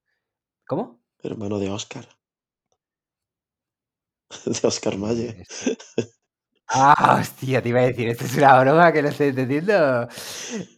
[0.67, 1.03] ¿Cómo?
[1.21, 2.07] Hermano de Oscar.
[4.45, 5.77] de Oscar este.
[6.73, 10.07] Ah, hostia, te iba a decir, esto es una broma que no estoy entendiendo.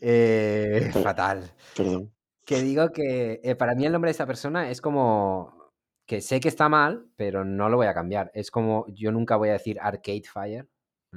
[0.02, 1.52] Eh, fatal.
[1.76, 2.11] Perdón.
[2.45, 5.72] Que digo que eh, para mí el nombre de esta persona es como
[6.06, 8.32] que sé que está mal, pero no lo voy a cambiar.
[8.34, 10.68] Es como yo nunca voy a decir Arcade Fire,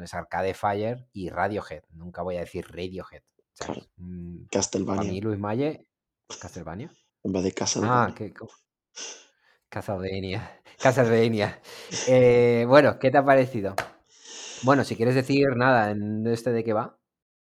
[0.00, 1.82] es Arcade Fire y Radiohead.
[1.92, 3.22] Nunca voy a decir Radiohead.
[3.58, 3.80] Claro.
[3.96, 5.10] Mm, Para Castlevania.
[5.12, 5.88] mí Luis Malle,
[6.40, 6.90] Castlevania.
[7.24, 8.14] En vez de Ah, Castlevania.
[8.14, 8.32] que
[9.70, 10.60] Castlevania.
[10.80, 11.60] Castlevania.
[12.06, 13.74] Eh, bueno, ¿qué te ha parecido?
[14.66, 16.98] Bueno, si quieres decir nada en este de qué va.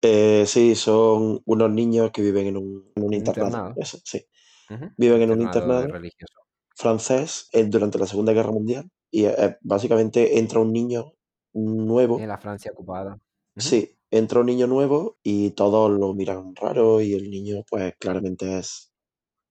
[0.03, 3.49] Eh, sí, son unos niños que viven en un, en un internado.
[3.49, 3.75] internado.
[3.79, 4.25] Eso, sí.
[4.97, 6.35] Viven en un internado religioso.
[6.77, 11.15] francés eh, durante la Segunda Guerra Mundial y eh, básicamente entra un niño
[11.55, 12.21] nuevo.
[12.21, 13.19] En la Francia ocupada.
[13.57, 18.59] Sí, entra un niño nuevo y todos lo miran raro y el niño pues claramente
[18.59, 18.93] es...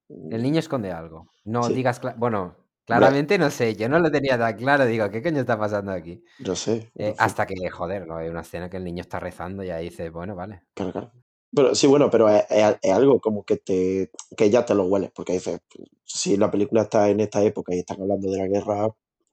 [0.07, 1.31] El niño esconde algo.
[1.43, 1.73] No Sí.
[1.73, 2.55] digas, bueno,
[2.95, 6.23] claramente no sé, yo no lo tenía tan claro, digo, ¿qué coño está pasando aquí?
[6.47, 6.91] No sé.
[6.95, 8.17] Eh, hasta que, joder, ¿no?
[8.17, 10.63] hay una escena que el niño está rezando y ahí dices, bueno, vale.
[10.73, 11.11] claro, claro.
[11.55, 14.85] Pero sí, bueno, pero es, es- es algo como que te que ya te lo
[14.85, 15.59] hueles, porque dices,
[16.03, 18.89] si la película está en esta época y están hablando de la guerra,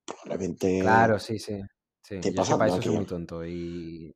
[0.06, 1.60] probablemente Claro, sí, sí.
[2.02, 4.14] Sí, yo es para pasando eso soy muy tonto y...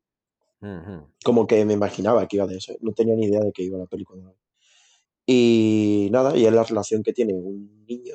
[1.24, 3.78] Como que me imaginaba que iba de eso, no tenía ni idea de que iba
[3.78, 4.32] la película.
[5.27, 8.15] Y nada, y es la relación que tiene un niño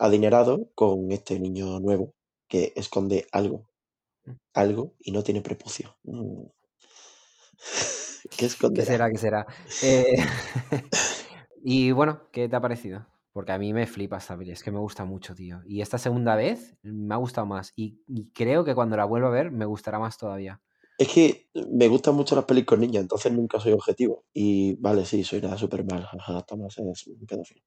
[0.00, 2.14] adinerado con este niño nuevo
[2.48, 3.66] que esconde algo,
[4.26, 4.36] Mm.
[4.54, 5.96] algo y no tiene prepucio.
[6.04, 6.44] Mm.
[8.36, 8.82] ¿Qué ¿Qué esconderá?
[8.82, 9.10] será?
[9.10, 9.46] ¿Qué será?
[9.80, 10.16] Eh,
[11.62, 13.06] y bueno, ¿qué te ha parecido?
[13.32, 15.60] Porque a mí me flipa esta peli, es que me gusta mucho, tío.
[15.64, 17.72] Y esta segunda vez me ha gustado más.
[17.76, 20.60] Y, y creo que cuando la vuelva a ver me gustará más todavía.
[21.00, 24.24] Es que me gustan mucho las pelis con niños, entonces nunca soy objetivo.
[24.34, 27.62] Y vale, sí, soy nada súper mal, jaja, Tomás es un pedófilo.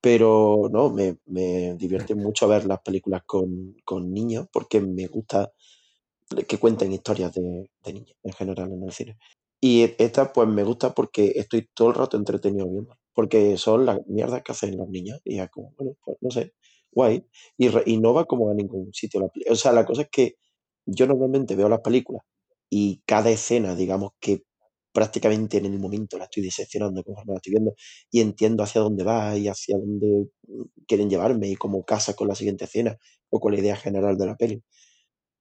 [0.00, 5.52] Pero no, me, me divierte mucho ver las películas con, con niños porque me gusta
[6.48, 9.18] que cuenten historias de, de niños en general en el cine.
[9.60, 12.96] Y e- esta pues me gusta porque estoy todo el rato entretenido viendo.
[13.14, 15.20] Porque son las mierdas que hacen los niños.
[15.24, 16.54] Y es como, bueno, pues no sé,
[16.92, 17.26] guay.
[17.58, 20.02] Y, re- y no va como a ningún sitio la peli- O sea, la cosa
[20.02, 20.36] es que
[20.86, 22.22] yo normalmente veo las películas
[22.70, 24.42] y cada escena, digamos que
[24.92, 27.74] prácticamente en el momento la estoy diseccionando conforme la estoy viendo
[28.10, 30.28] y entiendo hacia dónde va y hacia dónde
[30.86, 32.96] quieren llevarme y cómo casa con la siguiente escena
[33.30, 34.62] o con la idea general de la peli.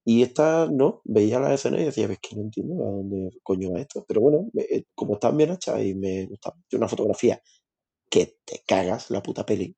[0.06, 3.72] Y esta no, veía las escenas y decía, ves que no entiendo a dónde coño
[3.72, 4.06] va esto.
[4.08, 6.54] Pero bueno, eh, como están bien hechas y me gusta.
[6.70, 7.42] Tiene una fotografía
[8.10, 9.76] que te cagas la puta peli,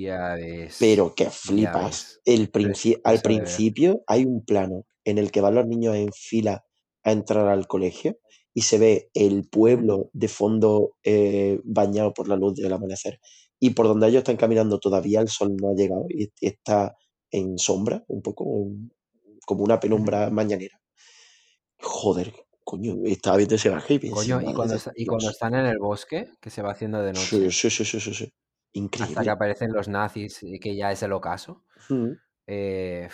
[0.00, 0.78] Ya ves.
[0.78, 2.20] pero que flipas.
[2.24, 6.65] El princi- al principio hay un plano en el que van los niños en fila
[7.06, 8.18] a entrar al colegio
[8.54, 13.20] y se ve el pueblo de fondo eh, bañado por la luz del amanecer.
[13.60, 16.94] Y por donde ellos están caminando todavía el sol no ha llegado y está
[17.30, 18.44] en sombra, un poco
[19.46, 20.80] como una penumbra mañanera.
[21.80, 22.34] Joder,
[22.64, 26.30] coño, estaba viendo ese pensé, Coño, y cuando, está- y cuando están en el bosque,
[26.40, 28.32] que se va haciendo de Sí, noche, sí, sí, sí, sí, sí.
[28.98, 29.30] hasta que Increíble.
[29.30, 31.64] aparecen los nazis, y que ya es el ocaso.
[31.90, 32.16] Mm,
[32.46, 33.08] Eh,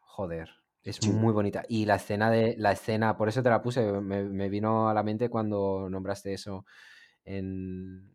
[0.00, 0.48] joder,
[0.84, 1.64] es sí, muy bonita.
[1.68, 4.94] Y la escena de la escena, por eso te la puse, me, me vino a
[4.94, 6.64] la mente cuando nombraste eso
[7.24, 8.12] en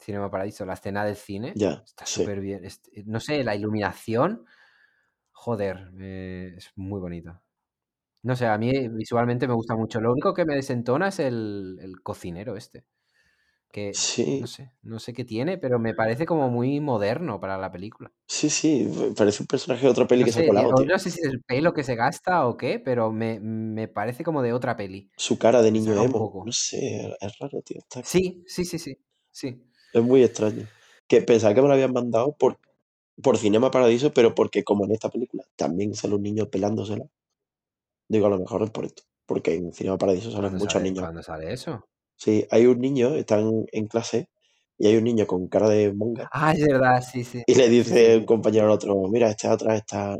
[0.00, 1.62] Cinema Paradiso, la escena del cine.
[1.62, 2.28] ya, Está sí.
[2.28, 2.64] súper bien.
[2.64, 4.46] es- no sé, la iluminación,
[5.32, 7.42] joder, eh, es muy bonito.
[8.22, 10.00] No sé, a mí visualmente me gusta mucho.
[10.00, 12.86] Lo único que me desentona es el, el cocinero este.
[13.70, 13.92] Que
[14.40, 18.12] no sé, no sé qué tiene, pero me parece como muy moderno para la película.
[18.26, 20.74] sí, sí, parece un personaje de otra peli No que se ha sé, eh, colado,
[20.74, 20.86] tío.
[20.86, 24.24] no sé si es el pelo que se gasta o qué, pero me, me parece
[24.24, 25.10] como de otra peli.
[25.16, 26.44] Su cara de niño emo, poco.
[26.46, 27.78] no sé, es raro, tío.
[27.78, 28.96] está- Sí, sí, sí, sí.
[29.30, 29.62] Sí.
[29.92, 30.66] Es muy extraño.
[31.08, 32.58] Que pensaba que me lo habían mandado por,
[33.22, 37.06] por Cinema Paradiso, pero porque como en esta película también sale un niño pelándosela,
[38.08, 39.02] digo, a lo mejor es por esto.
[39.26, 41.00] Porque en Cinema Paradiso salen ¿Cuándo muchos sale, niños.
[41.00, 41.86] ¿cuándo sale eso?
[42.18, 44.28] Sí, hay un niño, están en clase,
[44.76, 47.42] y hay un niño con cara de monga, Ah, es verdad, sí, sí.
[47.46, 50.16] y le Sí, dice un compañero al otro, mira, este atrás está...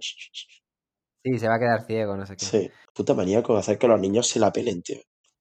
[1.25, 2.53] Sí, se va a quedar ciego, no sé qué.
[2.53, 4.99] Sí, puta manía con hacer que los niños se la pelen, tío.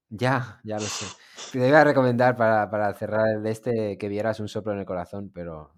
[0.09, 1.05] Ya, ya lo sé.
[1.51, 4.79] Te iba a recomendar para, para cerrar el de este que vieras un soplo en
[4.79, 5.73] el corazón, pero,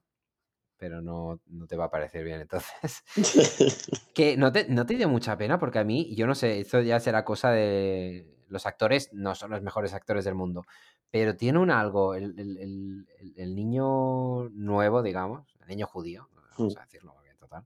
[0.78, 3.04] pero no, no te va a parecer bien entonces.
[4.14, 6.82] Que no te, no te dio mucha pena porque a mí, yo no sé, esto
[6.82, 8.36] ya será cosa de...
[8.50, 10.66] Los actores no son los mejores actores del mundo,
[11.12, 13.08] pero tiene un algo, el, el-
[13.38, 17.66] el- niño nuevo, digamos, el niño judío, vamos a decirlo, porque total,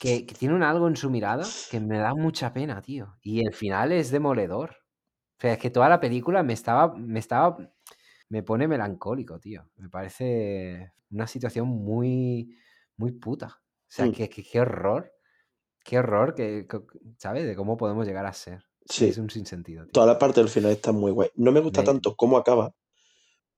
[0.00, 3.16] que, que tiene un algo en su mirada que me da mucha pena, tío.
[3.22, 4.76] Y el final es demoledor.
[5.38, 7.56] O sea, es que toda la película me estaba, me estaba,
[8.28, 9.68] me pone melancólico, tío.
[9.76, 12.56] Me parece una situación muy,
[12.96, 13.46] muy puta.
[13.48, 14.12] O sea, Mm.
[14.12, 15.12] que, que- qué horror.
[15.84, 16.80] Qué horror, que, que-
[17.18, 17.46] ¿sabes?
[17.46, 18.65] De cómo podemos llegar a ser.
[18.88, 19.06] Sí.
[19.06, 19.92] Es un sinsentido, tío.
[19.92, 21.30] Toda la parte del final está muy guay.
[21.34, 22.72] No me gusta tanto cómo acaba,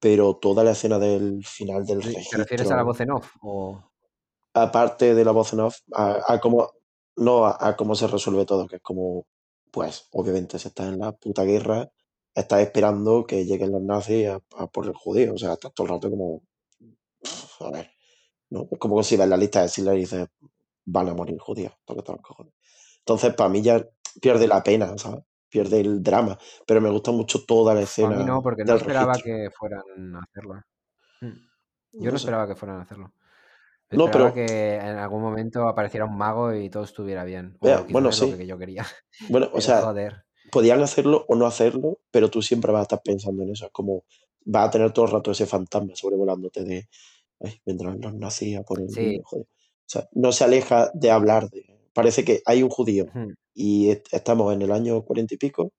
[0.01, 3.31] pero toda la escena del final del ¿Te refieres a la registro, voz en off?
[3.43, 3.93] O...
[4.55, 6.71] aparte de la voz en off, a, a cómo,
[7.17, 9.27] no, a, a cómo se resuelve todo, que es como,
[9.71, 11.91] pues, obviamente, si estás en la puta guerra,
[12.35, 15.35] estás esperando que lleguen los nazis a, a por el judío.
[15.35, 16.43] O sea, estás todo el rato como,
[17.61, 17.91] a ver,
[18.51, 18.67] ¿no?
[18.71, 20.27] Es como si ves la lista de Schindler y dices,
[20.87, 22.55] van a morir judíos, tócate los cojones.
[23.01, 23.85] Entonces, para mí ya
[24.21, 25.21] pierde la pena, ¿sabes?
[25.49, 28.75] Pierde el drama, pero me gusta mucho toda la A escena mí no, porque no
[28.75, 29.35] esperaba registro.
[29.35, 30.55] que fueran a hacerlo.
[31.21, 31.27] Mm.
[31.93, 32.17] Yo No no sé.
[32.17, 33.13] esperaba que fueran a hacerlo.
[33.91, 37.57] No, Esperaba pero- que en algún momento apareciera un mago y todo estuviera bien.
[37.63, 38.37] Vea, bueno, es lo sí.
[38.37, 38.85] que yo quería.
[39.31, 40.25] Bueno, o Pero sea, joder.
[40.53, 43.65] podían hacerlo o no hacerlo, pero tú siempre vas a estar pensando en eso.
[43.67, 44.05] Es como
[44.45, 46.89] vas a tener todo el rato ese fantasma sobrevolándote de,
[47.41, 49.21] ay, vendrán los nazis a por el Sí.
[49.25, 49.47] joder.
[49.47, 51.78] O sea, no se aleja de hablar de...
[51.99, 53.07] Parece que hay un judío
[53.55, 55.73] y est- estamos en el año cuarenta y pico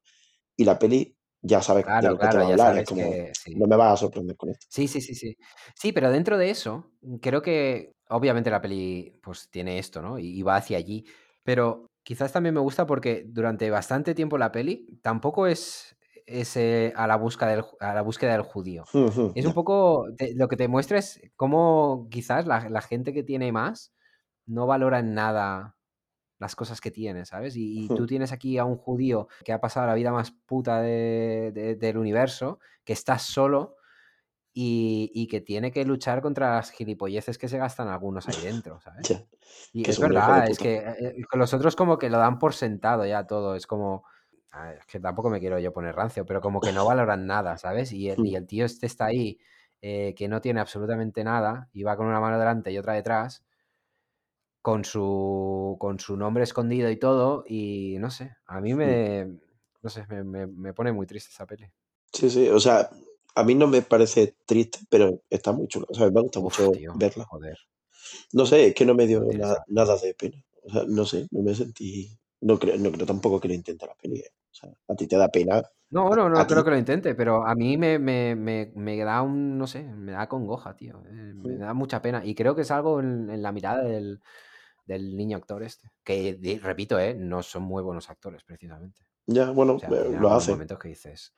[0.57, 2.77] y la peli ya sabes de Claro, lo que te claro, va a hablar.
[2.79, 3.55] Es como, que sí.
[3.55, 4.67] no me vas a sorprender con esto.
[4.69, 5.37] Sí, sí, sí, sí.
[5.75, 6.91] Sí, pero dentro de eso,
[7.21, 10.19] creo que obviamente la peli pues tiene esto, ¿no?
[10.19, 11.05] Y, y va hacia allí.
[11.43, 16.93] Pero quizás también me gusta porque durante bastante tiempo la peli tampoco es, es, eh,
[16.95, 18.89] a, la búsqueda del, a la búsqueda del judío.
[18.93, 19.47] Ujú, Es ya.
[19.47, 23.51] un poco, te- lo que te muestra es cómo quizás la, la gente que tiene
[23.51, 23.93] más
[24.45, 25.77] no valora en nada
[26.39, 27.55] las cosas que tiene, ¿sabes?
[27.57, 30.81] Y, y tú tienes aquí a un judío que ha pasado la vida más puta
[30.81, 33.75] de- de- del universo, que está solo
[34.53, 38.79] y, y que tiene que luchar contra las gilipolleces que se gastan algunos ahí dentro,
[38.81, 39.19] ¿sabes?
[39.71, 42.53] Y Que es verdad, es que eh, eh, los otros como que lo dan por
[42.53, 44.03] sentado ya todo, es como...
[44.51, 47.25] a ver, es que tampoco me quiero yo poner rancio, pero como que no valoran
[47.27, 47.91] nada, ¿sabes?
[47.93, 48.35] Y el, y Hmm.
[48.35, 49.39] el tío este está ahí,
[49.81, 53.45] eh, que no tiene absolutamente nada, y va con una mano delante y otra detrás,
[54.61, 59.39] con su, con su nombre escondido y todo, y no sé, a mí me,
[59.81, 61.71] no sé, me, me- me pone muy triste esa peli.
[62.13, 62.89] Sí, sí, o sea,
[63.35, 65.85] a mí no me parece triste, pero está muy chula.
[65.89, 67.29] O sea, me gusta Uf, mucho tío, verla.
[67.29, 67.57] joder.
[68.33, 70.43] No sé, es que no me dio No tiene na- esa- nada de pena.
[70.63, 72.17] O sea, no sé, no me sentí.
[72.41, 74.19] No creo, no creo tampoco que lo intente la peli.
[74.21, 74.31] eh.
[74.51, 75.63] O sea, a ti te da pena.
[75.91, 76.63] No, no, no creo ti.
[76.63, 80.11] que lo intente, pero a mí me, me, me, me da un, no sé, me
[80.11, 81.01] da congoja, tío.
[81.07, 82.23] eh, Me da mucha pena.
[82.23, 84.21] Y creo que es algo en, en la mirada del,
[84.89, 85.91] del niño actor este.
[86.03, 89.03] Que, repito, eh, no son muy buenos actores, precisamente.
[89.27, 90.55] Ya, bueno, O sea, eh, lo hacen.
[90.55, 91.33] momentos que dices.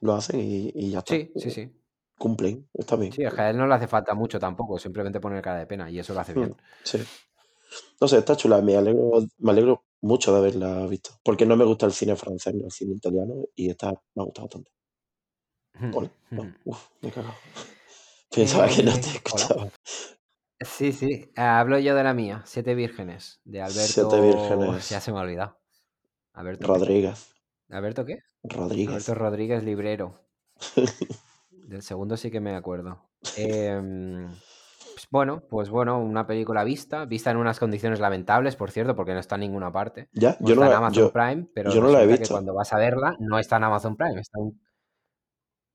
[0.00, 1.14] Lo hacen y, y ya está.
[1.14, 1.72] Sí, sí, sí.
[2.18, 3.12] Cumplen, está bien.
[3.12, 5.66] Sí, es que a él no le hace falta mucho tampoco, simplemente poner cara de
[5.66, 6.56] pena y eso lo hace bien.
[6.82, 6.98] Sí.
[8.00, 8.60] No sé, está chula.
[8.60, 11.10] Me alegro, me alegro mucho de haberla visto.
[11.22, 14.24] Porque no me gusta el cine francés ni el cine italiano y esta me ha
[14.24, 14.72] gustado bastante.
[15.96, 16.10] Hola.
[16.30, 17.34] No, uf, me he cagado.
[18.34, 19.68] Pensaba que no te Eh, escuchaba.
[20.60, 21.30] Sí, sí.
[21.36, 24.10] Hablo yo de la mía, Siete Vírgenes, de Alberto.
[24.10, 24.88] Siete vírgenes.
[24.88, 25.58] Ya se me ha olvidado.
[26.32, 26.66] ¿Alberto?
[26.66, 27.32] Rodríguez.
[27.70, 28.18] ¿Alberto qué?
[28.42, 28.88] Rodríguez.
[28.88, 30.20] Alberto Rodríguez Librero.
[31.50, 33.10] Del segundo sí que me acuerdo.
[33.36, 38.96] Em, pues bueno, pues bueno, una película vista, vista en unas condiciones lamentables, por cierto,
[38.96, 40.08] porque no está en ninguna parte.
[40.12, 42.08] ya, No yo no está en la, Amazon yo, Prime, pero yo no la he
[42.08, 42.34] que visto.
[42.34, 44.60] cuando vas a verla no está en Amazon Prime, está en-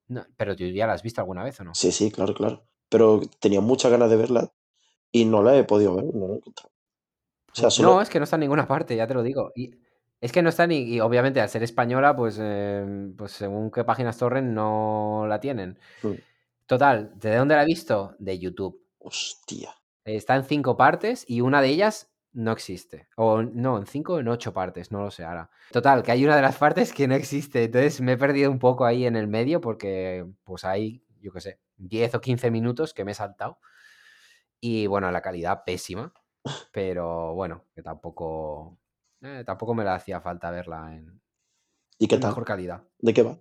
[0.08, 1.74] No, pero tú ya la has visto alguna vez o no?
[1.74, 2.68] Sí, sí, claro, claro.
[2.90, 4.52] Pero tenía muchas ganas de verla
[5.14, 6.72] y no la he podido ver, no la he encontrado.
[7.54, 7.94] O sea, solo.
[7.94, 9.52] no, es que no está en ninguna parte, ya te lo digo.
[9.56, 9.72] Y
[10.20, 10.80] es que no está ni.
[10.80, 15.80] Y obviamente al ser española, pues, em, pues según qué páginas torrent no la tienen.
[16.02, 16.14] Mm,
[16.66, 18.16] Total, ¿de dónde la he visto?
[18.20, 18.82] De YouTube.
[19.00, 19.76] Hostia.
[20.06, 23.08] Está en cinco partes y una de ellas no existe.
[23.16, 25.50] O no, en cinco o en ocho partes, no lo sé ahora.
[25.72, 27.66] Total, que hay una de las partes que no existe.
[27.66, 31.42] Entonces me he perdido un poco ahí en el medio porque pues hay, yo qué
[31.42, 33.60] sé, 10 o 15 minutos que me he saltado.
[34.66, 36.14] Y bueno, la calidad pésima.
[36.72, 38.80] Pero bueno, que tampoco.
[39.22, 41.22] eh, tampoco me la hacía falta verla en,
[41.98, 42.32] ¿Y qué en tal?
[42.32, 42.84] mejor calidad.
[43.00, 43.40] ¿De qué va?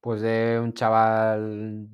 [0.00, 1.88] Pues de un chaval,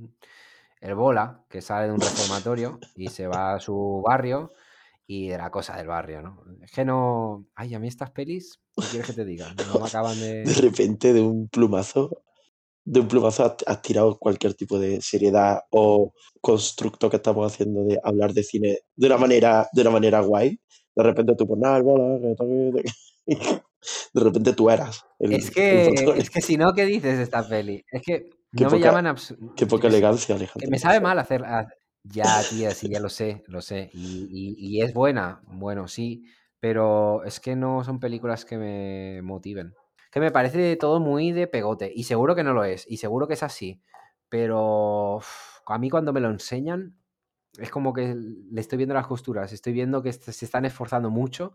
[0.81, 4.53] el bola, que sale de un reformatorio y se va a su barrio
[5.07, 6.45] y de la cosa del barrio, ¿no?
[6.63, 7.47] Es que no.
[7.55, 9.55] Ay, a mí estas pelis, ¿qué quieres que te diga?
[9.55, 10.55] No me acaban De de.
[10.55, 12.23] repente, de un plumazo,
[12.87, 17.83] de un plumazo has, has tirado cualquier tipo de seriedad o constructo que estamos haciendo
[17.85, 20.59] de hablar de cine de una manera, de una manera guay.
[20.95, 22.83] De repente tú pones nada, el bola, que
[23.27, 23.27] que-".
[24.15, 27.47] de repente tú eras el, Es que, es que si no, ¿qué dices de esta
[27.47, 27.85] peli?
[27.91, 30.71] Es que Qué no me llaman abs- Qué poca elegancia, Que Alejandro.
[30.71, 31.45] me sabe mal hacer.
[31.45, 31.67] ha-
[32.05, 33.91] Ya, tía, sí, ya lo sé, lo sé.
[33.93, 36.23] Y, y- y es buena, bueno, sí.
[36.61, 39.75] Pero es que no son películas que me motiven.
[40.11, 41.93] Que me parece todo muy de pegote.
[41.95, 42.87] Y seguro que no lo es.
[42.89, 43.83] Y seguro que es así.
[44.29, 45.21] Pero
[45.67, 46.97] a mí cuando me lo enseñan,
[47.59, 51.55] es como que le estoy viendo las costuras, estoy viendo que se están esforzando mucho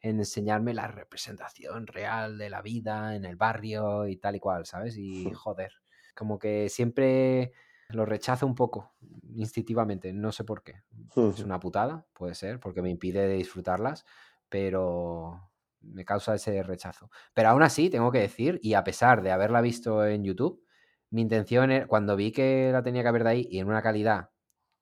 [0.00, 4.64] en enseñarme la representación real de la vida en el barrio y tal y cual,
[4.64, 4.96] ¿sabes?
[4.96, 5.72] Y joder,
[6.14, 7.52] como que siempre
[7.88, 8.94] lo rechazo un poco
[9.34, 10.82] instintivamente, no sé por qué.
[11.16, 14.06] Es una putada, puede ser, porque me impide disfrutarlas,
[14.48, 15.49] pero
[15.80, 17.10] me causa ese rechazo.
[17.34, 20.64] Pero aún así, tengo que decir, y a pesar de haberla visto en YouTube,
[21.10, 23.82] mi intención era, cuando vi que la tenía que haber de ahí y en una
[23.82, 24.30] calidad,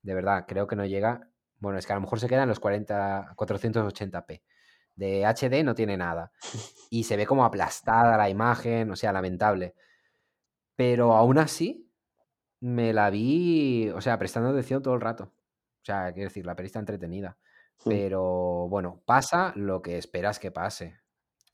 [0.03, 1.31] de verdad, creo que no llega.
[1.59, 4.43] Bueno, es que a lo mejor se queda en los 40, 480p.
[4.95, 6.33] De HD no tiene nada.
[6.91, 9.75] Y se ve como aplastada la imagen, o sea, lamentable.
[10.77, 11.89] Pero aún así,
[12.61, 15.25] me la vi, o sea, prestando atención todo el rato.
[15.25, 17.39] O sea, quiero decir, la peli está entretenida.
[17.85, 20.99] Pero bueno, pasa lo que esperas que pase.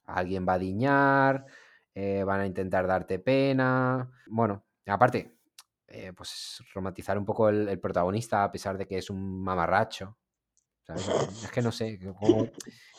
[0.05, 1.45] Alguien va a diñar,
[1.93, 4.11] eh, van a intentar darte pena.
[4.27, 5.37] Bueno, aparte,
[5.87, 10.17] eh, pues romantizar un poco el, protagonista a pesar de que es un mamarracho.
[11.43, 11.99] Es que no sé.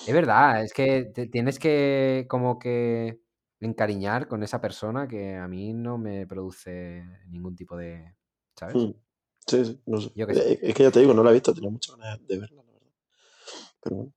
[0.07, 3.21] Es verdad, es que tienes que como que
[3.61, 8.15] encariñar con esa persona que a mí no me produce ningún tipo de.
[8.57, 8.77] ¿Sabes?
[8.77, 8.93] Hmm.
[9.47, 10.11] Sí, sí, no sé.
[10.17, 12.66] Eh, es que ya te digo, no la he visto, tenía muchas ganas de verla.
[13.87, 14.13] Pero bueno.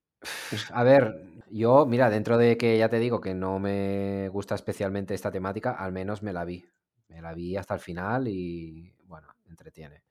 [0.74, 5.14] A ver, yo, mira, dentro de que ya te digo que no me gusta especialmente
[5.14, 6.66] esta temática, al menos me la vi.
[7.08, 10.04] Me la vi hasta el final y, bueno, entretiene.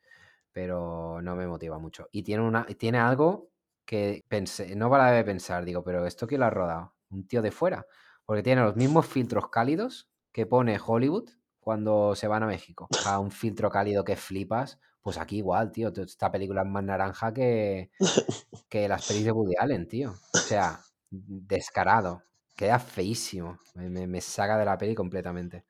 [0.52, 2.09] Pero no me motiva mucho.
[2.10, 3.51] Y tiene, una, tiene algo
[3.85, 6.94] que pensé, no para de pensar, digo, pero ¿esto quién lo ha rodado?
[7.10, 7.86] Un tío de fuera.
[8.24, 11.30] Porque tiene los mismos filtros cálidos que pone Hollywood
[11.60, 12.89] cuando se van a México.
[13.06, 14.78] A un filtro cálido que flipas.
[15.02, 15.92] Pues aquí igual, tío.
[15.94, 17.90] Esta película es más naranja que,
[18.68, 20.14] que las pelis de Woody Allen, tío.
[20.34, 20.80] O sea,
[21.10, 22.22] descarado.
[22.56, 23.58] Queda feísimo.
[23.74, 25.64] Me, saca de la peli completamente.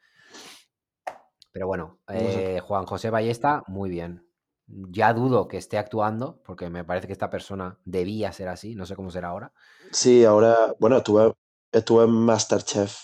[1.53, 4.27] Pero bueno, eh, Juan José Ballesta, muy bien.
[4.67, 8.87] Ya dudo que esté actuando, porque me parece que esta persona debía ser así, no
[8.87, 9.53] sé cómo será ahora.
[9.93, 11.33] Sí, ahora, bueno, estuve,
[11.73, 12.99] estuve en Masterchef,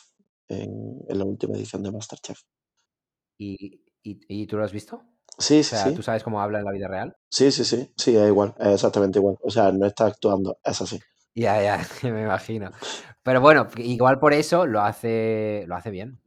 [0.49, 2.41] en, la última edición de Masterchef.
[3.39, 5.03] ¿Y, y, tú lo has visto?
[5.39, 7.17] Sí, sí, o sea, ¿Tú sabes cómo habla en la vida real?
[7.31, 9.37] Sí, sí, sí, sí, es igual, es exactamente igual.
[9.43, 11.01] O sea, no está actuando, es así.
[11.35, 12.71] Ya, ya, me imagino.
[13.23, 16.21] Pero bueno, igual por eso lo hace, lo hace bien.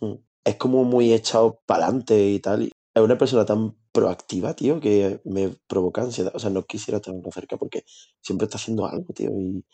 [0.00, 0.16] Hmm.
[0.44, 2.70] Es como muy echado para adelante y tal.
[2.94, 6.32] Es una persona tan proactiva, tío, que me provoca ansiedad.
[6.34, 7.84] O sea, no quisiera tenerlo cerca porque
[8.20, 9.30] siempre está haciendo algo, tío.
[9.30, 9.64] Y,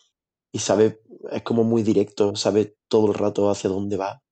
[0.53, 1.01] y sabe,
[1.31, 4.23] es como muy directo, sabe todo el rato hacia dónde va.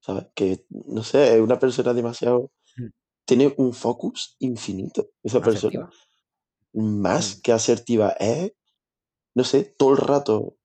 [0.00, 0.26] ¿Sabes?
[0.34, 2.50] Que, no sé, es una persona demasiado...
[3.28, 5.90] Tiene un focus infinito, esa persona.
[6.72, 7.40] Más hmm.
[7.42, 8.16] que asertiva.
[8.18, 8.54] Es,
[9.34, 10.56] no sé, todo el rato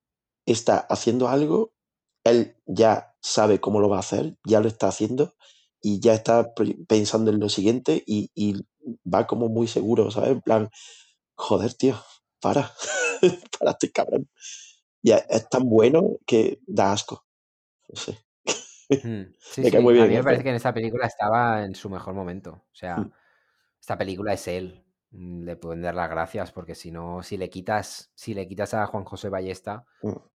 [0.45, 1.73] está haciendo algo,
[2.23, 5.35] él ya sabe cómo lo va a hacer, ya lo está haciendo
[5.81, 6.53] y ya está
[6.87, 8.31] pensando en lo siguiente y,
[9.05, 10.31] va como muy seguro, ¿sabes?
[10.31, 10.69] En plan,
[11.35, 11.97] joder, tío,
[12.39, 12.73] para,
[13.59, 14.29] para este cabrón.
[15.01, 17.25] Ya es tan bueno que da asco.
[17.89, 18.22] No sé.
[19.03, 19.79] Hmm, sí, sí.
[19.79, 22.51] Muy bien, a mí me parece que en esta película estaba en su mejor momento.
[22.51, 23.11] O sea, hmm.
[23.79, 24.83] esta película es él.
[25.13, 28.73] Mm, le pueden dar las gracias porque si no, si le quitas, si le quitas
[28.73, 29.85] a Juan José Ballesta,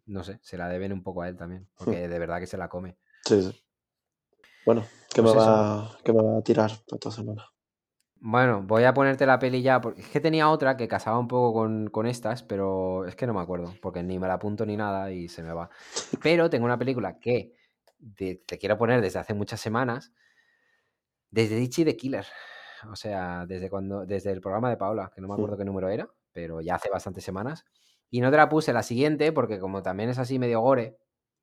[0.05, 2.57] no sé, se la deben un poco a él también, porque de verdad que se
[2.57, 2.97] la come.
[3.23, 3.63] Sí, sí.
[4.65, 7.45] Bueno, ¿qué, me, pues va, ¿qué me va a tirar esta semana?
[8.25, 11.27] Bueno, voy a ponerte la peli ya, porque es que tenía otra que casaba un
[11.27, 14.77] poco con, estas, pero es que no me acuerdo, porque ni me la apunto ni
[14.77, 15.69] nada y se me va.
[16.21, 17.53] Pero tengo una película que
[18.15, 20.13] te quiero poner desde hace muchas semanas,
[21.33, 22.25] desde Dichi de Killer.
[22.91, 25.89] O sea, desde cuando, desde el programa de Paola, que no me acuerdo qué número
[25.89, 27.65] era, pero ya hace bastantes semanas.
[28.09, 30.97] Y no te la puse la siguiente, porque como también es así medio gore,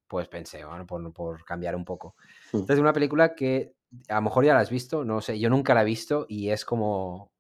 [0.06, 2.14] pues pensé, bueno, por, cambiar un poco.
[2.52, 2.58] Hmm.
[2.58, 3.74] Entonces, una película que
[4.08, 6.50] a lo mejor ya la has visto, no sé, yo nunca la he visto y
[6.50, 7.32] es como,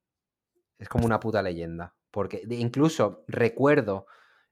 [0.78, 1.94] es como una puta leyenda.
[2.10, 4.06] Porque incluso recuerdo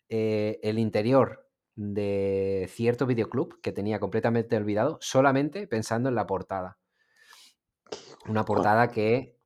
[0.09, 1.48] eh, el interior
[1.79, 6.77] de cierto videoclub que tenía completamente olvidado, solamente pensando en la portada.
[8.27, 9.39] Una portada que,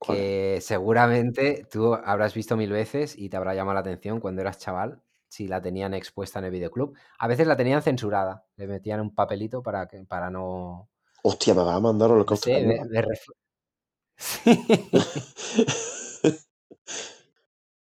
[0.00, 4.56] que seguramente tú habrás visto mil veces y te habrá llamado la atención cuando eras
[4.58, 6.96] chaval si la tenían expuesta en el videoclub.
[7.18, 10.88] A veces la tenían censurada, le metían un papelito para, que, para no...
[11.22, 12.48] Hostia, me va a mandar el costo.
[14.20, 14.56] Sí.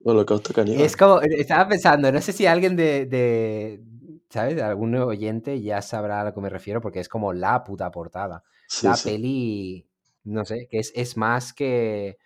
[0.07, 0.81] Holocausto caníbal.
[0.81, 3.81] Es como, eh, estaba pensando, no sé si alguien de, de,
[4.29, 4.55] ¿sabes?
[4.55, 7.89] De algún oyente ya sabrá a lo que me refiero, porque es como la puta
[7.89, 8.43] portada.
[8.83, 9.89] la peli,
[10.23, 12.19] no sé, que es, es, más que...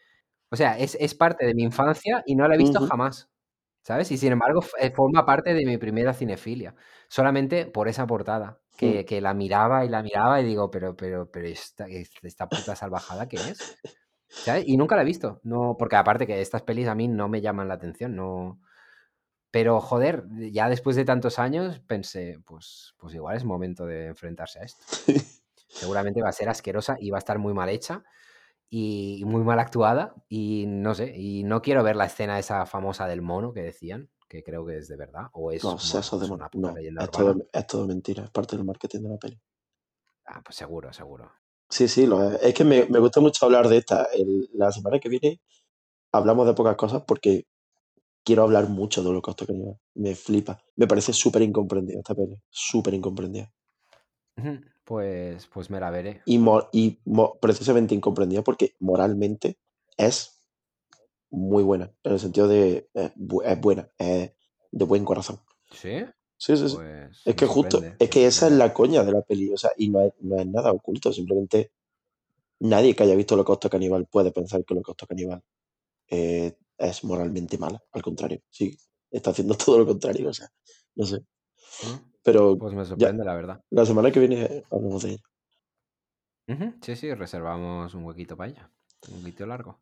[0.52, 3.30] O sea, es, es, parte de mi infancia y no la he visto jamás.
[3.82, 4.12] ¿sabes?
[4.12, 6.76] Y sin embargo, eh, forma parte de mi primera cinefilia,
[7.08, 11.32] solamente por esa portada, que, que, la miraba y la miraba y digo, pero, pero,
[11.32, 13.78] pero esta, esta puta salvajada, ¿qué es?
[14.30, 14.64] ¿Sabes?
[14.68, 15.40] Y nunca la he visto.
[15.44, 18.60] No, porque aparte que estas pelis a mí no me llaman la atención, no.
[19.52, 24.60] Pero joder, ya después de tantos años pensé, pues, pues igual es momento de enfrentarse
[24.60, 24.86] a esto.
[25.68, 28.04] Seguramente va a ser asquerosa y va a estar muy mal hecha
[28.70, 33.08] y muy mal actuada y no sé, y no quiero ver la escena esa famosa
[33.08, 36.30] del mono que decían, que creo que es de verdad, o es, No, seso de
[36.30, 39.18] una puta No, leyenda es todo, es todo mentira, es parte del marketing de la
[39.18, 39.42] peli.
[40.26, 41.32] Ah, pues seguro, seguro.
[41.70, 42.42] Sí, sí, lo es.
[42.42, 44.04] Es que me, me gusta mucho hablar de esta.
[44.14, 45.40] El- la semana que viene
[46.12, 47.46] hablamos de pocas cosas porque
[48.24, 49.78] quiero hablar mucho de Holocausto Caníbal.
[49.94, 50.62] Me flipa.
[50.76, 52.42] Me parece súper incomprendida esta peli.
[52.50, 53.52] Súper incomprendida.
[54.38, 56.22] Ujú, Pues, pues me la veré.
[56.26, 59.60] Y, mo- y mo- precisamente incomprendida porque moralmente
[59.98, 60.42] es
[61.30, 61.92] muy buena.
[62.04, 64.32] En el sentido de bu- es buena, es
[64.72, 65.40] de buen corazón.
[65.72, 66.04] ¿Sí?
[66.40, 66.78] Sí, sí, sí.
[66.78, 69.58] Pues Es que justo, sorprende, es que esa es la coña de la peli, o
[69.58, 71.72] sea, y no es, no es nada oculto, simplemente
[72.62, 75.44] nadie que haya visto Holocausto Caníbal puede pensar que Holocausto Caníbal
[76.10, 78.78] eh, es moralmente mala, al contrario, sí,
[79.12, 80.50] está haciendo todo lo contrario, o sea,
[80.96, 81.26] no sé.
[81.82, 81.96] ¿Mm?
[82.24, 83.64] Pero Pues me ya, sorprende, la verdad.
[83.72, 85.24] la semana que viene hablamos de ella.
[86.82, 88.72] Sí, sí, reservamos un huequito para ella.
[89.08, 89.82] Un huequito largo.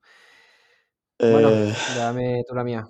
[1.26, 2.90] Bueno, Eh, dame tú la mía.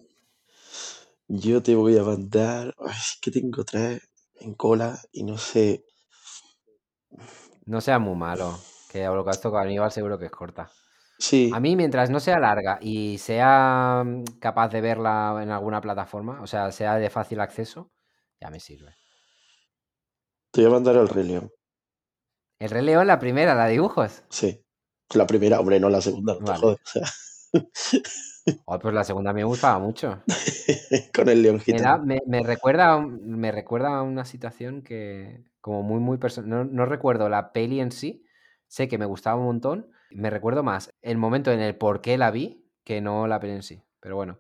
[1.30, 4.02] Yo te voy a mandar, ay, es que tengo tres
[4.36, 5.86] en cola y no sé,
[7.66, 8.58] No sea muy malo,
[8.90, 10.72] que Holocausto Caníbal seguro que es corta.
[11.50, 15.82] A sí, mí, mientras no sea larga y sea mm, capaz de verla en alguna
[15.82, 17.92] plataforma, o sea, sea de fácil acceso,
[18.42, 18.98] ya me sirve.
[20.52, 21.50] te voy a mandar el Rey León,
[22.60, 24.24] El Rey León, la primera, la de dibujos.
[24.30, 24.64] sí,
[25.14, 26.78] la primera, hombre, no la segunda, no te Vale.
[26.84, 27.04] sea,
[28.66, 30.24] Oh, pues la segunda me gustaba mucho.
[31.14, 32.00] con el León Me, da- gitano.
[32.00, 36.50] me, me recuerda, me recuerda a una situación que, como muy, muy personal.
[36.50, 38.26] No, no recuerdo la peli en sí,
[38.68, 39.92] sé que me gustaba un montón.
[40.10, 43.54] Me recuerdo más el momento en el por qué la vi que no la peli
[43.54, 43.82] en sí.
[44.00, 44.40] Pero bueno,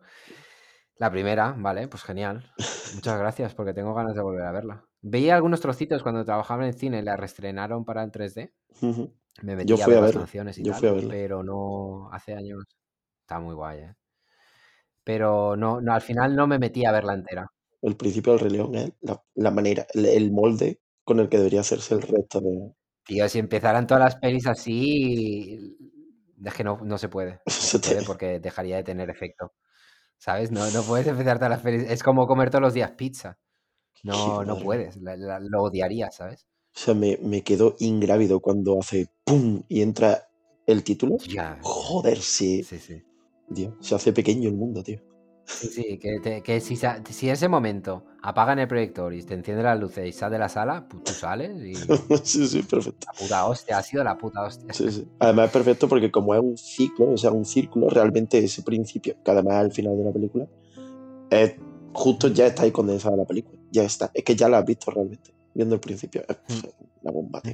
[0.97, 2.51] la primera, vale, pues genial.
[2.91, 4.85] Muchas gracias porque tengo ganas de volver a verla.
[5.01, 8.53] Veía algunos trocitos cuando trabajaba en el cine, la reestrenaron para el 3D.
[8.81, 9.13] Ujú.
[9.43, 10.93] Me Yo metí a fui ver a las verla, canciones y yo tal, fui a
[10.93, 11.17] verla.
[11.17, 12.65] pero no hace años.
[13.27, 13.95] Está muy guay, ¿eh?
[15.03, 17.51] Pero no, no, al final no me metí a verla entera.
[17.81, 21.37] El principio del Rey León es la, la manera, el, el molde con el que
[21.37, 22.71] debería hacerse el resto de...
[23.05, 25.77] Tío, si empezaran todas las pelis así,
[26.43, 27.39] es que no, no se puede.
[27.45, 29.53] No Se puede porque dejaría de tener efecto.
[30.17, 30.51] ¿Sabes?
[30.51, 31.83] No, no puedes empezar todas las pelis.
[31.89, 33.37] Es como comer todos los días pizza.
[34.03, 34.97] No, no puedes.
[34.97, 36.47] la- la- lo odiarías, ¿sabes?
[36.75, 39.63] O sea, me, me quedo ingrávido cuando hace ¡pum!
[39.67, 40.29] y entra
[40.65, 41.17] el título.
[41.33, 41.57] Ya.
[41.61, 42.63] Joder, sí.
[42.63, 43.03] Sí, sí.
[43.47, 44.99] Dios, se hace pequeño el mundo, tío.
[45.45, 46.77] Sí, sí, que, te- que si,
[47.09, 50.49] si ese momento apagan el proyector y te enciende las luces y sales de la
[50.49, 51.73] sala, pues tú sales y
[52.23, 53.07] sí, sí, perfecto.
[53.07, 54.73] la puta hostia, ha sido la puta hostia.
[54.73, 55.07] Sí, sí.
[55.19, 59.15] Además es perfecto porque como es un ciclo, o sea, un círculo, realmente ese principio,
[59.23, 60.47] que además es el final de la película,
[61.29, 61.55] es
[61.93, 63.57] justo ya está ahí condensada la película.
[63.71, 64.11] Ya está.
[64.13, 65.33] Es que ya la has visto realmente.
[65.53, 66.23] Viendo el principio.
[66.27, 66.69] Es pf,
[67.01, 67.53] una bomba, tío.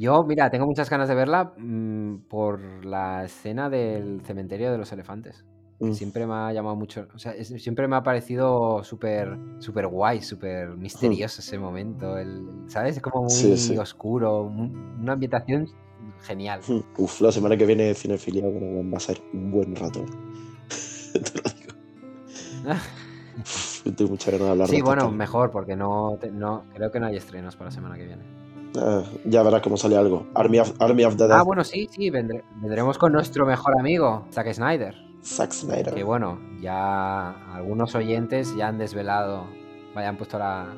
[0.00, 4.90] Yo, mira, tengo muchas ganas de verla mm, por la escena del cementerio de los
[4.92, 5.44] elefantes.
[5.82, 5.92] Mm.
[5.92, 7.06] siempre me ha llamado mucho.
[7.14, 12.18] O sea, es- siempre me ha parecido súper súper guay, súper misterioso ese momento.
[12.18, 12.96] El, ¿Sabes?
[12.96, 13.78] Es como muy Sí, sí.
[13.78, 14.42] oscuro.
[14.42, 15.66] un- Una ambientación
[16.22, 16.60] genial.
[16.68, 16.80] Mm.
[16.98, 20.04] Uf, la semana que viene cinefilia va a ser un buen rato.
[21.12, 21.72] Te lo digo.
[23.38, 27.00] Uf, tengo muchas ganas de hablar Sí, esta bueno, mejor, porque no, no creo que
[27.00, 28.22] no hay estrenos para la semana que viene.
[28.76, 30.26] Ah, ya verás cómo sale algo.
[30.34, 33.78] Army of, Army of the Dead, Ah, bueno, sí, sí, vendré- vendremos con nuestro mejor
[33.78, 34.94] amigo, Zack Snyder.
[35.24, 35.92] Zack Snyder.
[35.94, 39.44] Que bueno, ya algunos oyentes ya han desvelado,
[39.94, 40.72] vaya, han puesto la-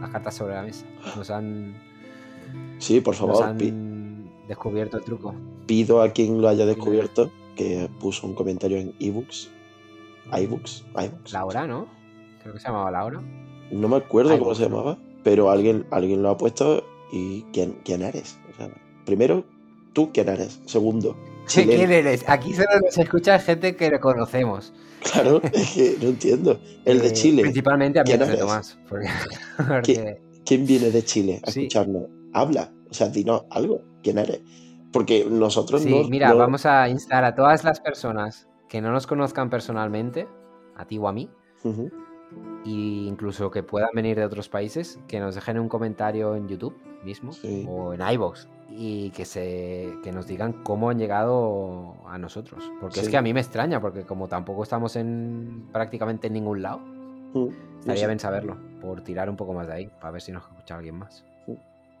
[0.00, 0.84] las cartas sobre la mesa.
[1.16, 1.76] Nos han,
[2.78, 5.34] Sí, por nos favor, pi- han descubierto el truco.
[5.66, 9.50] pido a quien lo haya descubierto que puso un comentario en ebooks.
[10.36, 11.32] iBooks, iBooks.
[11.32, 11.86] Laura, ¿no?
[12.42, 13.22] Creo que se llamaba Laura.
[13.70, 18.02] No me acuerdo cómo se llamaba, pero alguien, alguien lo ha puesto y ¿quién, quién
[18.02, 18.38] eres?
[18.52, 18.68] O sea,
[19.04, 19.44] primero,
[19.92, 20.60] tú quién eres.
[20.66, 21.16] Segundo,
[21.46, 21.78] chileno.
[21.78, 22.24] ¿Quién eres?
[22.28, 24.72] Aquí solo nos escucha gente que conocemos.
[25.12, 26.60] Claro, es que no entiendo.
[26.84, 27.42] El de Eh, Chile.
[27.42, 28.40] Principalmente ¿Quién amigos de eres?
[28.40, 28.78] Tomás.
[28.88, 29.08] Porque,
[29.68, 31.60] porque- ¿Quién viene de Chile a Sí.
[31.62, 32.04] escucharnos?
[32.32, 33.82] Habla, o sea, dinos algo.
[34.02, 34.40] ¿Quién eres?
[34.92, 36.08] Porque nosotros Sí, no.
[36.08, 40.26] mira, no- vamos a instar a todas las personas que no nos conozcan personalmente,
[40.76, 41.28] a ti o a mí.
[42.64, 46.76] E incluso que puedan venir de otros países, que nos dejen un comentario en YouTube
[47.04, 47.64] mismo Sí.
[47.68, 52.68] o en iVoox y que, se, que nos digan cómo han llegado a nosotros.
[52.80, 56.62] Porque es que a mí me extraña, porque como tampoco estamos en prácticamente en ningún
[56.62, 56.80] lado,
[57.34, 57.48] Mm,
[57.80, 60.76] estaría bien saberlo, por tirar un poco más de ahí, para ver si nos escucha
[60.76, 61.24] alguien más.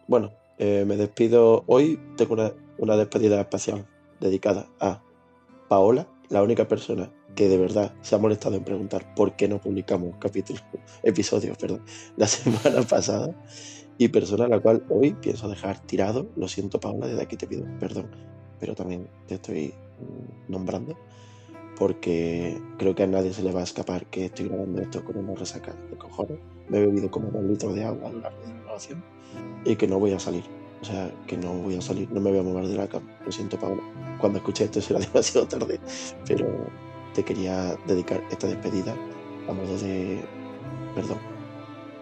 [0.06, 2.00] Bueno, eh, me despido hoy.
[2.16, 3.84] Tengo una, una despedida especial.
[4.20, 5.02] dedicada a
[5.68, 9.60] Paola, la única persona que de verdad se ha molestado en preguntar por qué no
[9.60, 10.64] publicamos capítulos,
[11.04, 11.82] episodios, perdón,
[12.16, 13.32] la semana pasada,
[13.98, 16.26] y persona a la cual hoy pienso dejar tirado.
[16.36, 18.10] Lo siento, Paola, desde aquí te pido perdón,
[18.58, 20.96] pero también te estoy mm, nombrando
[21.78, 25.18] porque creo que a nadie se le va a escapar que estoy grabando esto con
[25.18, 26.38] una resaca de cojones.
[26.68, 29.04] Me he bebido como dos litros de agua a lo largo de la grabación
[29.64, 30.44] y que no voy a salir.
[30.80, 33.06] O sea, que no voy a salir, no me voy a mover de la cama.
[33.24, 33.82] Lo siento, Paola.
[34.20, 35.78] Cuando escuché esto será demasiado tarde,
[36.26, 36.46] pero
[37.16, 38.94] te quería dedicar esta despedida
[39.48, 40.22] a modo de
[40.94, 41.18] perdón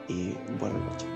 [0.09, 1.09] y buenas noches.